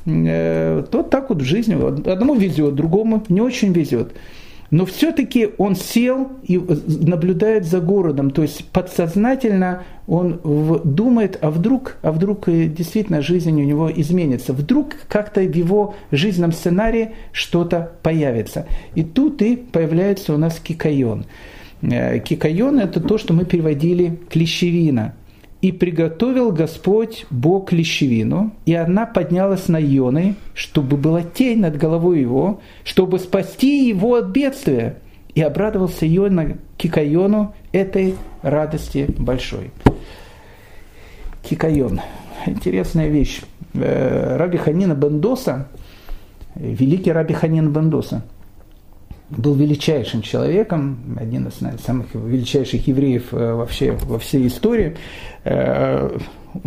э, 0.06 0.84
то 0.90 1.02
так 1.02 1.28
вот 1.28 1.42
в 1.42 1.44
жизни. 1.44 1.74
Одному 2.10 2.34
везет, 2.34 2.74
другому 2.74 3.22
не 3.28 3.40
очень 3.40 3.72
везет. 3.72 4.12
Но 4.74 4.86
все-таки 4.86 5.50
он 5.56 5.76
сел 5.76 6.32
и 6.42 6.58
наблюдает 6.58 7.64
за 7.64 7.78
городом, 7.78 8.32
то 8.32 8.42
есть 8.42 8.64
подсознательно 8.70 9.84
он 10.08 10.40
думает, 10.82 11.38
а 11.40 11.52
вдруг, 11.52 11.96
а 12.02 12.10
вдруг 12.10 12.46
действительно 12.46 13.22
жизнь 13.22 13.52
у 13.52 13.64
него 13.64 13.88
изменится, 13.88 14.52
вдруг 14.52 14.96
как-то 15.08 15.42
в 15.42 15.54
его 15.54 15.94
жизненном 16.10 16.50
сценарии 16.50 17.12
что-то 17.30 17.92
появится. 18.02 18.66
И 18.96 19.04
тут 19.04 19.42
и 19.42 19.54
появляется 19.54 20.34
у 20.34 20.38
нас 20.38 20.58
кикайон. 20.58 21.24
Э, 21.80 22.18
кикайон– 22.18 22.78
это 22.80 23.00
то, 23.00 23.16
что 23.16 23.32
мы 23.32 23.44
переводили 23.44 24.18
клещевина– 24.28 25.14
и 25.64 25.72
приготовил 25.72 26.52
Господь 26.52 27.24
Бог 27.30 27.72
лещевину, 27.72 28.52
и 28.66 28.74
она 28.74 29.06
поднялась 29.06 29.66
на 29.66 29.80
Ионы, 29.80 30.34
чтобы 30.52 30.98
была 30.98 31.22
тень 31.22 31.60
над 31.60 31.78
головой 31.78 32.20
его, 32.20 32.60
чтобы 32.84 33.18
спасти 33.18 33.88
его 33.88 34.16
от 34.16 34.26
бедствия. 34.26 34.98
И 35.34 35.40
обрадовался 35.40 36.06
Иона 36.06 36.58
Кикайону 36.76 37.54
этой 37.72 38.14
радости 38.42 39.06
большой. 39.16 39.70
Кикайон. 41.42 42.02
Интересная 42.44 43.08
вещь. 43.08 43.40
Э, 43.72 44.36
Раби 44.36 44.58
Ханина 44.58 44.92
Бендоса, 44.92 45.68
великий 46.56 47.10
Раби 47.10 47.32
Ханин 47.32 47.72
Бендоса, 47.72 48.22
был 49.30 49.54
величайшим 49.54 50.22
человеком, 50.22 51.16
один 51.18 51.48
из 51.48 51.54
самых 51.82 52.14
величайших 52.14 52.86
евреев 52.86 53.32
э, 53.32 53.54
вообще 53.54 53.92
во 53.92 54.18
всей 54.18 54.46
истории. 54.46 54.96
Э, 55.44 56.18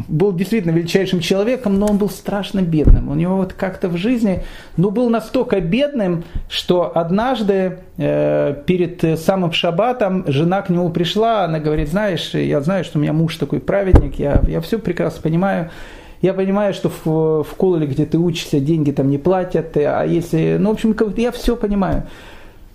был 0.07 0.33
действительно 0.33 0.71
величайшим 0.71 1.21
человеком, 1.21 1.79
но 1.79 1.85
он 1.85 1.97
был 1.97 2.09
страшно 2.09 2.61
бедным. 2.61 3.09
У 3.09 3.15
него 3.15 3.37
вот 3.37 3.53
как-то 3.53 3.87
в 3.87 3.95
жизни, 3.95 4.43
ну, 4.75 4.89
был 4.89 5.09
настолько 5.09 5.61
бедным, 5.61 6.25
что 6.49 6.91
однажды 6.93 7.79
э, 7.97 8.55
перед 8.65 9.19
самым 9.19 9.53
шаббатом 9.53 10.25
жена 10.27 10.61
к 10.61 10.69
нему 10.69 10.89
пришла, 10.89 11.45
она 11.45 11.59
говорит, 11.59 11.89
знаешь, 11.89 12.33
я 12.33 12.59
знаю, 12.61 12.83
что 12.83 12.97
у 12.97 13.01
меня 13.01 13.13
муж 13.13 13.37
такой 13.37 13.59
праведник, 13.59 14.15
я, 14.15 14.41
я 14.47 14.59
все 14.61 14.79
прекрасно 14.79 15.21
понимаю, 15.21 15.69
я 16.21 16.33
понимаю, 16.33 16.73
что 16.73 16.89
в, 16.89 17.43
в 17.43 17.55
колледже, 17.55 17.93
где 17.93 18.05
ты 18.05 18.17
учишься, 18.17 18.59
деньги 18.59 18.91
там 18.91 19.09
не 19.09 19.19
платят, 19.19 19.77
а 19.77 20.03
если, 20.03 20.57
ну, 20.59 20.71
в 20.71 20.73
общем, 20.73 20.95
я 21.15 21.31
все 21.31 21.55
понимаю. 21.55 22.07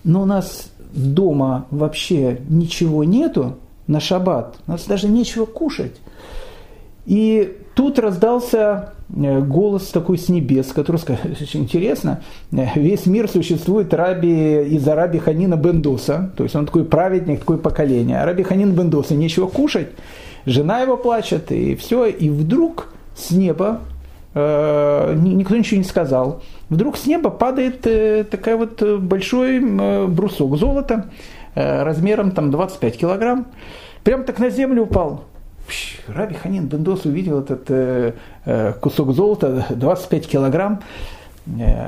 Но 0.04 0.22
у 0.22 0.24
нас 0.24 0.70
дома 0.92 1.66
вообще 1.70 2.40
ничего 2.48 3.04
нету 3.04 3.56
на 3.86 4.00
шаббат, 4.00 4.56
у 4.66 4.72
нас 4.72 4.84
даже 4.84 5.08
нечего 5.08 5.44
кушать. 5.44 5.96
И 7.06 7.56
тут 7.74 7.98
раздался 7.98 8.92
э, 9.14 9.40
голос 9.40 9.88
такой 9.88 10.18
с 10.18 10.28
небес, 10.28 10.68
который 10.68 10.98
сказал, 10.98 11.20
очень 11.40 11.62
интересно, 11.62 12.22
весь 12.50 13.06
мир 13.06 13.28
существует 13.28 13.92
раби, 13.92 14.62
из-за 14.74 14.94
раби 14.94 15.18
Ханина 15.18 15.56
Бендоса, 15.56 16.32
то 16.36 16.44
есть 16.44 16.54
он 16.54 16.66
такой 16.66 16.84
праведник, 16.84 17.40
такое 17.40 17.58
поколение, 17.58 18.20
а 18.20 18.26
раби 18.26 18.42
Ханин 18.42 18.72
Бендоса 18.72 19.14
нечего 19.14 19.46
кушать, 19.46 19.88
жена 20.46 20.80
его 20.80 20.96
плачет, 20.96 21.50
и 21.50 21.74
все, 21.74 22.06
и 22.06 22.30
вдруг 22.30 22.92
с 23.16 23.32
неба, 23.32 23.80
э, 24.34 25.14
никто 25.16 25.56
ничего 25.56 25.78
не 25.78 25.84
сказал, 25.84 26.42
вдруг 26.72 26.96
с 26.96 27.06
неба 27.06 27.30
падает 27.30 27.86
э, 27.86 28.24
такая 28.24 28.56
вот 28.56 28.82
э, 28.82 28.96
большой 28.96 29.58
э, 29.58 30.06
брусок 30.06 30.56
золота, 30.56 31.10
размером 31.54 32.30
там 32.30 32.50
25 32.50 32.96
килограмм, 32.96 33.48
прям 34.04 34.24
так 34.24 34.38
на 34.38 34.48
землю 34.48 34.84
упал. 34.84 35.24
Раби 36.08 36.34
Ханин 36.34 36.66
Бендос 36.66 37.04
увидел 37.04 37.40
этот 37.40 38.16
кусок 38.80 39.12
золота, 39.12 39.66
25 39.68 40.26
килограмм, 40.28 40.80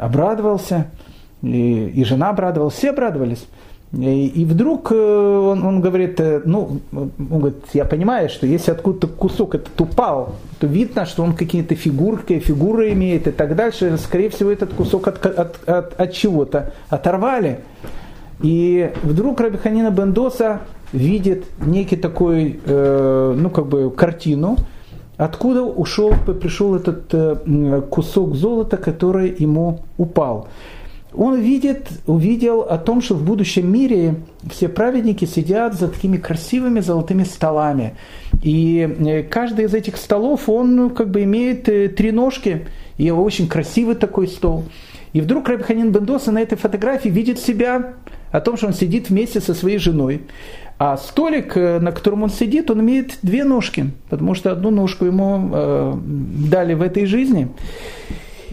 обрадовался, 0.03 0.89
и, 1.41 1.87
и 1.89 2.05
жена 2.05 2.28
обрадовалась, 2.28 2.74
все 2.74 2.91
обрадовались. 2.91 3.47
И, 3.97 4.45
вдруг 4.45 4.90
э, 4.90 4.95
он, 4.97 5.64
он 5.64 5.80
говорит, 5.80 6.18
э, 6.18 6.42
ну, 6.45 6.80
он 6.92 7.11
говорит, 7.18 7.59
я 7.74 7.84
понимаю, 7.84 8.28
что 8.28 8.47
если 8.47 8.72
откуда-то 8.72 9.07
кусок 9.07 9.55
этот 9.55 9.80
упал, 9.80 10.34
то 10.59 10.66
видно, 10.66 11.07
что 11.07 11.22
он 11.22 11.34
какие-то 11.34 11.74
фигурки, 11.76 12.38
фигуры 12.40 12.92
имеет 12.92 13.28
и 13.28 13.30
так 13.30 13.55
дальше. 13.55 13.97
Скорее 13.99 14.30
всего, 14.30 14.51
этот 14.51 14.72
кусок 14.74 15.07
от, 15.09 15.24
от, 15.24 15.68
от, 15.68 16.01
от 16.01 16.12
чего-то 16.12 16.72
оторвали. 16.88 17.61
И 18.42 18.90
вдруг 19.03 19.40
Рабиханина 19.40 19.90
Бендоса 19.90 20.61
видит 20.92 21.45
некий 21.64 21.97
такой, 21.97 22.61
э, 22.64 23.34
ну, 23.36 23.51
как 23.51 23.66
бы 23.66 23.90
картину, 23.90 24.57
откуда 25.16 25.62
ушел, 25.62 26.12
пришел 26.40 26.74
этот 26.74 27.12
э, 27.12 27.82
кусок 27.90 28.34
золота, 28.34 28.76
который 28.76 29.34
ему 29.38 29.80
упал. 29.99 30.49
Он 31.16 31.40
видит, 31.40 31.88
увидел 32.06 32.62
о 32.62 32.76
том, 32.78 33.00
что 33.00 33.14
в 33.14 33.24
будущем 33.24 33.70
мире 33.70 34.16
все 34.50 34.68
праведники 34.68 35.24
сидят 35.24 35.74
за 35.74 35.88
такими 35.88 36.16
красивыми 36.16 36.80
золотыми 36.80 37.24
столами. 37.24 37.94
И 38.42 38.80
э, 38.80 39.22
каждый 39.22 39.66
из 39.66 39.74
этих 39.74 39.96
столов, 39.96 40.48
он 40.48 40.74
ну, 40.74 40.90
как 40.90 41.10
бы 41.10 41.22
имеет 41.22 41.68
э, 41.68 41.88
три 41.88 42.10
ножки, 42.10 42.66
и 42.98 43.10
очень 43.10 43.48
красивый 43.48 43.94
такой 43.94 44.28
стол. 44.28 44.64
И 45.12 45.20
вдруг 45.20 45.48
Рабиханин 45.48 45.92
Бендоса 45.92 46.32
на 46.32 46.40
этой 46.40 46.58
фотографии 46.58 47.08
видит 47.08 47.38
себя 47.38 47.94
о 48.32 48.40
том, 48.40 48.56
что 48.56 48.66
он 48.66 48.72
сидит 48.74 49.10
вместе 49.10 49.40
со 49.40 49.54
своей 49.54 49.78
женой. 49.78 50.22
А 50.76 50.96
столик, 50.96 51.56
э, 51.56 51.78
на 51.78 51.92
котором 51.92 52.24
он 52.24 52.30
сидит, 52.30 52.70
он 52.70 52.80
имеет 52.80 53.18
две 53.22 53.44
ножки, 53.44 53.92
потому 54.10 54.34
что 54.34 54.50
одну 54.50 54.70
ножку 54.70 55.04
ему 55.04 55.50
э, 55.52 55.94
дали 56.50 56.74
в 56.74 56.82
этой 56.82 57.06
жизни. 57.06 57.48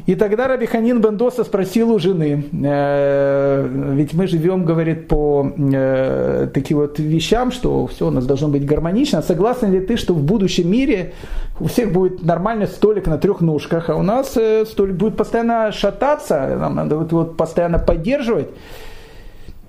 И 0.05 0.15
тогда 0.15 0.47
Рабиханин 0.47 1.01
Бендоса 1.01 1.43
спросил 1.43 1.91
у 1.91 1.99
жены, 1.99 2.45
э, 2.51 3.67
ведь 3.93 4.13
мы 4.13 4.27
живем, 4.27 4.65
говорит, 4.65 5.07
по 5.07 5.51
э, 5.57 6.47
таким 6.53 6.77
вот 6.77 6.99
вещам, 6.99 7.51
что 7.51 7.87
все 7.87 8.07
у 8.07 8.11
нас 8.11 8.25
должно 8.25 8.47
быть 8.47 8.65
гармонично. 8.65 9.21
Согласна 9.21 9.67
ли 9.67 9.79
ты, 9.79 9.97
что 9.97 10.13
в 10.13 10.23
будущем 10.23 10.69
мире 10.71 11.13
у 11.59 11.65
всех 11.65 11.91
будет 11.93 12.23
нормальный 12.23 12.67
столик 12.67 13.07
на 13.07 13.17
трех 13.17 13.41
ножках, 13.41 13.89
а 13.89 13.95
у 13.95 14.03
нас 14.03 14.35
э, 14.35 14.65
столик 14.65 14.95
будет 14.95 15.17
постоянно 15.17 15.71
шататься, 15.71 16.57
нам 16.59 16.75
надо 16.75 16.97
вот, 16.97 17.11
вот 17.11 17.37
постоянно 17.37 17.79
поддерживать. 17.79 18.47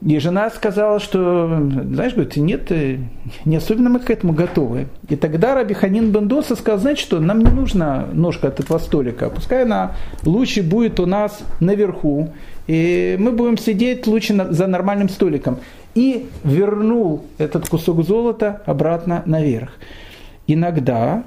И 0.05 0.18
жена 0.18 0.50
сказала, 0.50 0.98
что, 0.98 1.46
знаешь, 1.46 2.14
говорит, 2.14 2.36
нет, 2.36 2.72
не 3.44 3.57
особенно 3.57 3.88
мы 3.88 4.00
к 4.00 4.11
этому 4.11 4.32
готовы. 4.32 4.88
И 5.09 5.14
тогда 5.14 5.55
Раби 5.55 5.74
Ханин 5.74 6.11
Бендоса 6.11 6.57
сказал, 6.57 6.80
знаете 6.80 7.03
что, 7.03 7.20
нам 7.20 7.38
не 7.38 7.50
нужна 7.50 8.07
ножка 8.12 8.48
от 8.48 8.59
этого 8.59 8.78
столика, 8.78 9.30
пускай 9.30 9.62
она 9.62 9.92
лучше 10.24 10.62
будет 10.64 10.98
у 10.98 11.07
нас 11.07 11.40
наверху, 11.61 12.30
и 12.66 13.16
мы 13.20 13.30
будем 13.30 13.57
сидеть 13.57 14.07
лучше 14.09 14.34
за 14.50 14.66
нормальным 14.66 15.09
столиком. 15.09 15.59
И 15.94 16.28
вернул 16.42 17.26
этот 17.38 17.68
кусок 17.68 18.03
золота 18.05 18.62
обратно 18.66 19.22
наверх. 19.26 19.70
Иногда 20.48 21.22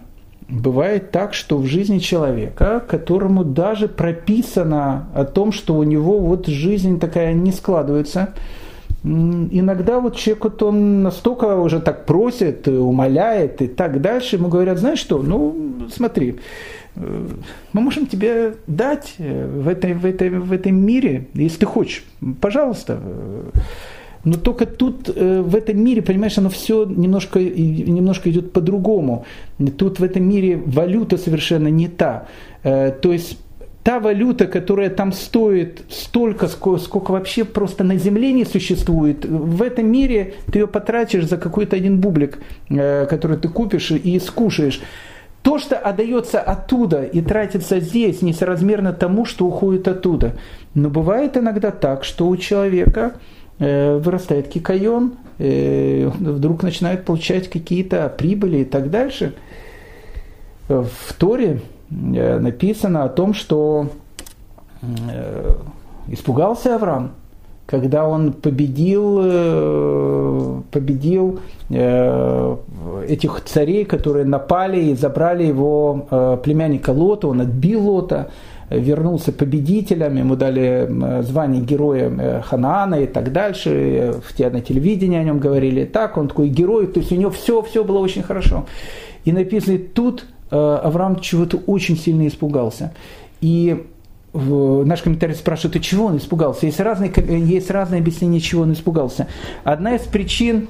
бывает 0.49 1.11
так, 1.11 1.33
что 1.33 1.57
в 1.57 1.65
жизни 1.65 1.99
человека, 1.99 2.83
которому 2.85 3.45
даже 3.45 3.87
прописано 3.87 5.07
о 5.15 5.23
том, 5.23 5.51
что 5.51 5.75
у 5.75 5.83
него 5.83 6.19
вот 6.19 6.47
жизнь 6.47 6.99
такая 6.99 7.33
не 7.33 7.51
складывается, 7.51 8.33
иногда 9.05 9.99
вот 9.99 10.15
человек 10.15 10.43
вот 10.43 10.63
он 10.63 11.03
настолько 11.03 11.57
уже 11.57 11.79
так 11.79 12.05
просит, 12.05 12.67
умоляет 12.67 13.61
и 13.61 13.67
так 13.67 14.01
дальше, 14.01 14.37
ему 14.37 14.47
говорят, 14.47 14.79
знаешь 14.79 14.99
что, 14.99 15.21
ну 15.21 15.87
смотри, 15.93 16.39
э, 16.95 17.27
мы 17.73 17.81
можем 17.81 18.07
тебе 18.07 18.55
дать 18.67 19.15
э, 19.19 19.47
в, 19.47 19.67
этой, 19.67 19.93
в, 19.93 20.05
этой, 20.05 20.29
в 20.29 20.51
этом 20.51 20.75
мире, 20.75 21.27
если 21.33 21.59
ты 21.59 21.65
хочешь, 21.65 22.03
пожалуйста. 22.41 22.99
Но 24.23 24.37
только 24.37 24.65
тут, 24.65 25.11
э, 25.15 25.41
в 25.41 25.55
этом 25.55 25.77
мире, 25.77 26.01
понимаешь, 26.01 26.37
оно 26.39 26.49
все 26.49 26.85
немножко, 26.85 27.39
немножко 27.39 28.31
идет 28.31 28.53
по-другому. 28.53 29.25
Тут 29.77 29.99
в 29.99 30.03
этом 30.03 30.27
мире 30.27 30.59
валюта 30.65 31.17
совершенно 31.17 31.67
не 31.67 31.87
та. 31.87 32.25
То 32.63 33.13
есть 33.13 33.37
та 33.85 33.99
валюта, 33.99 34.47
которая 34.47 34.89
там 34.89 35.11
стоит 35.13 35.83
столько, 35.89 36.47
сколько, 36.47 36.81
сколько 36.81 37.11
вообще 37.11 37.45
просто 37.45 37.83
на 37.83 37.97
земле 37.97 38.33
не 38.33 38.43
существует, 38.43 39.25
в 39.25 39.61
этом 39.61 39.85
мире 39.91 40.33
ты 40.51 40.59
ее 40.59 40.67
потратишь 40.67 41.25
за 41.25 41.37
какой-то 41.37 41.75
один 41.75 41.99
бублик, 42.01 42.39
э, 42.69 43.05
который 43.05 43.37
ты 43.37 43.47
купишь 43.47 43.91
и 43.91 44.19
скушаешь. 44.19 44.81
То, 45.43 45.59
что 45.59 45.77
отдается 45.77 46.41
оттуда 46.41 47.03
и 47.03 47.21
тратится 47.21 47.79
здесь, 47.79 48.23
несоразмерно 48.23 48.91
тому, 48.91 49.23
что 49.23 49.45
уходит 49.45 49.87
оттуда. 49.87 50.33
Но 50.73 50.89
бывает 50.89 51.37
иногда 51.37 51.69
так, 51.69 52.05
что 52.05 52.27
у 52.27 52.37
человека 52.37 53.13
э, 53.59 53.97
вырастает 53.97 54.47
кикайон, 54.47 55.13
э, 55.37 56.07
вдруг 56.07 56.63
начинает 56.63 57.05
получать 57.05 57.51
какие-то 57.51 58.11
прибыли 58.17 58.57
и 58.57 58.65
так 58.65 58.89
дальше. 58.89 59.35
В 60.67 61.13
Торе 61.19 61.59
написано 61.89 63.03
о 63.03 63.09
том, 63.09 63.33
что 63.33 63.87
э, 64.81 65.55
испугался 66.07 66.75
Авраам, 66.75 67.11
когда 67.65 68.07
он 68.07 68.33
победил, 68.33 69.19
э, 69.23 70.61
победил 70.71 71.39
этих 71.69 73.41
царей, 73.45 73.85
которые 73.85 74.25
напали 74.25 74.79
и 74.79 74.95
забрали 74.95 75.45
его 75.45 76.39
племянника 76.43 76.91
Лота, 76.91 77.27
он 77.27 77.41
отбил 77.41 77.89
Лота, 77.89 78.29
вернулся 78.69 79.31
победителем, 79.31 80.15
ему 80.15 80.35
дали 80.35 80.87
звание 81.23 81.63
героя 81.63 82.43
Ханаана 82.43 82.95
и 82.95 83.07
так 83.07 83.31
дальше, 83.31 84.15
в 84.23 84.39
на 84.39 84.61
телевидении 84.61 85.17
о 85.17 85.23
нем 85.23 85.39
говорили, 85.39 85.85
так, 85.85 86.17
он 86.17 86.27
такой 86.27 86.49
герой, 86.49 86.85
то 86.85 86.99
есть 86.99 87.11
у 87.11 87.15
него 87.15 87.31
все, 87.31 87.63
все 87.63 87.83
было 87.83 87.97
очень 87.97 88.21
хорошо. 88.21 88.65
И 89.23 89.31
написано, 89.31 89.79
тут 89.79 90.25
Э, 90.25 90.34
Авраам 90.55 91.19
чего-то 91.19 91.57
очень 91.57 91.97
сильно 91.97 92.27
испугался. 92.27 92.93
И 93.41 93.85
наш 94.33 95.01
комментарий 95.01 95.35
спрашивает, 95.35 95.73
ты 95.73 95.79
чего 95.79 96.07
он 96.07 96.17
испугался? 96.17 96.65
Есть 96.65 96.79
разные, 96.79 97.11
есть 97.45 97.71
разные 97.71 97.99
объяснения, 97.99 98.39
чего 98.39 98.63
он 98.63 98.73
испугался. 98.73 99.27
Одна 99.63 99.95
из 99.95 100.01
причин, 100.01 100.67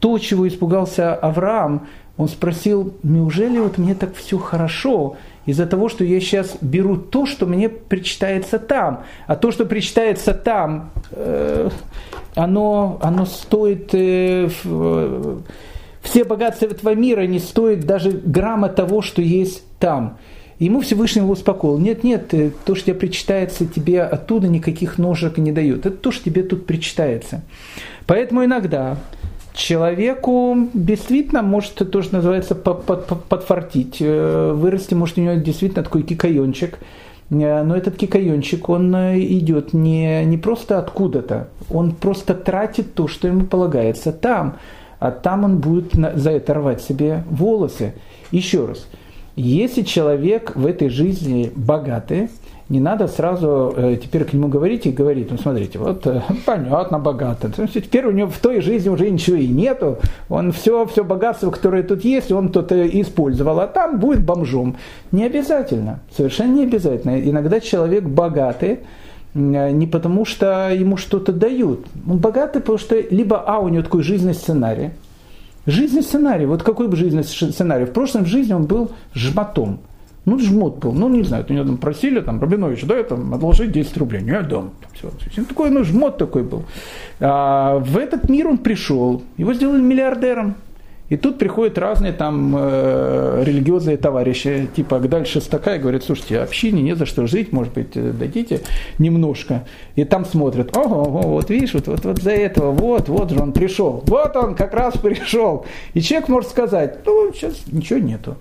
то, 0.00 0.18
чего 0.18 0.46
испугался 0.48 1.14
Авраам, 1.14 1.86
он 2.16 2.28
спросил, 2.28 2.94
неужели 3.02 3.58
вот 3.58 3.78
мне 3.78 3.94
так 3.94 4.14
все 4.14 4.38
хорошо, 4.38 5.16
из-за 5.44 5.66
того, 5.66 5.88
что 5.88 6.04
я 6.04 6.20
сейчас 6.20 6.56
беру 6.60 6.96
то, 6.96 7.26
что 7.26 7.46
мне 7.46 7.68
причитается 7.68 8.58
там. 8.58 9.04
А 9.26 9.36
то, 9.36 9.52
что 9.52 9.64
причитается 9.64 10.34
там, 10.34 10.90
э, 11.12 11.70
оно, 12.34 12.98
оно 13.00 13.26
стоит 13.26 13.90
э, 13.92 14.48
все 16.06 16.24
богатства 16.24 16.66
этого 16.66 16.94
мира 16.94 17.22
не 17.26 17.40
стоят 17.40 17.80
даже 17.80 18.10
грамма 18.10 18.68
того, 18.68 19.02
что 19.02 19.20
есть 19.20 19.64
там. 19.78 20.18
Ему 20.58 20.80
Всевышний 20.80 21.20
его 21.20 21.32
успокоил. 21.32 21.78
Нет, 21.78 22.04
нет, 22.04 22.32
э, 22.32 22.50
то, 22.64 22.74
что 22.74 22.86
тебе 22.86 22.94
причитается, 22.94 23.66
тебе 23.66 24.02
оттуда 24.02 24.48
никаких 24.48 24.98
ножек 24.98 25.36
не 25.36 25.52
дают. 25.52 25.84
Это 25.84 25.96
то, 25.96 26.12
что 26.12 26.24
тебе 26.24 26.44
тут 26.44 26.64
причитается. 26.64 27.42
Поэтому 28.06 28.44
иногда 28.44 28.96
человеку 29.52 30.56
действительно 30.72 31.42
может 31.42 31.74
то, 31.74 32.02
что 32.02 32.16
называется 32.16 32.54
подфартить, 32.54 34.00
вырасти 34.00 34.94
может 34.94 35.18
у 35.18 35.22
него 35.22 35.34
действительно 35.34 35.82
такой 35.82 36.02
кикайончик, 36.04 36.78
но 37.30 37.76
этот 37.76 37.96
кикайончик, 37.96 38.68
он 38.68 38.94
идет 38.94 39.72
не, 39.72 40.24
не 40.24 40.38
просто 40.38 40.78
откуда-то, 40.78 41.48
он 41.70 41.94
просто 41.94 42.34
тратит 42.34 42.94
то, 42.94 43.08
что 43.08 43.28
ему 43.28 43.46
полагается 43.46 44.12
там, 44.12 44.58
а 44.98 45.10
там 45.10 45.44
он 45.44 45.58
будет 45.58 45.92
за 46.14 46.30
это 46.30 46.54
рвать 46.54 46.82
себе 46.82 47.24
волосы. 47.30 47.94
Еще 48.30 48.66
раз, 48.66 48.86
если 49.36 49.82
человек 49.82 50.56
в 50.56 50.66
этой 50.66 50.88
жизни 50.88 51.52
богатый, 51.54 52.30
не 52.68 52.80
надо 52.80 53.06
сразу 53.06 53.72
э, 53.76 53.96
теперь 54.02 54.24
к 54.24 54.32
нему 54.32 54.48
говорить 54.48 54.86
и 54.86 54.90
говорить, 54.90 55.30
ну 55.30 55.38
смотрите, 55.38 55.78
вот 55.78 56.06
э, 56.06 56.22
понятно, 56.46 56.98
богато. 56.98 57.50
Теперь 57.68 58.06
у 58.06 58.10
него 58.10 58.28
в 58.28 58.38
той 58.38 58.60
жизни 58.60 58.88
уже 58.88 59.08
ничего 59.08 59.36
и 59.36 59.46
нету, 59.46 59.98
он 60.28 60.50
все, 60.52 60.84
все 60.86 61.04
богатство, 61.04 61.50
которое 61.50 61.84
тут 61.84 62.04
есть, 62.04 62.32
он 62.32 62.48
тут 62.48 62.72
э, 62.72 62.88
использовал, 62.92 63.60
а 63.60 63.66
там 63.68 64.00
будет 64.00 64.24
бомжом. 64.24 64.76
Не 65.12 65.26
обязательно, 65.26 66.00
совершенно 66.16 66.54
не 66.54 66.64
обязательно. 66.64 67.20
Иногда 67.20 67.60
человек 67.60 68.02
богатый, 68.04 68.80
не 69.36 69.86
потому 69.86 70.24
что 70.24 70.70
ему 70.72 70.96
что-то 70.96 71.32
дают. 71.32 71.86
Он 72.08 72.18
богатый, 72.18 72.60
потому 72.60 72.78
что 72.78 72.98
либо 72.98 73.38
А, 73.46 73.58
у 73.58 73.68
него 73.68 73.82
такой 73.82 74.02
жизненный 74.02 74.34
сценарий. 74.34 74.90
Жизненный 75.66 76.02
сценарий, 76.02 76.46
вот 76.46 76.62
какой 76.62 76.88
бы 76.88 76.96
жизненный 76.96 77.24
сценарий? 77.24 77.84
В 77.84 77.92
прошлом 77.92 78.24
жизни 78.24 78.52
он 78.52 78.66
был 78.66 78.92
жмотом. 79.14 79.80
Ну, 80.24 80.40
жмот 80.40 80.78
был, 80.78 80.92
ну, 80.92 81.08
не 81.08 81.22
знаю, 81.22 81.46
у 81.48 81.52
него 81.52 81.64
там 81.64 81.76
просили, 81.76 82.18
там, 82.18 82.40
Рабинович, 82.40 82.84
дай 82.84 83.04
там, 83.04 83.32
одолжить 83.32 83.70
10 83.70 83.96
рублей. 83.96 84.22
Не 84.22 84.42
дам. 84.42 84.72
Все. 84.92 85.08
Он 85.38 85.44
такой, 85.44 85.70
ну, 85.70 85.84
жмот 85.84 86.18
такой 86.18 86.42
был. 86.42 86.64
А, 87.20 87.78
в 87.78 87.96
этот 87.96 88.28
мир 88.28 88.48
он 88.48 88.58
пришел, 88.58 89.22
его 89.36 89.54
сделали 89.54 89.80
миллиардером. 89.80 90.56
И 91.08 91.16
тут 91.16 91.38
приходят 91.38 91.78
разные 91.78 92.12
там 92.12 92.54
э, 92.58 93.42
религиозные 93.44 93.96
товарищи, 93.96 94.68
типа 94.74 94.98
дальше 94.98 95.40
стака 95.40 95.76
и 95.76 95.78
говорят, 95.78 96.02
слушайте, 96.02 96.40
общине 96.40 96.82
не 96.82 96.96
за 96.96 97.06
что 97.06 97.26
жить, 97.28 97.52
может 97.52 97.72
быть, 97.72 97.96
э, 97.96 98.10
дадите 98.10 98.62
немножко. 98.98 99.64
И 99.94 100.04
там 100.04 100.24
смотрят, 100.24 100.76
ого, 100.76 101.02
ого 101.02 101.22
вот 101.22 101.48
видишь, 101.48 101.74
вот, 101.74 101.86
вот, 101.86 102.04
вот 102.04 102.18
за 102.18 102.32
этого, 102.32 102.72
вот, 102.72 103.08
вот 103.08 103.30
же 103.30 103.38
он 103.38 103.52
пришел, 103.52 104.02
вот 104.06 104.34
он 104.36 104.56
как 104.56 104.74
раз 104.74 104.96
пришел. 105.02 105.64
И 105.94 106.00
человек 106.00 106.28
может 106.28 106.50
сказать, 106.50 106.98
ну, 107.06 107.32
сейчас 107.32 107.54
ничего 107.70 108.00
нету. 108.00 108.36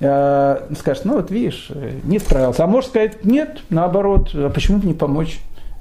Э, 0.00 0.66
скажет, 0.76 1.04
ну 1.04 1.14
вот 1.14 1.30
видишь, 1.30 1.70
не 2.02 2.18
справился. 2.18 2.64
А 2.64 2.66
может 2.66 2.90
сказать, 2.90 3.24
нет, 3.24 3.62
наоборот, 3.70 4.30
а 4.34 4.50
почему 4.50 4.78
бы 4.78 4.86
не 4.88 4.94
помочь? 4.94 5.38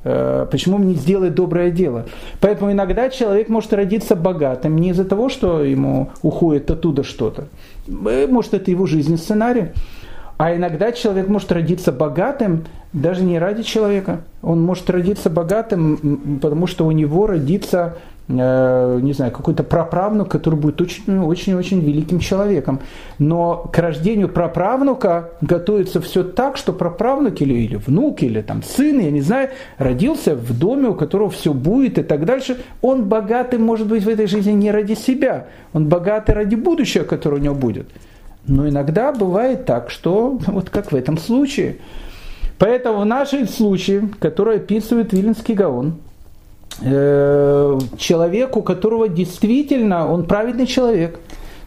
Э, 0.09 0.47
почему 0.49 0.77
мне 0.77 0.93
сделать 0.93 1.35
доброе 1.35 1.69
дело? 1.69 2.05
Поэтому 2.39 2.71
иногда 2.71 3.09
человек 3.09 3.49
может 3.49 3.73
родиться 3.73 4.15
богатым 4.15 4.77
не 4.77 4.91
из-за 4.91 5.03
того, 5.03 5.27
что 5.27 5.63
ему 5.63 6.11
уходит 6.21 6.71
оттуда 6.71 7.03
что-то. 7.03 7.47
Э, 7.87 8.25
может, 8.27 8.53
это 8.53 8.71
его 8.71 8.85
жизненный 8.85 9.17
сценарий. 9.17 9.65
А 10.37 10.55
иногда 10.55 10.93
человек 10.93 11.27
может 11.27 11.51
родиться 11.51 11.91
богатым 11.91 12.65
даже 12.93 13.21
не 13.23 13.37
ради 13.37 13.63
человека. 13.63 14.21
Он 14.41 14.61
может 14.61 14.89
родиться 14.89 15.29
богатым, 15.29 16.39
потому 16.41 16.67
что 16.67 16.85
у 16.85 16.91
него 16.91 17.27
родится 17.27 17.97
не 18.27 19.13
знаю, 19.13 19.31
какой-то 19.31 19.63
праправнук, 19.63 20.29
который 20.29 20.59
будет 20.59 20.81
очень-очень-очень 20.81 21.79
великим 21.79 22.19
человеком. 22.19 22.81
Но 23.19 23.69
к 23.71 23.77
рождению 23.77 24.27
праправнука 24.27 25.31
готовится 25.39 26.01
все 26.01 26.23
так, 26.23 26.57
что 26.57 26.73
праправнук 26.73 27.39
или, 27.41 27.53
или 27.53 27.75
внук, 27.77 28.23
или 28.23 28.41
там 28.41 28.63
сын, 28.63 28.99
я 28.99 29.11
не 29.11 29.21
знаю, 29.21 29.51
родился 29.77 30.35
в 30.35 30.57
доме, 30.57 30.89
у 30.89 30.93
которого 30.93 31.29
все 31.29 31.53
будет 31.53 31.97
и 31.97 32.03
так 32.03 32.25
дальше. 32.25 32.57
Он 32.81 33.05
богатый, 33.05 33.59
может 33.59 33.87
быть, 33.87 34.03
в 34.03 34.09
этой 34.09 34.27
жизни 34.27 34.51
не 34.51 34.71
ради 34.71 34.95
себя, 34.95 35.47
он 35.71 35.87
богатый 35.87 36.31
ради 36.31 36.55
будущего, 36.55 37.05
которое 37.05 37.37
у 37.37 37.43
него 37.43 37.55
будет. 37.55 37.87
Но 38.45 38.67
иногда 38.67 39.13
бывает 39.13 39.65
так, 39.65 39.89
что 39.89 40.37
вот 40.47 40.69
как 40.69 40.91
в 40.91 40.95
этом 40.95 41.17
случае. 41.17 41.77
Поэтому 42.57 43.01
в 43.01 43.05
нашем 43.05 43.47
случае, 43.47 44.09
который 44.19 44.57
описывает 44.57 45.13
Виленский 45.13 45.53
Гаон, 45.53 45.95
Э, 46.81 47.79
человеку, 47.97 48.61
которого 48.61 49.07
действительно, 49.09 50.11
он 50.11 50.25
праведный 50.25 50.67
человек. 50.67 51.19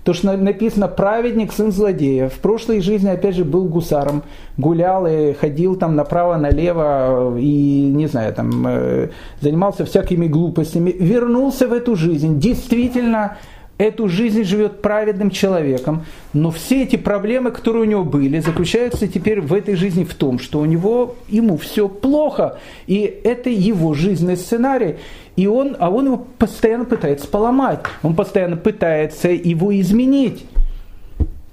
То, 0.04 0.14
что 0.14 0.34
написано 0.34 0.88
«праведник, 0.88 1.52
сын 1.52 1.72
злодея». 1.72 2.28
В 2.28 2.38
прошлой 2.38 2.80
жизни, 2.80 3.08
опять 3.08 3.34
же, 3.34 3.44
был 3.44 3.64
гусаром, 3.64 4.22
гулял 4.56 5.06
и 5.06 5.34
ходил 5.34 5.76
там 5.76 5.94
направо-налево 5.94 7.36
и, 7.38 7.92
не 7.94 8.06
знаю, 8.06 8.32
там, 8.32 8.66
э, 8.66 9.08
занимался 9.40 9.84
всякими 9.84 10.26
глупостями. 10.26 10.90
Вернулся 10.90 11.68
в 11.68 11.72
эту 11.74 11.96
жизнь, 11.96 12.38
действительно 12.38 13.36
эту 13.80 14.08
жизнь 14.08 14.44
живет 14.44 14.82
праведным 14.82 15.30
человеком, 15.30 16.04
но 16.34 16.50
все 16.50 16.82
эти 16.82 16.96
проблемы, 16.96 17.50
которые 17.50 17.84
у 17.84 17.86
него 17.86 18.04
были, 18.04 18.38
заключаются 18.40 19.08
теперь 19.08 19.40
в 19.40 19.54
этой 19.54 19.74
жизни 19.74 20.04
в 20.04 20.14
том, 20.14 20.38
что 20.38 20.60
у 20.60 20.66
него, 20.66 21.16
ему 21.28 21.56
все 21.56 21.88
плохо, 21.88 22.58
и 22.86 23.20
это 23.24 23.48
его 23.48 23.94
жизненный 23.94 24.36
сценарий, 24.36 24.96
и 25.36 25.46
он, 25.46 25.76
а 25.78 25.88
он 25.88 26.06
его 26.06 26.26
постоянно 26.36 26.84
пытается 26.84 27.26
поломать, 27.26 27.80
он 28.02 28.14
постоянно 28.14 28.58
пытается 28.58 29.28
его 29.28 29.74
изменить. 29.80 30.44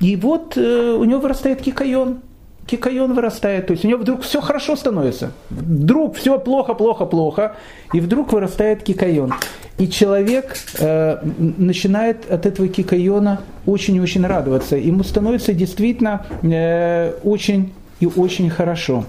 И 0.02 0.18
вот 0.18 0.58
э, 0.58 0.98
у 1.00 1.04
него 1.06 1.22
вырастает 1.22 1.62
кикайон, 1.62 2.20
кикайон 2.68 3.14
вырастает, 3.14 3.68
то 3.68 3.72
есть 3.72 3.86
у 3.86 3.88
него 3.88 4.00
вдруг 4.00 4.22
все 4.22 4.42
хорошо 4.42 4.76
становится, 4.76 5.32
вдруг 5.50 6.16
все 6.16 6.38
плохо, 6.38 6.74
плохо, 6.74 7.06
плохо, 7.06 7.56
и 7.94 8.00
вдруг 8.00 8.34
вырастает 8.34 8.84
кикайон. 8.84 9.34
И 9.78 9.88
человек 9.88 10.58
э, 10.80 11.18
начинает 11.38 12.30
от 12.30 12.46
этого 12.46 12.68
кикайона 12.68 13.42
очень-очень 13.66 14.26
радоваться, 14.26 14.76
ему 14.76 15.04
становится 15.04 15.54
действительно 15.54 16.26
э, 16.44 17.14
очень 17.24 17.74
и 18.00 18.06
очень 18.06 18.50
хорошо. 18.50 19.06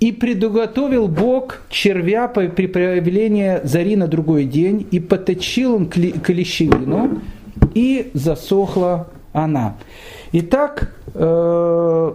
И 0.00 0.12
предуготовил 0.12 1.08
Бог 1.08 1.60
червя 1.68 2.26
при 2.26 2.66
проявлении 2.66 3.60
зари 3.64 3.96
на 3.96 4.08
другой 4.08 4.44
день, 4.44 4.86
и 4.90 4.98
поточил 4.98 5.74
он 5.74 5.88
клещевину, 5.88 7.20
и 7.74 8.10
засохла 8.14 9.08
она. 9.34 9.76
Итак, 10.32 10.94
э, 11.12 12.12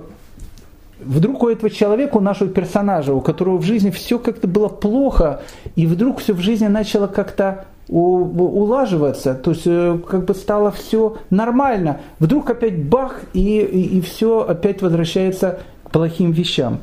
вдруг 1.06 1.44
у 1.44 1.50
этого 1.50 1.70
человека, 1.70 2.18
у 2.18 2.22
нашего 2.22 2.50
персонажа, 2.50 3.14
у 3.14 3.22
которого 3.22 3.58
в 3.58 3.64
жизни 3.64 3.90
все 3.90 4.20
как-то 4.20 4.48
было 4.48 4.68
плохо, 4.68 5.42
и 5.76 5.86
вдруг 5.86 6.20
все 6.20 6.34
в 6.34 6.40
жизни 6.40 6.68
начало 6.68 7.08
как-то 7.08 7.66
улаживаться, 7.88 9.36
то 9.36 9.52
есть 9.52 9.68
э, 9.68 10.00
как 10.10 10.26
бы 10.26 10.34
стало 10.34 10.72
все 10.72 11.18
нормально. 11.30 12.00
Вдруг 12.18 12.50
опять 12.50 12.84
бах, 12.84 13.22
и, 13.34 13.60
и, 13.60 13.98
и 13.98 14.02
все 14.02 14.40
опять 14.40 14.82
возвращается 14.82 15.60
к 15.84 15.92
плохим 15.92 16.32
вещам. 16.32 16.80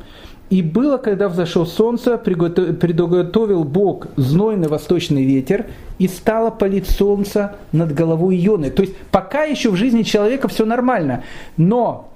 И 0.49 0.61
было, 0.61 0.97
когда 0.97 1.29
взошел 1.29 1.65
солнце, 1.65 2.17
приготовил 2.17 3.63
Бог 3.63 4.07
знойный 4.15 4.67
восточный 4.67 5.25
ветер, 5.25 5.65
и 5.99 6.07
стало 6.07 6.51
палить 6.51 6.89
солнце 6.89 7.55
над 7.71 7.93
головой 7.93 8.37
Ионы. 8.37 8.69
То 8.69 8.83
есть 8.83 8.95
пока 9.11 9.43
еще 9.43 9.71
в 9.71 9.75
жизни 9.75 10.03
человека 10.03 10.47
все 10.47 10.65
нормально, 10.65 11.23
но 11.57 12.12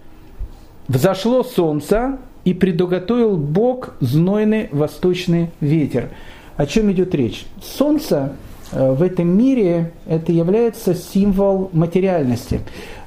Взошло 0.87 1.43
солнце, 1.43 2.17
и 2.47 2.53
предуготовил 2.53 3.35
Бог 3.35 3.95
знойный 3.99 4.69
восточный 4.71 5.49
ветер. 5.59 6.11
О 6.55 6.65
чем 6.65 6.89
идет 6.93 7.13
речь? 7.13 7.45
Солнце 7.61 8.31
э, 8.71 8.93
в 8.93 9.03
этом 9.03 9.27
мире 9.27 9.91
это 10.05 10.31
является 10.31 10.95
символ 10.95 11.69
материальности. 11.73 12.61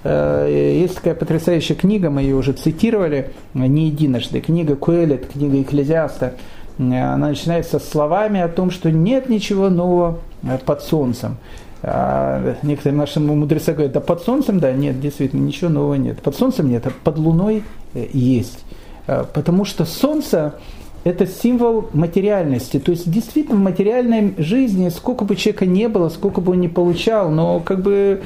Э, 0.05 0.77
есть 0.79 0.97
такая 0.97 1.15
потрясающая 1.15 1.75
книга, 1.75 2.11
мы 2.11 2.21
ее 2.21 2.37
уже 2.37 2.53
цитировали 2.53 3.31
не 3.55 3.87
единожды, 3.87 4.43
книга 4.43 4.77
Куэлет, 4.77 5.29
книга 5.29 5.63
Экклезиаста. 5.63 6.35
Она 6.77 7.17
начинается 7.17 7.79
словами 7.79 8.41
о 8.41 8.49
том, 8.49 8.71
что 8.71 8.91
нет 8.91 9.31
ничего 9.31 9.71
нового 9.71 10.19
э, 10.43 10.59
под 10.59 10.83
солнцем. 10.83 11.39
А 11.83 12.57
некоторые 12.63 12.99
наши 12.99 13.21
мудрецы 13.21 13.73
говорят, 13.73 13.93
да 13.93 14.01
под 14.01 14.23
солнцем, 14.23 14.61
да, 14.61 14.73
нет, 14.73 15.01
действительно, 15.01 15.41
ничего 15.41 15.71
нового 15.71 15.95
нет. 15.95 16.21
Под 16.21 16.37
солнцем 16.37 16.69
нет, 16.69 16.87
а 16.87 16.93
под 17.05 17.19
луной 17.19 17.65
э, 17.95 18.07
есть. 18.13 18.65
А, 19.07 19.25
потому 19.25 19.65
что 19.65 19.85
солнце– 19.85 20.55
это 21.05 21.27
символ 21.27 21.89
материальности. 21.93 22.79
То 22.79 22.93
есть 22.93 23.11
действительно 23.11 23.57
в 23.57 23.61
материальной 23.61 24.35
жизни, 24.39 24.89
сколько 24.91 25.25
бы 25.25 25.37
человека 25.37 25.67
не 25.67 25.89
было, 25.89 26.09
сколько 26.09 26.41
бы 26.41 26.53
он 26.53 26.61
ни 26.61 26.69
получал, 26.69 27.31
но 27.31 27.61
как 27.61 27.81
бы 27.81 28.21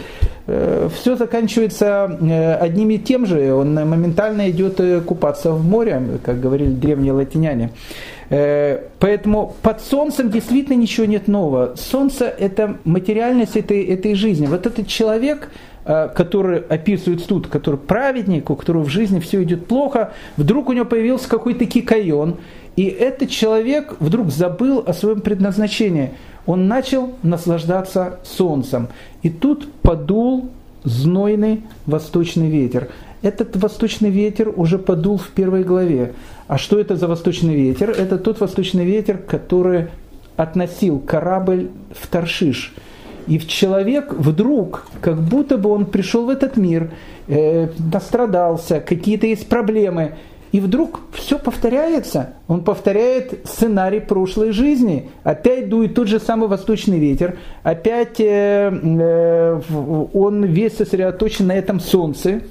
э, 0.46 0.88
все 0.94 1.16
заканчивается 1.16 2.18
э, 2.20 2.54
одним 2.54 2.90
и 2.90 2.98
тем 2.98 3.26
же. 3.26 3.52
Он 3.54 3.74
моментально 3.74 4.50
идет 4.50 4.80
э, 4.80 5.00
купаться 5.00 5.52
в 5.52 5.64
море, 5.64 6.02
как 6.24 6.40
говорили 6.40 6.70
древние 6.70 7.12
латиняне. 7.12 7.70
Э, 8.30 8.80
поэтому 8.98 9.54
под 9.62 9.80
солнцем 9.80 10.30
действительно 10.30 10.74
ничего 10.76 11.06
нет 11.06 11.28
нового. 11.28 11.74
Солнце– 11.76 12.24
это 12.38 12.78
материальность 12.84 13.56
этой, 13.56 13.84
этой 13.84 14.14
жизни. 14.14 14.46
Вот 14.46 14.66
этот 14.66 14.88
человек, 14.88 15.50
который 15.84 16.60
описывается 16.60 17.28
тут, 17.28 17.46
который 17.46 17.76
праведник, 17.78 18.48
у 18.50 18.56
которого 18.56 18.84
в 18.84 18.88
жизни 18.88 19.20
все 19.20 19.42
идет 19.42 19.66
плохо, 19.66 20.12
вдруг 20.36 20.70
у 20.70 20.72
него 20.72 20.86
появился 20.86 21.28
какой-то 21.28 21.66
кикайон, 21.66 22.36
и 22.76 22.84
этот 22.84 23.30
человек 23.30 23.96
вдруг 24.00 24.30
забыл 24.30 24.82
о 24.84 24.92
своем 24.92 25.20
предназначении. 25.20 26.10
Он 26.46 26.68
начал 26.68 27.14
наслаждаться 27.22 28.18
солнцем. 28.24 28.88
И 29.22 29.30
тут 29.30 29.70
подул 29.82 30.50
знойный 30.82 31.62
восточный 31.86 32.50
ветер. 32.50 32.88
Этот 33.22 33.56
восточный 33.56 34.10
ветер 34.10 34.52
уже 34.54 34.78
подул 34.78 35.16
в 35.16 35.28
первой 35.28 35.64
главе. 35.64 36.12
А 36.46 36.58
что 36.58 36.78
это 36.78 36.96
за 36.96 37.08
восточный 37.08 37.54
ветер? 37.54 37.90
Это 37.90 38.18
тот 38.18 38.40
восточный 38.40 38.84
ветер, 38.84 39.16
который 39.16 39.86
относил 40.36 40.98
корабль 40.98 41.70
в 41.92 42.06
Таршиш. 42.08 42.74
И 43.26 43.38
человек 43.40 44.12
вдруг, 44.12 44.86
как 45.00 45.20
будто 45.20 45.56
бы 45.56 45.70
он 45.70 45.86
пришел 45.86 46.26
в 46.26 46.28
этот 46.28 46.56
мир, 46.56 46.90
э, 47.28 47.68
настрадался, 47.92 48.80
какие-то 48.80 49.26
есть 49.26 49.48
проблемы, 49.48 50.14
и 50.54 50.60
вдруг 50.60 51.00
все 51.12 51.36
повторяется. 51.36 52.34
Он 52.46 52.62
повторяет 52.62 53.40
сценарий 53.44 53.98
прошлой 53.98 54.52
жизни. 54.52 55.10
Опять 55.24 55.68
дует 55.68 55.96
тот 55.96 56.06
же 56.06 56.20
самый 56.20 56.48
восточный 56.48 57.00
ветер. 57.00 57.38
Опять 57.64 58.20
э, 58.20 58.70
э, 58.72 59.60
он 60.12 60.44
весь 60.44 60.76
сосредоточен 60.76 61.48
на 61.48 61.56
этом 61.56 61.80
солнце. 61.80 62.42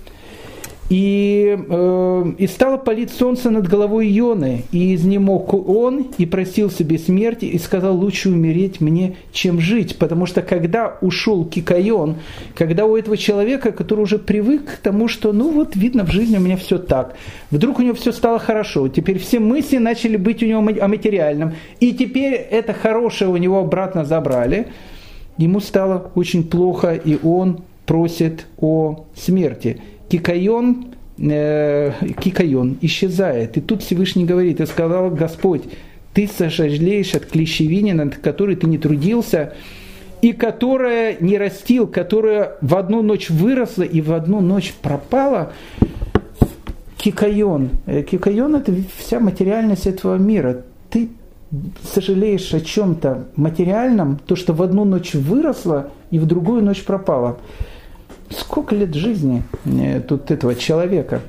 И, 0.96 1.58
э, 1.58 2.26
и 2.38 2.46
стало 2.46 2.78
палить 2.78 3.10
солнце 3.10 3.50
над 3.50 3.68
головой 3.68 4.16
Ионы, 4.16 4.66
и 4.72 4.94
изнемог 4.94 5.52
он, 5.68 6.10
и 6.20 6.28
просил 6.28 6.70
себе 6.70 7.00
смерти, 7.00 7.46
и 7.46 7.58
сказал, 7.58 7.98
лучше 7.98 8.30
умереть 8.30 8.80
мне, 8.80 9.16
чем 9.32 9.60
жить. 9.60 9.98
Потому 9.98 10.28
что 10.28 10.44
когда 10.44 11.00
ушел 11.02 11.46
Кикайон, 11.46 12.18
когда 12.54 12.86
у 12.86 12.96
этого 12.96 13.18
человека, 13.18 13.72
который 13.72 14.02
уже 14.02 14.20
привык 14.20 14.66
к 14.66 14.78
тому, 14.78 15.08
что, 15.08 15.34
ну 15.34 15.50
вот, 15.50 15.76
видно, 15.76 16.06
в 16.06 16.12
жизни 16.12 16.38
у 16.38 16.42
меня 16.42 16.58
все 16.58 16.78
так, 16.78 17.16
вдруг 17.50 17.80
у 17.80 17.82
него 17.82 17.96
все 17.96 18.12
стало 18.12 18.38
хорошо, 18.38 18.88
теперь 18.88 19.18
все 19.18 19.40
мысли 19.40 19.78
начали 19.78 20.16
быть 20.16 20.44
у 20.44 20.46
него 20.46 20.60
о 20.60 20.88
материальном, 20.88 21.54
и 21.80 21.94
теперь 21.94 22.34
это 22.36 22.74
хорошее 22.74 23.32
у 23.32 23.38
него 23.38 23.58
обратно 23.58 24.06
забрали, 24.06 24.68
ему 25.40 25.60
стало 25.60 26.12
очень 26.14 26.44
плохо, 26.44 26.94
и 26.94 27.18
он 27.24 27.62
просит 27.88 28.46
о 28.60 29.06
смерти 29.16 29.82
кикайон, 30.14 30.86
э, 31.18 31.92
кикайон 32.20 32.78
исчезает. 32.82 33.58
И 33.58 33.62
тут 33.62 33.82
Всевышний 33.82 34.26
говорит, 34.26 34.62
и 34.62 34.66
сказал 34.68 35.10
Господь, 35.10 35.64
ты 36.14 36.28
сожалеешь 36.28 37.16
от 37.16 37.26
клещевины, 37.26 37.94
над 37.94 38.18
которой 38.18 38.56
ты 38.56 38.68
не 38.68 38.78
трудился, 38.78 39.54
и 40.22 40.32
которая 40.32 41.18
не 41.20 41.40
растил, 41.40 41.88
которая 41.88 42.58
в 42.62 42.76
одну 42.76 43.02
ночь 43.02 43.32
выросла 43.32 43.82
и 43.82 44.02
в 44.02 44.14
одну 44.14 44.40
ночь 44.40 44.76
пропала, 44.84 45.52
кикайон. 46.98 47.72
Э, 47.88 48.04
кикайон– 48.04 48.56
это 48.58 48.72
вся 49.00 49.20
материальность 49.20 49.88
этого 49.88 50.18
мира. 50.18 50.62
Ты 50.92 51.10
сожалеешь 51.92 52.54
о 52.54 52.62
чем-то 52.62 53.30
материальном, 53.36 54.20
то, 54.28 54.36
что 54.36 54.54
в 54.54 54.62
одну 54.62 54.86
ночь 54.86 55.16
выросло 55.16 55.90
и 56.12 56.20
в 56.20 56.28
другую 56.28 56.64
ночь 56.64 56.84
пропало 56.84 57.40
сколько 58.38 58.76
лет 58.76 58.94
жизни 58.94 59.44
э, 59.66 60.02
тут 60.02 60.32
этого 60.32 60.56
человека. 60.56 61.22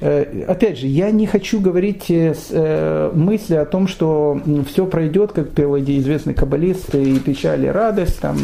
Э, 0.00 0.44
опять 0.48 0.78
же, 0.78 0.86
я 0.86 1.10
не 1.10 1.26
хочу 1.26 1.60
говорить 1.60 2.06
э, 2.08 3.10
мысли 3.14 3.54
о 3.54 3.64
том, 3.64 3.86
что 3.86 4.40
все 4.68 4.86
пройдет, 4.86 5.32
как 5.32 5.50
переводе 5.50 5.98
известный 5.98 6.34
каббалист, 6.34 6.94
и 6.94 7.18
печаль, 7.18 7.64
и 7.64 7.68
радость, 7.68 8.20
там, 8.20 8.38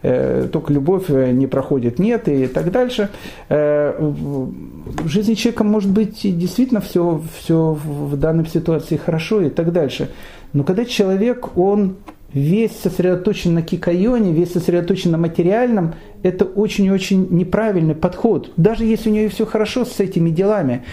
только 0.00 0.72
любовь 0.72 1.08
не 1.08 1.48
проходит, 1.48 1.98
нет, 1.98 2.28
и 2.28 2.46
так 2.46 2.70
дальше. 2.70 3.10
В 3.48 4.52
жизни 5.06 5.34
человека 5.34 5.64
может 5.64 5.90
быть 5.90 6.20
действительно 6.22 6.80
все, 6.80 7.20
все 7.36 7.72
в 7.72 8.16
данной 8.16 8.46
ситуации 8.46 8.96
хорошо 8.96 9.42
и 9.42 9.50
так 9.50 9.72
дальше. 9.72 10.10
Но 10.52 10.62
когда 10.62 10.84
человек, 10.84 11.58
он 11.58 11.96
весь 12.32 12.72
сосредоточен 12.72 13.54
на 13.54 13.62
кикайоне, 13.62 14.32
весь 14.32 14.52
сосредоточен 14.52 15.12
на 15.12 15.18
материальном, 15.18 15.94
это 16.22 16.44
очень-очень 16.44 17.28
неправильный 17.30 17.94
подход, 17.94 18.52
даже 18.56 18.84
если 18.84 19.10
у 19.10 19.12
нее 19.12 19.28
все 19.28 19.46
хорошо 19.46 19.84
с 19.84 19.98
этими 20.00 20.30
делами. 20.30 20.84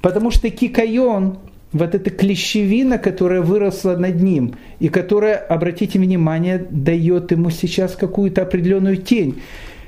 Потому 0.00 0.30
что 0.30 0.50
кикайон, 0.50 1.38
вот 1.72 1.94
эта 1.94 2.10
клещевина, 2.10 2.98
которая 2.98 3.40
выросла 3.40 3.96
над 3.96 4.20
ним, 4.20 4.56
и 4.80 4.88
которая, 4.88 5.36
обратите 5.36 5.98
внимание, 5.98 6.66
дает 6.70 7.30
ему 7.30 7.50
сейчас 7.50 7.96
какую-то 7.96 8.42
определенную 8.42 8.98
тень, 8.98 9.40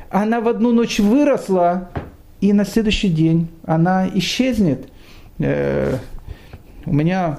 она 0.08 0.40
в 0.40 0.48
одну 0.48 0.72
ночь 0.72 1.00
выросла, 1.00 1.90
и 2.40 2.52
на 2.52 2.64
следующий 2.64 3.08
день 3.08 3.48
она 3.64 4.08
исчезнет. 4.14 4.88
Э, 5.38 5.96
у 6.86 6.94
меня 6.94 7.38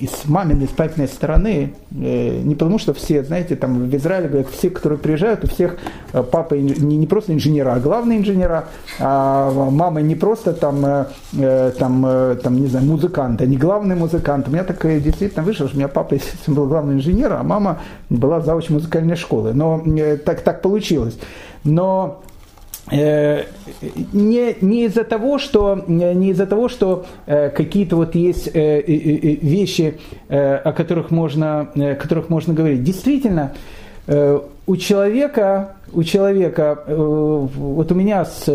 из 0.00 0.24
маминой, 0.24 0.66
с 0.66 0.70
папиной 0.70 1.06
стороны, 1.06 1.72
э, 1.92 2.40
не 2.42 2.54
потому 2.54 2.78
что 2.78 2.92
все, 2.94 3.22
знаете, 3.22 3.54
там 3.54 3.88
в 3.88 3.96
Израиле 3.96 4.28
говорят, 4.28 4.48
все, 4.50 4.68
которые 4.68 4.98
приезжают, 4.98 5.44
у 5.44 5.46
всех 5.46 5.76
э, 6.12 6.22
папа 6.22 6.54
не, 6.54 6.96
не 6.96 7.06
просто 7.06 7.32
инженера, 7.32 7.74
а 7.74 7.80
главные 7.80 8.18
инженера, 8.18 8.64
а 8.98 9.52
мама 9.52 10.00
не 10.00 10.16
просто 10.16 10.52
там, 10.52 10.84
э, 10.84 11.72
там, 11.78 12.36
там 12.42 12.60
не 12.60 12.66
знаю, 12.66 12.86
музыкант, 12.86 13.40
а 13.40 13.46
не 13.46 13.56
главный 13.56 13.94
музыкант. 13.94 14.48
У 14.48 14.50
меня 14.50 14.64
так 14.64 14.82
действительно 15.00 15.44
вышло, 15.44 15.68
что 15.68 15.76
у 15.76 15.78
меня 15.78 15.88
папа, 15.88 16.16
был 16.48 16.66
главный 16.66 16.94
инженер, 16.94 17.32
а 17.32 17.42
мама 17.44 17.78
была 18.10 18.40
завуч 18.40 18.70
музыкальной 18.70 19.16
школы. 19.16 19.52
Но 19.54 19.80
так, 20.24 20.40
так 20.40 20.60
получилось. 20.60 21.16
Но 21.62 22.23
не, 22.90 24.56
не 24.60 24.84
из-за 24.84 25.04
того, 25.04 25.38
что, 25.38 25.84
не 25.86 26.30
из-за 26.30 26.46
того, 26.46 26.68
что 26.68 27.06
э, 27.26 27.48
какие-то 27.50 27.96
вот 27.96 28.14
есть 28.14 28.50
э, 28.52 28.82
вещи, 28.82 29.98
о 30.28 30.72
которых 30.72 31.10
можно, 31.10 31.70
о 31.74 31.94
которых 31.94 32.28
можно 32.28 32.52
говорить. 32.52 32.82
Действительно, 32.82 33.52
у 34.66 34.76
человека, 34.76 35.76
у 35.92 36.02
человека, 36.02 36.84
вот 36.86 37.90
у 37.90 37.94
меня 37.94 38.24
с, 38.26 38.48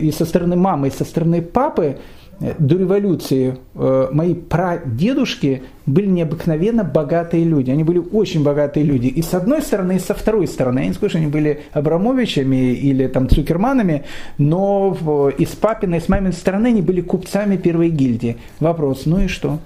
и 0.00 0.10
со 0.10 0.24
стороны 0.24 0.56
мамы, 0.56 0.88
и 0.88 0.90
со 0.90 1.04
стороны 1.04 1.42
папы, 1.42 1.96
Э, 1.96 1.96
до 2.40 2.76
революции 2.76 3.56
э, 3.74 4.08
мои 4.12 4.34
прадедушки 4.34 5.62
были 5.86 6.06
необыкновенно 6.06 6.84
богатые 6.84 7.44
люди. 7.44 7.70
Они 7.70 7.82
были 7.82 7.98
очень 7.98 8.42
богатые 8.42 8.84
люди. 8.84 9.06
И 9.06 9.22
с 9.22 9.32
одной 9.32 9.62
стороны, 9.62 9.96
и 9.96 9.98
со 9.98 10.14
второй 10.14 10.46
стороны. 10.46 10.80
Я 10.80 10.86
не 10.88 10.92
скажу, 10.92 11.10
что 11.10 11.18
они 11.18 11.28
были 11.28 11.62
Абрамовичами 11.72 12.72
или 12.72 13.06
там 13.06 13.28
Цукерманами, 13.28 14.04
но 14.36 14.96
и 15.36 15.46
с 15.46 15.50
папиной, 15.50 15.98
и 15.98 16.00
с 16.00 16.08
маминой 16.08 16.32
стороны 16.32 16.68
они 16.68 16.82
были 16.82 17.00
купцами 17.00 17.56
первой 17.56 17.88
гильдии. 17.88 18.36
Вопрос, 18.60 19.06
ну 19.06 19.20
и 19.20 19.28
что? 19.28 19.58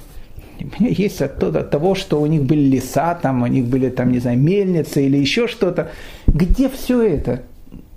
Есть 0.78 1.22
от 1.22 1.70
того, 1.70 1.94
что 1.94 2.20
у 2.20 2.26
них 2.26 2.42
были 2.42 2.60
леса, 2.60 3.18
там, 3.20 3.42
у 3.42 3.46
них 3.46 3.64
были, 3.64 3.88
там, 3.88 4.12
не 4.12 4.18
знаю, 4.18 4.38
мельницы 4.38 5.04
или 5.04 5.16
еще 5.16 5.48
что-то. 5.48 5.90
Где 6.26 6.68
все 6.68 7.02
это? 7.02 7.42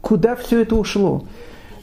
Куда 0.01 0.35
все 0.35 0.61
это 0.61 0.75
ушло? 0.75 1.25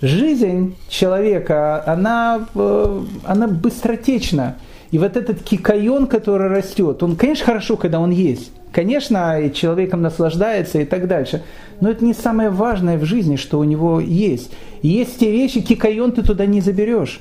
Жизнь 0.03 0.77
человека, 0.89 1.83
она, 1.87 2.47
э, 2.55 3.03
она 3.25 3.49
быстротечна. 3.49 4.57
И 4.91 4.99
вот 4.99 5.17
этот 5.17 5.43
кикайон, 5.43 6.07
который 6.07 6.49
растет, 6.49 7.03
он, 7.03 7.17
конечно, 7.17 7.47
хорошо, 7.47 7.77
когда 7.77 8.01
он 8.01 8.11
есть. 8.11 8.51
Конечно, 8.73 9.51
человеком 9.55 10.03
наслаждается 10.03 10.81
и 10.81 10.85
так 10.85 11.07
дальше. 11.07 11.43
Но 11.81 11.91
это 11.91 12.05
не 12.05 12.15
самое 12.15 12.51
важное 12.51 12.99
в 12.99 13.05
жизни, 13.05 13.37
что 13.37 13.59
у 13.59 13.65
него 13.65 14.01
есть. 14.01 14.53
И 14.83 14.89
есть 14.89 15.19
те 15.19 15.31
вещи, 15.31 15.61
кикайон 15.61 16.13
ты 16.13 16.23
туда 16.23 16.47
не 16.47 16.61
заберешь. 16.61 17.21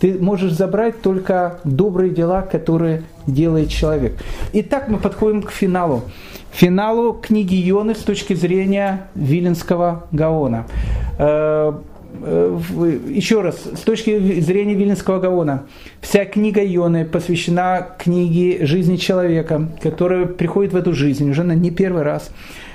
Ты 0.00 0.18
можешь 0.18 0.52
забрать 0.52 1.02
только 1.02 1.60
добрые 1.64 2.10
дела, 2.10 2.42
которые 2.42 3.02
делает 3.26 3.68
человек. 3.68 4.14
Итак, 4.54 4.88
мы 4.88 4.98
подходим 4.98 5.42
к 5.42 5.50
финалу. 5.50 6.02
Финалу 6.52 7.12
книги 7.12 7.54
Йоны 7.54 7.94
с 7.94 7.98
точки 7.98 8.34
зрения 8.34 9.08
Виленского 9.14 10.06
Гаона. 10.10 10.66
Э, 12.22 12.58
еще 13.08 13.40
раз, 13.40 13.56
с 13.64 13.80
точки 13.80 14.40
зрения 14.40 14.74
Вильнинского 14.74 15.20
Гаона, 15.20 15.64
вся 16.00 16.24
книга 16.24 16.60
Ионы 16.60 17.04
посвящена 17.04 17.86
книге 17.98 18.66
жизни 18.66 18.96
человека, 18.96 19.68
который 19.82 20.26
приходит 20.26 20.72
в 20.72 20.76
эту 20.76 20.92
жизнь 20.92 21.30
уже 21.30 21.44
не 21.44 21.70
первый 21.70 22.02
раз, 22.02 22.30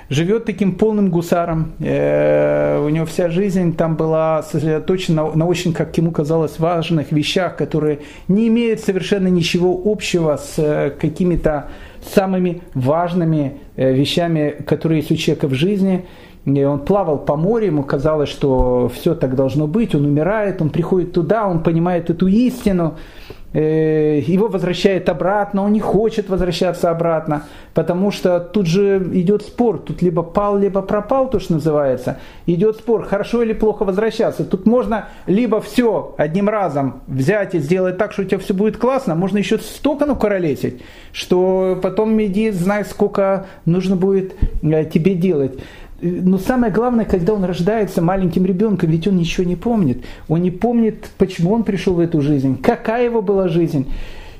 живет 0.09 0.45
таким 0.45 0.75
полным 0.75 1.09
гусаром. 1.09 1.73
Э, 1.79 2.83
у 2.83 2.89
него 2.89 3.05
вся 3.05 3.29
жизнь 3.29 3.75
там 3.75 3.95
была 3.95 4.41
сосредоточена 4.43 5.23
на, 5.23 5.35
на 5.35 5.45
очень, 5.45 5.73
как 5.73 5.95
ему 5.97 6.11
казалось, 6.11 6.57
важных 6.59 7.11
вещах, 7.11 7.55
которые 7.55 7.99
не 8.27 8.47
имеют 8.47 8.79
совершенно 8.79 9.27
ничего 9.27 9.79
общего 9.85 10.37
с 10.37 10.55
э, 10.57 10.91
какими-то 10.91 11.69
самыми 12.13 12.61
важными 12.73 13.57
вещами, 13.75 14.55
которые 14.65 14.99
есть 14.99 15.11
у 15.11 15.15
человека 15.15 15.47
в 15.47 15.53
жизни– 15.53 16.05
и 16.45 16.63
он 16.63 16.79
плавал 16.79 17.17
по 17.17 17.35
морю, 17.35 17.67
ему 17.67 17.83
казалось, 17.83 18.29
что 18.29 18.89
все 18.93 19.15
так 19.15 19.35
должно 19.35 19.67
быть, 19.67 19.95
он 19.95 20.05
умирает, 20.05 20.61
он 20.61 20.69
приходит 20.69 21.11
туда, 21.11 21.47
он 21.47 21.63
понимает 21.63 22.09
эту 22.09 22.27
истину, 22.27 22.95
Э, 23.55 24.19
его 24.19 24.49
возвращает 24.49 25.07
обратно, 25.07 25.63
он 25.63 25.71
не 25.71 25.79
хочет 25.79 26.27
возвращаться 26.27 26.91
обратно, 26.91 27.43
потому 27.73 28.11
что 28.11 28.41
тут 28.41 28.67
же 28.67 28.97
идет 29.13 29.43
спор, 29.43 29.79
тут 29.79 30.01
либо 30.01 30.23
пал, 30.23 30.57
либо 30.57 30.81
пропал, 30.81 31.29
то, 31.29 31.39
что 31.39 31.53
называется. 31.53 32.19
Идет 32.47 32.75
спор, 32.75 33.05
хорошо 33.05 33.43
или 33.43 33.53
плохо 33.53 33.85
возвращаться. 33.85 34.43
Тут 34.43 34.65
можно 34.65 35.07
либо 35.25 35.61
все 35.61 36.15
одним 36.17 36.49
разом 36.49 37.01
взять 37.07 37.55
и 37.55 37.59
сделать 37.59 37.97
так, 37.97 38.11
что 38.11 38.23
у 38.23 38.25
тебя 38.25 38.39
все 38.39 38.53
будет 38.53 38.75
классно, 38.75 39.15
можно 39.15 39.37
еще 39.37 39.57
столько 39.59 40.05
накуролесить, 40.05 40.81
что 41.13 41.79
потом 41.81 42.21
иди, 42.21 42.51
знай, 42.51 42.83
сколько 42.83 43.45
нужно 43.63 43.95
будет 43.95 44.35
э, 44.63 44.83
тебе 44.83 45.15
делать. 45.15 45.57
Но 46.01 46.37
самое 46.37 46.73
главное, 46.73 47.05
когда 47.05 47.33
он 47.33 47.43
рождается 47.45 48.01
маленьким 48.01 48.45
ребенком, 48.45 48.89
ведь 48.89 49.07
он 49.07 49.15
ничего 49.15 49.47
не 49.47 49.55
помнит. 49.55 50.03
Он 50.27 50.41
не 50.41 50.51
помнит, 50.51 51.09
почему 51.17 51.53
он 51.53 51.63
пришел 51.63 51.93
в 51.93 51.99
эту 51.99 52.21
жизнь, 52.21 52.61
какая 52.61 53.05
его 53.05 53.21
была 53.21 53.47
жизнь. 53.47 53.87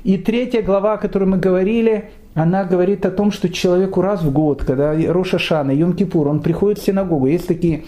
И 0.04 0.18
третья 0.18 0.62
глава, 0.62 0.94
о 0.94 0.98
которой 0.98 1.24
мы 1.24 1.38
говорили, 1.38 2.10
она 2.34 2.64
говорит 2.64 3.06
о 3.06 3.10
том, 3.10 3.32
что 3.32 3.48
человеку 3.48 4.02
раз 4.02 4.22
в 4.22 4.30
год, 4.30 4.62
когда 4.62 4.94
Роша 4.94 5.38
Шана, 5.38 5.70
Йом-Кипур, 5.70 6.28
он 6.28 6.40
приходит 6.40 6.78
в 6.78 6.84
синагогу. 6.84 7.26
Есть 7.26 7.48
такие 7.48 7.84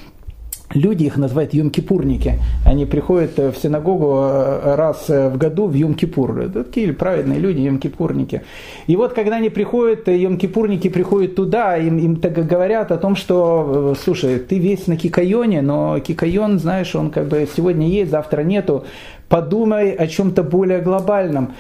Люди 0.75 1.05
их 1.05 1.17
называют 1.17 1.55
Йом-Кипурники. 1.55 2.35
Они 2.67 2.85
приходят 2.85 3.39
в 3.39 3.55
синагогу 3.57 4.19
э, 4.21 4.75
раз 4.75 5.09
в 5.09 5.39
году 5.39 5.67
в 5.67 5.75
Йом-Кипур. 5.75 6.45
Это 6.45 6.65
такие 6.65 6.93
праведные 6.93 7.39
люди, 7.39 7.61
Йом-Кипурники. 7.61 8.43
И 8.87 8.95
вот 8.95 9.15
когда 9.15 9.37
они 9.37 9.49
приходят, 9.49 10.07
Йом-Кипурники 10.09 10.91
приходят 10.91 11.35
туда, 11.37 11.79
им, 11.79 11.97
им 11.99 12.17
так 12.17 12.35
говорят 12.47 12.93
о 12.93 12.99
том, 12.99 13.17
что, 13.17 13.95
э, 13.97 14.01
слушай, 14.03 14.39
ты 14.39 14.59
весь 14.59 14.87
на 14.87 14.99
Кикайоне, 14.99 15.63
но 15.63 16.01
Кикайон, 16.01 16.59
знаешь, 16.59 16.95
он 16.95 17.11
как 17.11 17.29
бы 17.29 17.49
сегодня 17.57 17.89
есть, 17.89 18.11
завтра 18.11 18.43
нету. 18.43 18.85
Подумай 19.31 19.93
о 19.93 20.07
чем-то 20.07 20.43
более 20.43 20.81
глобальном. 20.81 21.55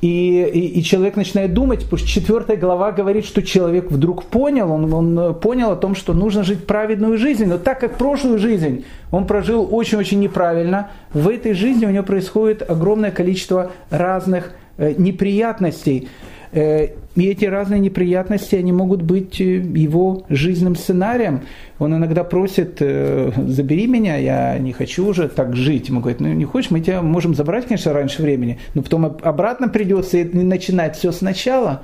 И, 0.00 0.42
и, 0.42 0.80
и 0.80 0.82
человек 0.82 1.16
начинает 1.16 1.54
думать, 1.54 1.84
потому 1.84 1.98
что 1.98 2.08
четвертая 2.08 2.56
глава 2.56 2.92
говорит, 2.92 3.24
что 3.24 3.42
человек 3.42 3.90
вдруг 3.90 4.24
понял, 4.24 4.70
он, 4.70 4.92
он 4.92 5.34
понял 5.34 5.70
о 5.70 5.76
том, 5.76 5.94
что 5.94 6.12
нужно 6.12 6.42
жить 6.42 6.66
праведную 6.66 7.16
жизнь. 7.16 7.46
Но 7.46 7.56
так 7.56 7.80
как 7.80 7.96
прошлую 7.96 8.38
жизнь 8.38 8.84
он 9.10 9.26
прожил 9.26 9.66
очень-очень 9.70 10.20
неправильно, 10.20 10.90
в 11.12 11.28
этой 11.28 11.54
жизни 11.54 11.86
у 11.86 11.90
него 11.90 12.04
происходит 12.04 12.68
огромное 12.68 13.12
количество 13.12 13.70
разных 13.90 14.52
э, 14.76 14.94
неприятностей. 14.98 16.08
Э, 16.54 16.90
и 17.16 17.26
эти 17.26 17.46
разные 17.46 17.80
неприятности, 17.80 18.54
они 18.54 18.70
могут 18.72 19.02
быть 19.02 19.40
э, 19.40 19.56
его 19.56 20.24
жизненным 20.28 20.76
сценарием. 20.76 21.42
Он 21.80 21.96
иногда 21.96 22.22
просит, 22.22 22.76
э, 22.78 23.32
забери 23.48 23.88
меня, 23.88 24.16
я 24.16 24.56
не 24.58 24.72
хочу 24.72 25.04
уже 25.04 25.28
так 25.28 25.56
жить. 25.56 25.88
Ему 25.88 25.98
говорит, 25.98 26.20
ну 26.20 26.28
не 26.32 26.44
хочешь, 26.44 26.70
мы 26.70 26.80
тебя 26.80 27.02
можем 27.02 27.34
забрать, 27.34 27.66
конечно, 27.66 27.92
раньше 27.92 28.22
времени, 28.22 28.60
но 28.74 28.82
потом 28.82 29.04
обратно 29.04 29.68
придется 29.68 30.18
и 30.18 30.24
начинать 30.24 30.96
все 30.96 31.10
сначала. 31.10 31.82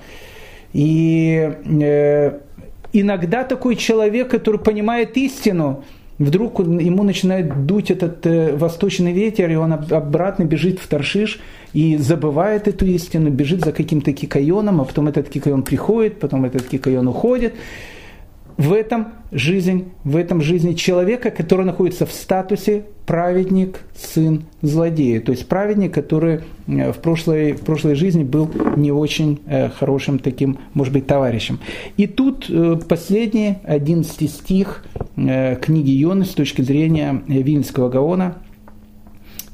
И 0.72 1.50
иногда 2.92 3.42
такой 3.42 3.74
человек, 3.74 4.30
который 4.30 4.60
понимает 4.60 5.16
истину, 5.16 5.82
вдруг 6.20 6.60
ему 6.60 7.02
начинает 7.02 7.66
дуть 7.66 7.90
этот 7.90 8.26
э, 8.26 8.54
восточный 8.54 9.12
ветер, 9.12 9.50
и 9.50 9.54
он 9.56 9.72
обратно 9.72 10.44
бежит 10.44 10.78
в 10.78 10.86
Таршиш 10.86 11.40
и 11.72 11.96
забывает 11.96 12.68
эту 12.68 12.84
истину, 12.86 13.30
бежит 13.30 13.64
за 13.64 13.72
каким-то 13.72 14.12
кикайоном, 14.12 14.80
а 14.80 14.84
потом 14.84 15.08
этот 15.08 15.30
кикайон 15.30 15.62
приходит, 15.62 16.20
потом 16.20 16.44
этот 16.44 16.68
кикайон 16.68 17.08
уходит. 17.08 17.54
В 18.56 18.72
этом 18.72 19.08
жизнь, 19.32 19.92
в 20.04 20.16
этом 20.16 20.40
жизни 20.40 20.74
человека, 20.74 21.30
который 21.30 21.64
находится 21.64 22.06
в 22.06 22.12
статусе 22.12 22.84
праведник, 23.06 23.80
сын 23.96 24.44
злодея. 24.62 25.20
То 25.20 25.32
есть 25.32 25.48
праведник, 25.48 25.92
который 25.92 26.40
э, 26.66 26.92
в 26.92 26.98
прошлой, 26.98 27.52
в 27.52 27.62
прошлой 27.62 27.94
жизни 27.94 28.22
был 28.22 28.50
не 28.76 28.92
очень 28.92 29.40
э, 29.46 29.68
хорошим 29.68 30.18
таким, 30.18 30.58
может 30.74 30.92
быть, 30.92 31.06
товарищем. 31.06 31.58
И 31.96 32.06
тут 32.06 32.46
э, 32.48 32.78
последний, 32.88 33.56
одиннадцатый 33.64 34.28
стих 34.28 34.84
книги 35.16 35.90
Йоны 35.90 36.24
с 36.24 36.30
точки 36.30 36.62
зрения 36.62 37.22
Вильнского 37.26 37.90
Гаона– 37.90 38.36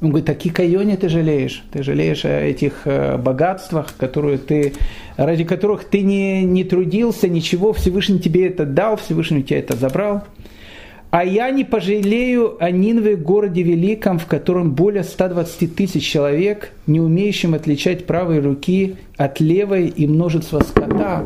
он 0.01 0.09
говорит, 0.09 0.29
о 0.29 0.35
Кикайоне 0.35 0.97
ты 0.97 1.09
жалеешь. 1.09 1.63
Ты 1.71 1.83
жалеешь 1.83 2.25
о 2.25 2.41
этих 2.41 2.85
богатствах, 3.19 3.95
которые 3.97 4.37
ты, 4.37 4.73
ради 5.17 5.43
которых 5.43 5.85
ты 5.85 6.01
не, 6.01 6.43
не 6.43 6.63
трудился, 6.63 7.27
ничего, 7.27 7.73
Всевышний 7.73 8.19
тебе 8.19 8.47
это 8.47 8.65
дал, 8.65 8.97
Всевышний 8.97 9.43
тебя 9.43 9.59
это 9.59 9.75
забрал. 9.75 10.23
А 11.09 11.23
я 11.23 11.49
не 11.51 11.63
пожалею 11.63 12.61
о 12.63 12.69
Нинве, 12.69 13.15
городе 13.15 13.63
великом, 13.63 14.19
в 14.19 14.25
котором 14.25 14.73
более 14.73 15.03
120 15.03 15.73
тысяч 15.75 16.05
человек, 16.05 16.71
не 16.85 16.99
умеющим 16.99 17.53
отличать 17.53 18.05
правой 18.05 18.39
руки 18.39 18.97
от 19.15 19.39
левой 19.39 19.87
и 19.87 20.05
множество 20.05 20.59
скота. 20.59 21.25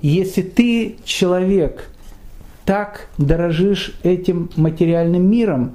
Если 0.00 0.40
ты, 0.42 0.96
человек, 1.04 1.90
так 2.64 3.08
дорожишь 3.18 3.94
этим 4.02 4.48
материальным 4.56 5.30
миром, 5.30 5.74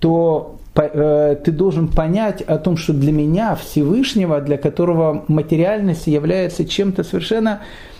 то 0.00 0.57
э, 0.57 0.57
ты 0.78 1.52
должен 1.52 1.88
понять 1.88 2.42
о 2.42 2.58
том, 2.58 2.76
что 2.76 2.92
для 2.92 3.12
меня, 3.12 3.56
Всевышнего, 3.56 4.40
для 4.40 4.58
которого 4.58 5.24
материальность 5.28 6.06
является 6.06 6.64
чем-то 6.64 7.04
совершенно 7.04 7.60
Э, 7.60 7.97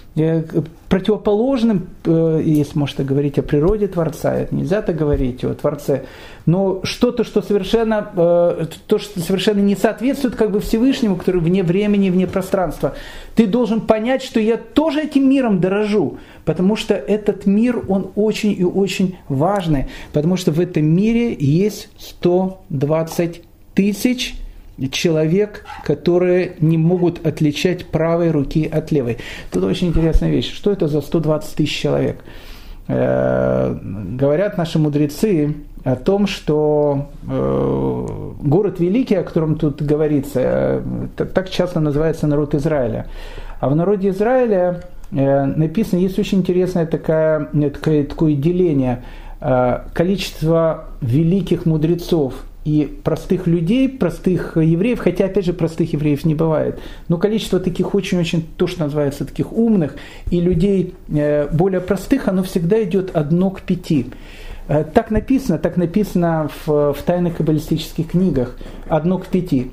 противоположным, 0.88 1.88
э, 2.04 2.42
если 2.44 2.78
можно 2.78 3.04
говорить 3.04 3.38
о 3.38 3.42
природе 3.42 3.88
Творца, 3.88 4.34
это 4.34 4.54
нельзя 4.54 4.80
так 4.80 4.96
говорить 4.96 5.44
о 5.44 5.54
Творце, 5.54 6.04
но 6.46 6.80
что-то, 6.82 7.24
что 7.24 7.42
совершенно, 7.42 8.10
э, 8.16 8.66
то, 8.86 8.98
что 8.98 9.20
совершенно 9.20 9.60
не 9.60 9.76
соответствует 9.76 10.34
как 10.34 10.50
бы 10.50 10.60
Всевышнему, 10.60 11.16
который 11.16 11.40
вне 11.40 11.62
времени, 11.62 12.10
вне 12.10 12.26
пространства, 12.26 12.94
ты 13.34 13.46
должен 13.46 13.82
понять, 13.82 14.22
что 14.22 14.40
я 14.40 14.56
тоже 14.56 15.02
этим 15.02 15.28
миром 15.28 15.60
дорожу, 15.60 16.18
потому 16.44 16.74
что 16.74 16.94
этот 16.94 17.44
мир, 17.44 17.84
он 17.88 18.10
очень 18.14 18.52
и 18.58 18.64
очень 18.64 19.18
важный, 19.28 19.88
потому 20.12 20.36
что 20.36 20.52
в 20.52 20.60
этом 20.60 20.86
мире 20.86 21.36
есть 21.38 21.90
120 21.98 23.42
тысяч 23.74 24.36
человек, 24.90 25.64
которые 25.84 26.52
не 26.60 26.78
могут 26.78 27.26
отличать 27.26 27.86
правой 27.86 28.30
руки 28.30 28.66
от 28.66 28.92
левой. 28.92 29.18
Тут 29.50 29.64
очень 29.64 29.88
интересная 29.88 30.30
вещь. 30.30 30.54
Что 30.54 30.70
это 30.72 30.88
за 30.88 31.00
120 31.00 31.56
тысяч 31.56 31.76
человек? 31.76 32.22
Э, 32.86 33.76
говорят 33.82 34.56
наши 34.56 34.78
мудрецы 34.78 35.54
о 35.84 35.96
том, 35.96 36.26
что 36.26 37.08
э, 37.28 38.06
город 38.40 38.80
великий, 38.80 39.16
о 39.16 39.24
котором 39.24 39.56
тут 39.56 39.82
говорится, 39.82 40.40
э, 40.40 41.26
так 41.34 41.50
часто 41.50 41.80
называется 41.80 42.26
народ 42.26 42.54
Израиля. 42.54 43.06
А 43.60 43.68
в 43.68 43.76
народе 43.76 44.10
Израиля 44.10 44.82
написано, 45.10 46.00
есть 46.00 46.18
очень 46.18 46.40
интересное 46.40 46.84
такое, 46.84 47.48
такое, 47.70 48.04
такое 48.04 48.34
деление. 48.34 49.02
Количество 49.94 50.84
великих 51.00 51.64
мудрецов– 51.64 52.34
и 52.68 52.84
простых 52.84 53.46
людей, 53.46 53.88
простых 53.88 54.58
евреев, 54.58 54.98
хотя, 54.98 55.24
опять 55.24 55.46
же, 55.46 55.54
простых 55.54 55.94
евреев 55.94 56.26
не 56.26 56.34
бывает, 56.34 56.78
но 57.08 57.16
количество 57.16 57.60
таких 57.60 57.94
очень-очень, 57.94 58.46
то, 58.58 58.66
что 58.66 58.84
называется, 58.84 59.24
таких 59.24 59.52
умных 59.54 59.96
и 60.30 60.38
людей 60.38 60.92
э, 61.08 61.48
более 61.50 61.80
простых, 61.80 62.28
оно 62.28 62.42
всегда 62.42 62.82
идет 62.82 63.16
одно 63.16 63.48
к 63.50 63.62
пяти. 63.62 64.08
Э, 64.68 64.84
так 64.84 65.10
написано, 65.10 65.58
так 65.58 65.78
написано 65.78 66.50
в, 66.66 66.92
в 66.92 67.02
тайных 67.06 67.38
каббалистических 67.38 68.08
книгах, 68.08 68.54
одно 68.86 69.16
к 69.16 69.28
пяти. 69.28 69.70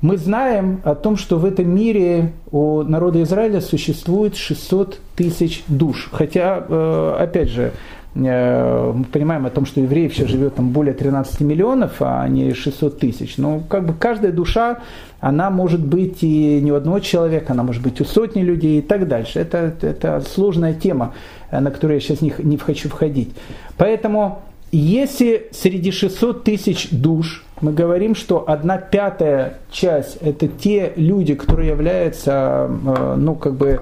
Мы 0.00 0.16
знаем 0.16 0.80
о 0.82 0.96
том, 0.96 1.16
что 1.16 1.38
в 1.38 1.44
этом 1.44 1.72
мире 1.72 2.32
у 2.50 2.82
народа 2.82 3.22
Израиля 3.22 3.60
существует 3.60 4.34
600 4.34 4.98
тысяч 5.14 5.62
душ. 5.68 6.08
Хотя, 6.10 6.66
э, 6.68 7.16
опять 7.20 7.50
же, 7.50 7.72
мы 8.14 9.04
понимаем 9.10 9.46
о 9.46 9.50
том, 9.50 9.64
что 9.64 9.80
евреев 9.80 10.14
сейчас 10.14 10.28
живет 10.28 10.56
там 10.56 10.70
более 10.70 10.92
13 10.92 11.40
миллионов, 11.40 11.96
а 12.00 12.26
не 12.28 12.52
600 12.52 12.98
тысяч. 12.98 13.38
Но 13.38 13.60
как 13.60 13.86
бы 13.86 13.94
каждая 13.94 14.32
душа, 14.32 14.80
она 15.20 15.48
может 15.50 15.84
быть 15.84 16.22
и 16.22 16.60
не 16.60 16.72
у 16.72 16.74
одного 16.74 16.98
человека, 16.98 17.52
она 17.52 17.62
может 17.62 17.82
быть 17.82 18.00
у 18.00 18.04
сотни 18.04 18.42
людей 18.42 18.80
и 18.80 18.82
так 18.82 19.08
дальше. 19.08 19.38
Это, 19.40 19.74
это 19.80 20.20
сложная 20.20 20.74
тема, 20.74 21.14
э, 21.50 21.60
на 21.60 21.70
которую 21.70 21.96
я 21.96 22.00
сейчас 22.00 22.20
не, 22.20 22.34
не 22.38 22.58
хочу 22.58 22.90
входить. 22.90 23.30
Поэтому 23.78 24.40
если 24.72 25.48
среди 25.52 25.90
600 25.90 26.44
тысяч 26.44 26.88
душ 26.90 27.44
мы 27.62 27.72
говорим, 27.72 28.14
что 28.14 28.44
одна 28.46 28.76
пятая 28.76 29.58
часть 29.70 30.16
это 30.20 30.48
те 30.48 30.92
люди, 30.96 31.34
которые 31.34 31.70
являются, 31.70 32.68
э, 32.68 33.14
ну, 33.16 33.36
как 33.36 33.54
бы, 33.54 33.80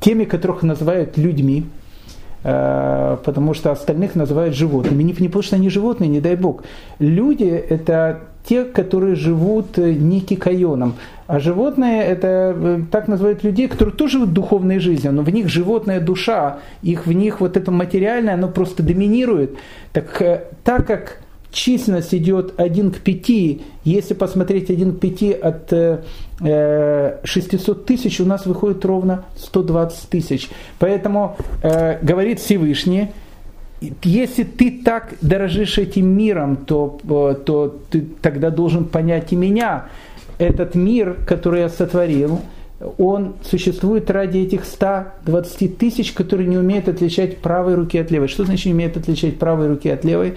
теми, 0.00 0.24
которых 0.24 0.62
называют 0.62 1.18
людьми, 1.18 1.66
Э, 1.66 1.77
потому 3.24 3.54
что 3.54 3.70
остальных 3.70 4.14
называют 4.14 4.54
животными. 4.54 5.02
Не, 5.02 5.12
потому 5.12 5.42
что 5.42 5.56
они 5.56 5.70
животные, 5.70 6.08
не 6.08 6.20
дай 6.20 6.36
бог. 6.36 6.64
Люди– 6.98 7.44
это 7.70 8.20
те, 8.44 8.64
которые 8.64 9.14
живут 9.14 9.76
не 9.76 10.20
кикайоном. 10.20 10.94
А 11.26 11.38
животные– 11.40 12.02
это 12.04 12.82
так 12.90 13.08
называют 13.08 13.44
людей, 13.44 13.68
которые 13.68 13.94
тоже 13.94 14.12
живут 14.12 14.32
духовной 14.32 14.78
жизнью, 14.78 15.12
но 15.12 15.22
в 15.22 15.30
них 15.30 15.48
животная 15.48 16.00
душа, 16.00 16.58
их 16.82 17.06
в 17.06 17.12
них 17.12 17.40
вот 17.40 17.56
это 17.58 17.70
материальное, 17.70 18.34
оно 18.34 18.48
просто 18.48 18.82
доминирует. 18.82 19.58
Так, 19.92 20.22
так 20.64 20.86
как 20.86 21.20
численность 21.58 22.14
идет 22.14 22.54
1 22.56 22.90
к 22.92 22.98
5, 22.98 23.60
если 23.84 24.14
посмотреть 24.14 24.70
1 24.70 24.96
к 24.96 25.00
5 25.00 25.22
от 25.42 25.72
э, 26.42 27.18
600 27.24 27.84
тысяч, 27.84 28.20
у 28.20 28.24
нас 28.24 28.46
выходит 28.46 28.84
ровно 28.84 29.24
120 29.36 30.08
тысяч. 30.08 30.48
Поэтому, 30.78 31.36
э, 31.62 31.98
говорит 32.00 32.38
Всевышний, 32.38 33.08
если 34.02 34.44
ты 34.44 34.82
так 34.84 35.14
дорожишь 35.20 35.78
этим 35.78 36.06
миром, 36.06 36.56
то, 36.56 36.98
э, 37.02 37.34
то 37.44 37.76
ты 37.90 38.06
тогда 38.22 38.50
должен 38.50 38.84
понять 38.84 39.32
и 39.32 39.36
меня. 39.36 39.86
Этот 40.38 40.76
мир, 40.76 41.16
который 41.26 41.62
я 41.62 41.68
сотворил, 41.68 42.40
он 42.98 43.34
существует 43.42 44.08
ради 44.12 44.38
этих 44.38 44.64
120 44.64 45.76
тысяч, 45.76 46.12
которые 46.12 46.46
не 46.46 46.56
умеют 46.56 46.88
отличать 46.88 47.38
правой 47.38 47.74
руки 47.74 47.98
от 47.98 48.12
левой. 48.12 48.28
Что 48.28 48.44
значит 48.44 48.66
не 48.66 48.72
умеют 48.72 48.96
отличать 48.96 49.40
правой 49.40 49.66
руки 49.66 49.88
от 49.88 50.04
левой? 50.04 50.36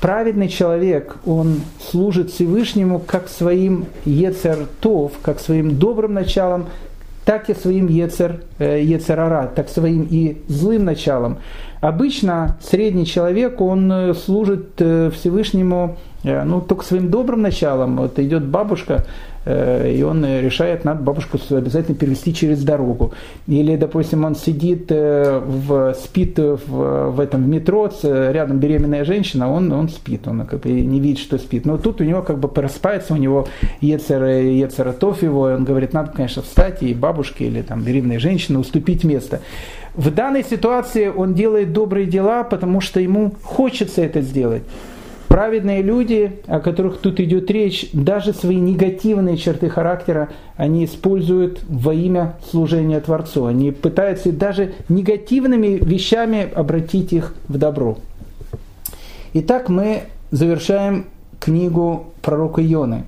Праведный 0.00 0.48
человек, 0.48 1.16
он 1.26 1.60
служит 1.90 2.30
Всевышнему 2.30 2.98
как 2.98 3.28
своим 3.28 3.86
ецертов, 4.04 5.12
как 5.22 5.40
своим 5.40 5.76
добрым 5.76 6.14
началом, 6.14 6.66
так 7.24 7.50
и 7.50 7.54
своим 7.54 7.86
ецер, 7.86 8.40
э, 8.58 8.82
ецерара, 8.82 9.50
так 9.54 9.68
своим 9.68 10.06
и 10.10 10.38
злым 10.48 10.84
началом. 10.84 11.38
Обычно 11.80 12.58
средний 12.60 13.06
человек, 13.06 13.60
он 13.60 13.90
э, 13.90 14.14
служит 14.14 14.72
э, 14.78 15.10
Всевышнему 15.14 15.96
ну, 16.22 16.60
только 16.60 16.84
своим 16.84 17.10
добрым 17.10 17.40
началом. 17.40 17.96
Вот 17.96 18.18
идет 18.18 18.44
бабушка, 18.44 19.06
Э, 19.46 19.90
и 19.90 20.02
он 20.02 20.24
решает, 20.24 20.84
надо 20.84 21.02
бабушку 21.02 21.38
обязательно 21.50 21.96
перевести 21.96 22.34
через 22.34 22.62
дорогу. 22.62 23.12
Или, 23.46 23.76
допустим, 23.76 24.24
он 24.24 24.34
сидит, 24.34 24.86
э, 24.90 25.40
в, 25.44 25.94
спит 25.94 26.38
в, 26.38 27.10
в 27.10 27.20
этом 27.20 27.44
в 27.44 27.48
метро, 27.48 27.90
рядом 28.02 28.58
беременная 28.58 29.04
женщина, 29.04 29.50
он, 29.50 29.72
он 29.72 29.88
спит, 29.88 30.28
он 30.28 30.46
как 30.46 30.60
бы 30.60 30.70
не 30.70 31.00
видит, 31.00 31.18
что 31.18 31.38
спит. 31.38 31.64
Но 31.64 31.78
тут 31.78 32.00
у 32.00 32.04
него 32.04 32.22
как 32.22 32.38
бы 32.38 32.48
просыпается, 32.48 33.14
у 33.14 33.16
него 33.16 33.48
Ецер, 33.80 34.22
Ецератов 34.24 35.22
его, 35.22 35.50
и 35.50 35.54
он 35.54 35.64
говорит, 35.64 35.92
надо, 35.92 36.12
конечно, 36.12 36.42
встать 36.42 36.82
и 36.82 36.92
бабушке 36.92 37.46
или 37.46 37.62
там 37.62 37.82
беременной 37.82 38.18
женщине 38.18 38.58
уступить 38.58 39.04
место. 39.04 39.40
В 40.00 40.10
данной 40.10 40.42
ситуации 40.42 41.08
он 41.08 41.34
делает 41.34 41.74
добрые 41.74 42.06
дела, 42.06 42.42
потому 42.42 42.80
что 42.80 43.00
ему 43.00 43.34
хочется 43.42 44.00
это 44.00 44.22
сделать. 44.22 44.62
Праведные 45.28 45.82
люди, 45.82 46.40
о 46.46 46.60
которых 46.60 47.00
тут 47.00 47.20
идет 47.20 47.50
речь, 47.50 47.90
даже 47.92 48.32
свои 48.32 48.56
негативные 48.56 49.36
черты 49.36 49.68
характера, 49.68 50.30
они 50.56 50.86
используют 50.86 51.60
во 51.68 51.92
имя 51.92 52.36
служения 52.50 52.98
Творцу. 53.00 53.44
Они 53.44 53.72
пытаются 53.72 54.32
даже 54.32 54.72
негативными 54.88 55.78
вещами 55.84 56.50
обратить 56.50 57.12
их 57.12 57.34
в 57.48 57.58
добро. 57.58 57.98
Итак, 59.34 59.68
мы 59.68 60.04
завершаем 60.30 61.08
книгу 61.38 62.06
пророка 62.22 62.62
Ионы. 62.62 63.04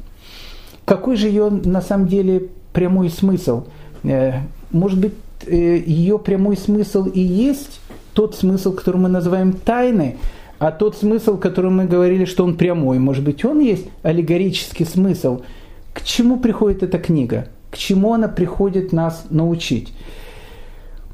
Какой 0.85 1.17
же 1.17 1.29
ее 1.29 1.49
на 1.49 1.81
самом 1.81 2.07
деле 2.07 2.49
прямой 2.75 3.09
смысл? 3.09 3.65
Э, 4.05 4.41
может 4.71 5.01
быть, 5.01 5.15
ее 5.47 6.19
прямой 6.19 6.57
смысл 6.57 7.07
и 7.07 7.21
есть 7.21 7.81
тот 8.13 8.35
смысл, 8.35 8.75
который 8.75 8.99
мы 8.99 9.09
называем 9.09 9.53
тайной, 9.53 10.17
а 10.59 10.71
тот 10.71 10.97
смысл, 10.97 11.39
который 11.39 11.71
мы 11.71 11.87
говорили, 11.87 12.25
что 12.25 12.45
он 12.45 12.57
прямой, 12.57 12.99
может 12.99 13.25
быть, 13.25 13.45
он 13.45 13.61
есть 13.61 13.87
аллегорический 14.03 14.87
смысл. 14.87 15.41
К 15.93 16.03
чему 16.03 16.39
приходит 16.39 16.83
эта 16.83 16.99
книга? 16.99 17.49
К 17.71 17.77
чему 17.77 18.13
она 18.13 18.29
приходит 18.29 18.93
нас 18.93 19.25
научить? 19.31 19.93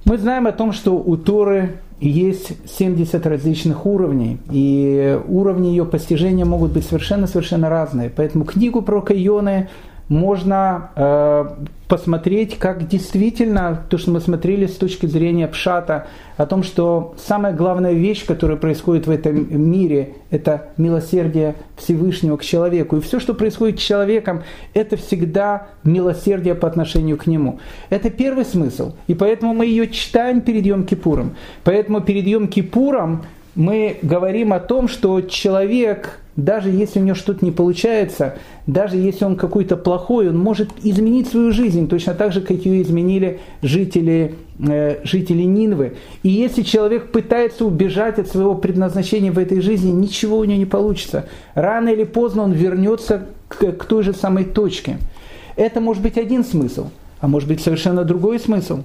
Мы 0.04 0.18
знаем 0.18 0.46
о 0.46 0.52
том, 0.52 0.72
что 0.72 0.96
у 0.96 1.16
Торы 1.16 1.80
есть 2.00 2.52
70 2.78 3.26
различных 3.26 3.86
уровней, 3.86 4.38
и 4.50 5.18
уровни 5.26 5.68
ее 5.68 5.84
постижения 5.84 6.44
могут 6.44 6.72
быть 6.72 6.86
совершенно-совершенно 6.86 7.68
разные. 7.68 8.10
Поэтому 8.10 8.44
книгу 8.44 8.82
про 8.82 9.02
Кайоны 9.02 9.68
можно 10.08 10.90
э, 10.96 11.48
посмотреть, 11.86 12.58
как 12.58 12.86
действительно 12.86 13.82
то, 13.88 13.98
что 13.98 14.10
мы 14.10 14.20
смотрели 14.20 14.66
с 14.66 14.76
точки 14.76 15.06
зрения 15.06 15.48
Пшата, 15.48 16.06
о 16.36 16.46
том, 16.46 16.62
что 16.62 17.14
самая 17.18 17.52
главная 17.52 17.92
вещь, 17.92 18.24
которая 18.26 18.56
происходит 18.56 19.06
в 19.06 19.10
этом 19.10 19.70
мире, 19.70 20.14
это 20.30 20.68
милосердие 20.76 21.56
Всевышнего 21.76 22.36
к 22.36 22.44
человеку. 22.44 22.96
И 22.96 23.00
все, 23.00 23.20
что 23.20 23.34
происходит 23.34 23.80
с 23.80 23.82
человеком, 23.82 24.42
это 24.74 24.96
всегда 24.96 25.68
милосердие 25.84 26.54
по 26.54 26.68
отношению 26.68 27.16
к 27.16 27.26
нему. 27.26 27.58
Это 27.90 28.10
первый 28.10 28.44
смысл. 28.44 28.92
И 29.06 29.14
поэтому 29.14 29.54
мы 29.54 29.66
ее 29.66 29.88
читаем 29.88 30.40
перед 30.40 30.64
Йом-Кипуром. 30.64 31.30
Поэтому 31.64 32.00
перед 32.00 32.26
Йом-Кипуром 32.26 33.24
мы 33.58 33.98
говорим 34.02 34.52
о 34.52 34.60
том, 34.60 34.86
что 34.86 35.20
человек, 35.20 36.20
даже 36.36 36.70
если 36.70 37.00
у 37.00 37.02
него 37.02 37.16
что-то 37.16 37.44
не 37.44 37.50
получается, 37.50 38.36
даже 38.68 38.96
если 38.96 39.24
он 39.24 39.34
какой-то 39.34 39.76
плохой, 39.76 40.28
он 40.28 40.38
может 40.38 40.70
изменить 40.84 41.26
свою 41.26 41.50
жизнь, 41.50 41.88
точно 41.88 42.14
так 42.14 42.32
же, 42.32 42.40
как 42.40 42.64
ее 42.64 42.82
изменили 42.82 43.40
жители, 43.60 44.36
э, 44.60 45.00
жители 45.02 45.42
Нинвы. 45.42 45.96
И 46.22 46.28
если 46.28 46.62
человек 46.62 47.10
пытается 47.10 47.64
убежать 47.64 48.20
от 48.20 48.28
своего 48.28 48.54
предназначения 48.54 49.32
в 49.32 49.38
этой 49.38 49.60
жизни, 49.60 49.90
ничего 49.90 50.38
у 50.38 50.44
него 50.44 50.58
не 50.58 50.64
получится. 50.64 51.24
Рано 51.54 51.88
или 51.88 52.04
поздно 52.04 52.44
он 52.44 52.52
вернется 52.52 53.26
к, 53.48 53.72
к 53.72 53.84
той 53.86 54.04
же 54.04 54.12
самой 54.12 54.44
точке. 54.44 54.98
Это 55.56 55.80
может 55.80 56.04
быть 56.04 56.16
один 56.16 56.44
смысл, 56.44 56.90
а 57.18 57.26
может 57.26 57.48
быть 57.48 57.60
совершенно 57.60 58.04
другой 58.04 58.38
смысл. 58.38 58.84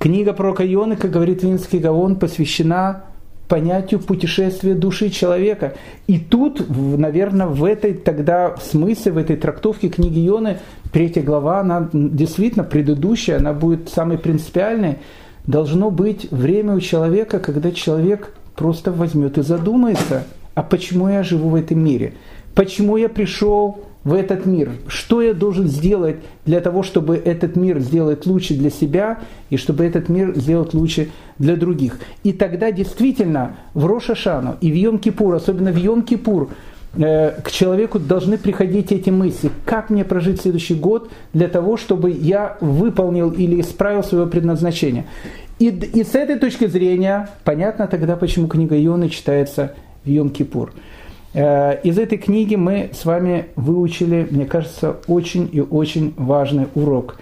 Книга 0.00 0.32
про 0.32 0.52
Кайоны, 0.54 0.96
как 0.96 1.12
говорит 1.12 1.44
Винский 1.44 1.78
Гавон, 1.78 2.16
посвящена 2.16 3.04
понятию 3.52 4.00
путешествия 4.00 4.72
души 4.72 5.10
человека. 5.10 5.74
И 6.06 6.18
тут, 6.18 6.66
наверное, 6.70 7.48
в 7.48 7.64
этой 7.64 7.92
тогда 7.92 8.56
смысле, 8.56 9.12
в 9.12 9.18
этой 9.18 9.36
трактовке 9.36 9.90
книги 9.90 10.20
Йоны, 10.20 10.56
третья 10.90 11.20
глава, 11.20 11.60
она 11.60 11.90
действительно 11.92 12.64
предыдущая, 12.64 13.36
она 13.36 13.52
будет 13.52 13.90
самой 13.90 14.16
принципиальной. 14.16 15.00
Должно 15.46 15.90
быть 15.90 16.28
время 16.30 16.76
у 16.76 16.80
человека, 16.80 17.40
когда 17.40 17.72
человек 17.72 18.32
просто 18.56 18.90
возьмет 18.90 19.36
и 19.36 19.42
задумается, 19.42 20.24
а 20.54 20.62
почему 20.62 21.10
я 21.10 21.22
живу 21.22 21.50
в 21.50 21.54
этом 21.54 21.78
мире? 21.78 22.14
Почему 22.54 22.96
я 22.96 23.10
пришел 23.10 23.84
в 24.04 24.14
этот 24.14 24.46
мир. 24.46 24.70
Что 24.86 25.22
я 25.22 25.34
должен 25.34 25.68
сделать 25.68 26.16
для 26.44 26.60
того, 26.60 26.82
чтобы 26.82 27.16
этот 27.16 27.56
мир 27.56 27.78
сделать 27.80 28.26
лучше 28.26 28.54
для 28.54 28.70
себя 28.70 29.20
и 29.50 29.56
чтобы 29.56 29.84
этот 29.84 30.08
мир 30.08 30.34
сделать 30.36 30.74
лучше 30.74 31.10
для 31.38 31.56
других. 31.56 31.98
И 32.24 32.32
тогда 32.32 32.72
действительно 32.72 33.56
в 33.74 33.86
Рошашану 33.86 34.56
и 34.60 34.70
в 34.70 34.74
Йом-Кипур, 34.74 35.36
особенно 35.36 35.72
в 35.72 35.76
Йом-Кипур, 35.76 36.50
э, 36.94 37.40
к 37.42 37.50
человеку 37.50 37.98
должны 37.98 38.38
приходить 38.38 38.92
эти 38.92 39.10
мысли, 39.10 39.50
как 39.64 39.90
мне 39.90 40.04
прожить 40.04 40.40
следующий 40.40 40.74
год 40.74 41.10
для 41.32 41.48
того, 41.48 41.76
чтобы 41.76 42.10
я 42.10 42.56
выполнил 42.60 43.30
или 43.30 43.60
исправил 43.60 44.02
свое 44.02 44.26
предназначение. 44.26 45.06
И, 45.58 45.68
и 45.68 46.02
с 46.02 46.16
этой 46.16 46.38
точки 46.38 46.66
зрения 46.66 47.28
понятно 47.44 47.86
тогда, 47.86 48.16
почему 48.16 48.48
книга 48.48 48.76
Йоны 48.76 49.08
читается 49.08 49.74
в 50.04 50.08
Йом-Кипур. 50.08 50.70
Э, 51.34 51.80
из 51.82 51.98
этой 51.98 52.18
книги 52.18 52.56
мы 52.56 52.90
с 52.92 53.04
вами 53.04 53.46
выучили, 53.56 54.26
мне 54.30 54.44
кажется, 54.44 54.96
очень 55.06 55.48
и 55.52 55.60
очень 55.60 56.14
важный 56.16 56.66
урок. 56.74 57.18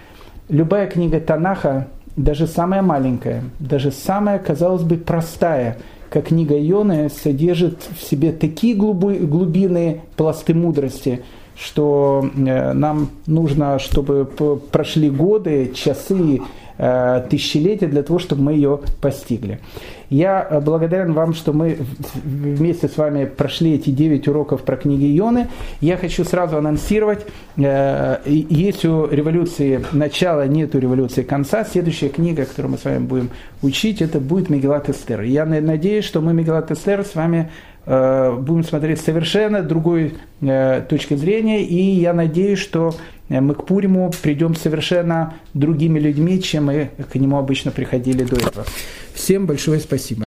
Любая 0.49 0.87
книга 0.87 1.19
Танаха, 1.19 1.87
даже 2.17 2.45
самая 2.47 2.81
маленькая, 2.81 3.43
даже 3.59 3.91
самая, 3.91 4.37
казалось 4.37 4.83
бы, 4.83 4.97
простая, 4.97 5.77
как 6.09 6.27
книга 6.27 6.55
Ионы, 6.59 7.09
содержит 7.09 7.87
в 7.97 8.03
себе 8.03 8.33
такие 8.33 8.75
глубины 8.75 10.01
пласты 10.17 10.53
мудрости, 10.53 11.21
что 11.55 12.29
э, 12.35 12.73
нам 12.73 13.11
нужно, 13.27 13.79
чтобы 13.79 14.25
прошли 14.25 15.09
годы, 15.09 15.71
часы, 15.73 16.41
тысячелетия 17.29 17.87
для 17.87 18.01
того, 18.01 18.17
чтобы 18.17 18.41
мы 18.41 18.53
ее 18.53 18.79
постигли. 19.01 19.59
Я 20.11 20.45
э, 20.47 20.59
благодарен 20.59 21.13
вам, 21.13 21.33
что 21.33 21.53
мы 21.53 21.77
вместе 22.23 22.89
с 22.89 22.97
вами 22.97 23.23
прошли 23.23 23.75
эти 23.75 23.91
9 23.91 24.27
уроков 24.27 24.63
про 24.63 24.75
книги 24.75 25.17
Ионы. 25.17 25.47
Я 25.79 25.95
хочу 25.95 26.25
сразу 26.25 26.57
анонсировать, 26.57 27.25
э, 27.55 28.17
есть 28.25 28.83
у 28.83 29.07
революции 29.07 29.83
начала, 29.93 30.45
нет 30.47 30.75
у 30.75 30.79
революции 30.79 31.23
конца. 31.23 31.63
Следующая 31.63 32.09
книга, 32.09 32.45
которую 32.45 32.73
мы 32.73 32.77
с 32.77 32.83
вами 32.83 32.99
будем 32.99 33.29
учить, 33.61 34.01
это 34.01 34.19
будет 34.19 34.49
Мегелат 34.49 34.89
Эстер. 34.89 35.21
Я 35.21 35.45
надеюсь, 35.45 36.03
что 36.03 36.19
мы 36.19 36.33
Мегелат 36.33 36.71
Эстер 36.71 37.05
с 37.05 37.15
вами 37.15 37.49
будем 37.83 38.63
смотреть 38.63 39.01
совершенно 39.01 39.63
другой 39.63 40.13
точки 40.39 41.15
зрения, 41.15 41.63
и 41.63 41.75
я 41.75 42.13
надеюсь, 42.13 42.59
что 42.59 42.93
Э, 42.93 43.20
мы 43.39 43.55
к 43.55 43.65
Пуриму 43.65 44.11
придем 44.21 44.55
совершенно 44.55 45.35
другими 45.53 45.99
людьми, 45.99 46.41
чем 46.41 46.65
мы 46.65 46.89
к 47.11 47.15
нему 47.15 47.37
обычно 47.37 47.71
приходили 47.71 48.23
до 48.23 48.35
этого. 48.35 48.65
Всем 49.13 49.45
большое 49.45 49.79
спасибо. 49.79 50.19